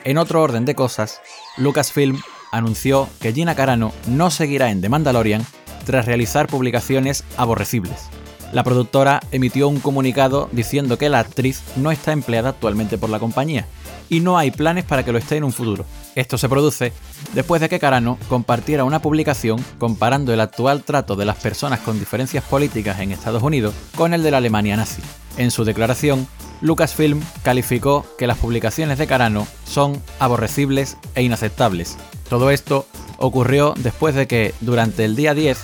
En 0.03 0.17
otro 0.17 0.41
orden 0.41 0.65
de 0.65 0.75
cosas, 0.75 1.19
Lucasfilm 1.57 2.21
anunció 2.51 3.09
que 3.19 3.33
Gina 3.33 3.55
Carano 3.55 3.91
no 4.07 4.31
seguirá 4.31 4.69
en 4.69 4.81
The 4.81 4.89
Mandalorian 4.89 5.45
tras 5.85 6.05
realizar 6.05 6.47
publicaciones 6.47 7.23
aborrecibles. 7.37 8.09
La 8.53 8.63
productora 8.63 9.19
emitió 9.31 9.67
un 9.67 9.79
comunicado 9.79 10.49
diciendo 10.51 10.97
que 10.97 11.09
la 11.09 11.19
actriz 11.19 11.61
no 11.75 11.91
está 11.91 12.13
empleada 12.13 12.49
actualmente 12.49 12.97
por 12.97 13.09
la 13.09 13.19
compañía 13.19 13.67
y 14.09 14.21
no 14.21 14.37
hay 14.37 14.51
planes 14.51 14.85
para 14.85 15.03
que 15.03 15.11
lo 15.11 15.17
esté 15.17 15.35
en 15.35 15.43
un 15.43 15.51
futuro. 15.51 15.85
Esto 16.17 16.39
se 16.39 16.49
produce 16.49 16.93
después 17.35 17.61
de 17.61 17.69
que 17.69 17.79
Carano 17.79 18.17
compartiera 18.27 18.83
una 18.83 19.03
publicación 19.03 19.63
comparando 19.77 20.33
el 20.33 20.39
actual 20.39 20.81
trato 20.81 21.15
de 21.15 21.25
las 21.25 21.37
personas 21.37 21.81
con 21.81 21.99
diferencias 21.99 22.43
políticas 22.43 22.99
en 22.99 23.11
Estados 23.11 23.43
Unidos 23.43 23.75
con 23.95 24.15
el 24.15 24.23
de 24.23 24.31
la 24.31 24.37
Alemania 24.37 24.75
nazi. 24.75 25.03
En 25.37 25.51
su 25.51 25.63
declaración, 25.63 26.27
Lucasfilm 26.61 27.21
calificó 27.43 28.03
que 28.17 28.25
las 28.25 28.39
publicaciones 28.39 28.97
de 28.97 29.05
Carano 29.05 29.45
son 29.63 30.01
aborrecibles 30.17 30.97
e 31.13 31.21
inaceptables. 31.21 31.99
Todo 32.31 32.49
esto 32.49 32.87
ocurrió 33.19 33.75
después 33.77 34.15
de 34.15 34.25
que, 34.25 34.55
durante 34.59 35.05
el 35.05 35.15
día 35.15 35.35
10, 35.35 35.55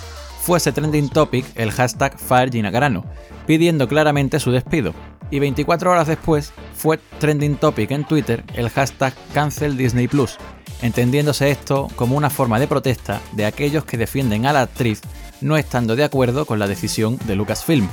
fuese 0.44 0.72
trending 0.72 1.10
topic 1.10 1.48
el 1.56 1.72
hashtag 1.72 2.20
FireGinaCarano, 2.20 3.06
pidiendo 3.48 3.88
claramente 3.88 4.40
su 4.40 4.52
despido, 4.52 4.94
y 5.34 5.40
24 5.40 5.90
horas 5.90 6.08
después 6.08 6.54
fue 6.76 7.00
trending 7.18 7.56
topic 7.56 7.90
en 7.90 8.06
Twitter 8.06 8.44
el 8.54 8.70
hashtag 8.70 9.16
Cancel 9.34 9.76
Disney 9.76 10.08
Plus, 10.08 10.38
entendiéndose 10.84 11.50
esto 11.50 11.88
como 11.96 12.16
una 12.16 12.30
forma 12.30 12.60
de 12.60 12.68
protesta 12.68 13.20
de 13.32 13.48
aquellos 13.48 13.84
que 13.84 13.98
defienden 13.98 14.46
a 14.46 14.54
la 14.54 14.62
actriz 14.62 15.02
no 15.42 15.58
estando 15.58 15.96
de 15.96 16.04
acuerdo 16.04 16.46
con 16.46 16.60
la 16.60 16.68
decisión 16.68 17.18
de 17.26 17.36
Lucasfilm. 17.36 17.90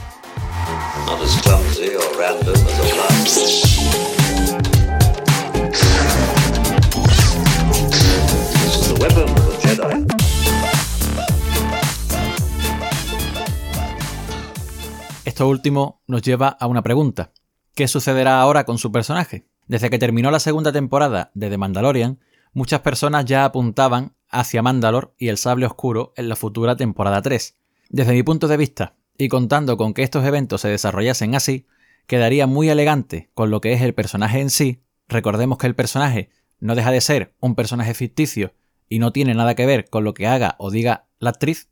Último 15.47 16.03
nos 16.07 16.23
lleva 16.23 16.49
a 16.49 16.67
una 16.67 16.83
pregunta. 16.83 17.33
¿Qué 17.75 17.89
sucederá 17.89 18.41
ahora 18.41 18.65
con 18.65 18.79
su 18.79 18.93
personaje? 18.93 19.47
Desde 19.67 19.91
que 19.91 19.99
terminó 19.99 20.31
la 20.31 20.41
segunda 20.41 20.73
temporada 20.73 21.31
de 21.35 21.49
The 21.49 21.57
Mandalorian, 21.57 22.19
muchas 22.53 22.81
personas 22.81 23.25
ya 23.25 23.45
apuntaban 23.45 24.15
hacia 24.29 24.63
Mandalor 24.63 25.15
y 25.19 25.29
el 25.29 25.39
sable 25.39 25.67
oscuro 25.67 26.13
en 26.17 26.29
la 26.29 26.37
futura 26.37 26.77
temporada 26.77 27.23
3. 27.23 27.57
Desde 27.89 28.13
mi 28.13 28.23
punto 28.23 28.49
de 28.49 28.57
vista, 28.57 28.97
y 29.17 29.29
contando 29.29 29.77
con 29.77 29.95
que 29.95 30.03
estos 30.03 30.25
eventos 30.25 30.61
se 30.61 30.69
desarrollasen 30.69 31.35
así, 31.35 31.67
quedaría 32.07 32.47
muy 32.47 32.69
elegante 32.69 33.31
con 33.35 33.51
lo 33.51 33.61
que 33.61 33.73
es 33.73 33.83
el 33.83 33.95
personaje 33.95 34.41
en 34.41 34.51
sí. 34.51 34.83
Recordemos 35.09 35.59
que 35.59 35.67
el 35.67 35.75
personaje 35.75 36.31
no 36.59 36.75
deja 36.75 36.91
de 36.91 37.01
ser 37.01 37.35
un 37.41 37.55
personaje 37.55 37.95
ficticio 37.95 38.55
y 38.89 38.99
no 38.99 39.13
tiene 39.13 39.35
nada 39.35 39.55
que 39.55 39.67
ver 39.67 39.89
con 39.89 40.05
lo 40.05 40.15
que 40.15 40.27
haga 40.27 40.57
o 40.59 40.71
diga 40.71 41.07
la 41.19 41.31
actriz. 41.31 41.71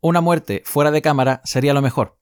Una 0.00 0.20
muerte 0.20 0.62
fuera 0.64 0.90
de 0.90 1.02
cámara 1.02 1.40
sería 1.44 1.74
lo 1.74 1.82
mejor. 1.82 2.19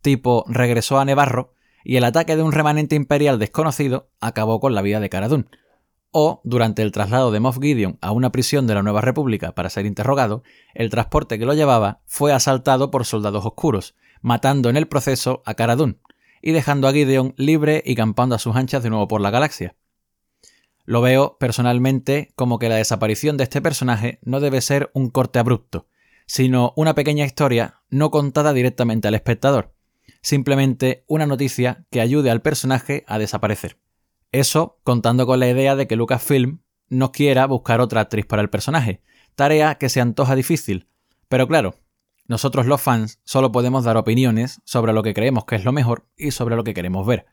Tipo 0.00 0.44
regresó 0.48 0.98
a 0.98 1.04
Nevarro 1.04 1.54
y 1.84 1.96
el 1.96 2.04
ataque 2.04 2.36
de 2.36 2.42
un 2.42 2.52
remanente 2.52 2.96
imperial 2.96 3.38
desconocido 3.38 4.10
acabó 4.20 4.60
con 4.60 4.74
la 4.74 4.82
vida 4.82 5.00
de 5.00 5.08
Cara 5.08 5.28
Dune. 5.28 5.46
O, 6.10 6.40
durante 6.44 6.82
el 6.82 6.92
traslado 6.92 7.30
de 7.30 7.40
Moff 7.40 7.58
Gideon 7.60 7.98
a 8.00 8.12
una 8.12 8.32
prisión 8.32 8.66
de 8.66 8.74
la 8.74 8.82
Nueva 8.82 9.00
República 9.00 9.52
para 9.54 9.70
ser 9.70 9.86
interrogado, 9.86 10.42
el 10.74 10.90
transporte 10.90 11.38
que 11.38 11.44
lo 11.44 11.54
llevaba 11.54 12.00
fue 12.06 12.32
asaltado 12.32 12.90
por 12.90 13.04
soldados 13.04 13.44
oscuros, 13.44 13.94
matando 14.22 14.70
en 14.70 14.76
el 14.76 14.88
proceso 14.88 15.42
a 15.44 15.54
Cara 15.54 15.76
Dune, 15.76 15.98
y 16.40 16.52
dejando 16.52 16.88
a 16.88 16.92
Gideon 16.92 17.34
libre 17.36 17.82
y 17.84 17.94
campando 17.94 18.34
a 18.34 18.38
sus 18.38 18.56
anchas 18.56 18.82
de 18.82 18.90
nuevo 18.90 19.08
por 19.08 19.20
la 19.20 19.30
galaxia. 19.30 19.76
Lo 20.84 21.02
veo 21.02 21.36
personalmente 21.38 22.32
como 22.34 22.58
que 22.58 22.70
la 22.70 22.76
desaparición 22.76 23.36
de 23.36 23.44
este 23.44 23.60
personaje 23.60 24.18
no 24.22 24.40
debe 24.40 24.62
ser 24.62 24.90
un 24.94 25.10
corte 25.10 25.38
abrupto, 25.38 25.86
sino 26.26 26.72
una 26.76 26.94
pequeña 26.94 27.26
historia 27.26 27.82
no 27.90 28.10
contada 28.10 28.54
directamente 28.54 29.08
al 29.08 29.14
espectador, 29.14 29.74
simplemente 30.28 31.04
una 31.06 31.24
noticia 31.24 31.86
que 31.90 32.02
ayude 32.02 32.30
al 32.30 32.42
personaje 32.42 33.02
a 33.06 33.18
desaparecer. 33.18 33.78
Eso 34.30 34.78
contando 34.84 35.26
con 35.26 35.40
la 35.40 35.48
idea 35.48 35.74
de 35.74 35.86
que 35.86 35.96
Lucasfilm 35.96 36.60
no 36.90 37.12
quiera 37.12 37.46
buscar 37.46 37.80
otra 37.80 38.02
actriz 38.02 38.26
para 38.26 38.42
el 38.42 38.50
personaje, 38.50 39.00
tarea 39.36 39.76
que 39.76 39.88
se 39.88 40.02
antoja 40.02 40.36
difícil. 40.36 40.86
Pero 41.28 41.48
claro, 41.48 41.76
nosotros 42.26 42.66
los 42.66 42.82
fans 42.82 43.20
solo 43.24 43.52
podemos 43.52 43.84
dar 43.84 43.96
opiniones 43.96 44.60
sobre 44.64 44.92
lo 44.92 45.02
que 45.02 45.14
creemos 45.14 45.46
que 45.46 45.56
es 45.56 45.64
lo 45.64 45.72
mejor 45.72 46.10
y 46.14 46.30
sobre 46.32 46.56
lo 46.56 46.64
que 46.64 46.74
queremos 46.74 47.06
ver. 47.06 47.24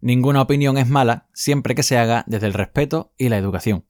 Ninguna 0.00 0.42
opinión 0.42 0.76
es 0.76 0.88
mala 0.88 1.28
siempre 1.34 1.76
que 1.76 1.84
se 1.84 1.98
haga 1.98 2.24
desde 2.26 2.48
el 2.48 2.52
respeto 2.52 3.12
y 3.16 3.28
la 3.28 3.38
educación. 3.38 3.84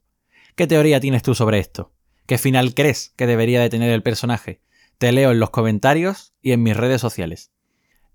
¿Qué 0.55 0.66
teoría 0.66 1.01
tienes 1.01 1.22
tú 1.22 1.34
sobre 1.34 1.61
esto? 1.61 1.95
¿Qué 2.26 2.36
final 2.36 2.74
crees 2.74 3.14
que 3.16 3.26
debería 3.26 3.62
de 3.62 3.70
tener 3.70 3.90
el 3.90 4.03
personaje? 4.03 4.61
Te 4.99 5.12
leo 5.12 5.30
en 5.30 5.40
los 5.40 5.49
comentarios 5.49 6.34
y 6.42 6.53
en 6.53 6.62
mis 6.62 6.76
redes 6.76 7.01
sociales. 7.01 7.53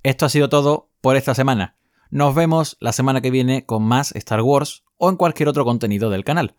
Esto 0.04 0.26
ha 0.26 0.30
sido 0.30 0.50
todo 0.50 0.89
por 1.02 1.16
esta 1.16 1.36
semana. 1.36 1.76
Nos 2.10 2.34
vemos 2.34 2.78
la 2.80 2.91
semana 2.91 3.22
que 3.22 3.32
viene 3.32 3.66
con 3.66 3.84
más 3.84 4.16
Star 4.16 4.41
Wars 4.41 4.84
o 4.97 5.10
en 5.10 5.16
cualquier 5.16 5.50
otro 5.50 5.66
contenido 5.66 6.10
del 6.10 6.24
canal. 6.24 6.56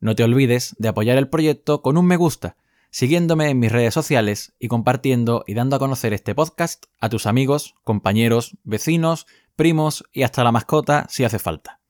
No 0.00 0.14
te 0.14 0.24
olvides 0.24 0.74
de 0.78 0.88
apoyar 0.88 1.18
el 1.18 1.28
proyecto 1.28 1.82
con 1.82 1.96
un 1.96 2.06
me 2.06 2.16
gusta 2.16 2.56
siguiéndome 2.90 3.48
en 3.50 3.58
mis 3.58 3.72
redes 3.72 3.94
sociales 3.94 4.54
y 4.58 4.68
compartiendo 4.68 5.44
y 5.46 5.54
dando 5.54 5.76
a 5.76 5.78
conocer 5.78 6.12
este 6.12 6.34
podcast 6.34 6.86
a 7.00 7.08
tus 7.08 7.26
amigos, 7.26 7.74
compañeros, 7.84 8.56
vecinos, 8.64 9.26
primos 9.56 10.04
y 10.12 10.22
hasta 10.22 10.44
la 10.44 10.52
mascota 10.52 11.06
si 11.08 11.24
hace 11.24 11.38
falta. 11.38 11.80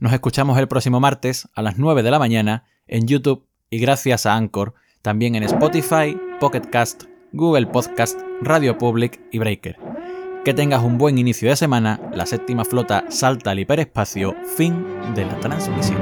Nos 0.00 0.12
escuchamos 0.12 0.58
el 0.58 0.68
próximo 0.68 1.00
martes 1.00 1.48
a 1.54 1.62
las 1.62 1.78
9 1.78 2.02
de 2.02 2.10
la 2.10 2.18
mañana 2.18 2.64
en 2.86 3.06
YouTube 3.06 3.46
y 3.70 3.78
gracias 3.78 4.26
a 4.26 4.34
Anchor, 4.34 4.74
también 5.02 5.34
en 5.34 5.42
Spotify, 5.42 6.16
Pocket 6.40 6.68
Cast, 6.70 7.04
Google 7.32 7.66
Podcast, 7.66 8.20
Radio 8.40 8.78
Public 8.78 9.20
y 9.32 9.38
Breaker. 9.38 9.76
Que 10.44 10.52
tengas 10.52 10.82
un 10.82 10.98
buen 10.98 11.16
inicio 11.16 11.48
de 11.48 11.56
semana, 11.56 11.98
la 12.12 12.26
séptima 12.26 12.66
flota 12.66 13.06
salta 13.08 13.52
al 13.52 13.60
hiperespacio, 13.60 14.36
fin 14.58 14.84
de 15.14 15.24
la 15.24 15.40
transmisión. 15.40 15.96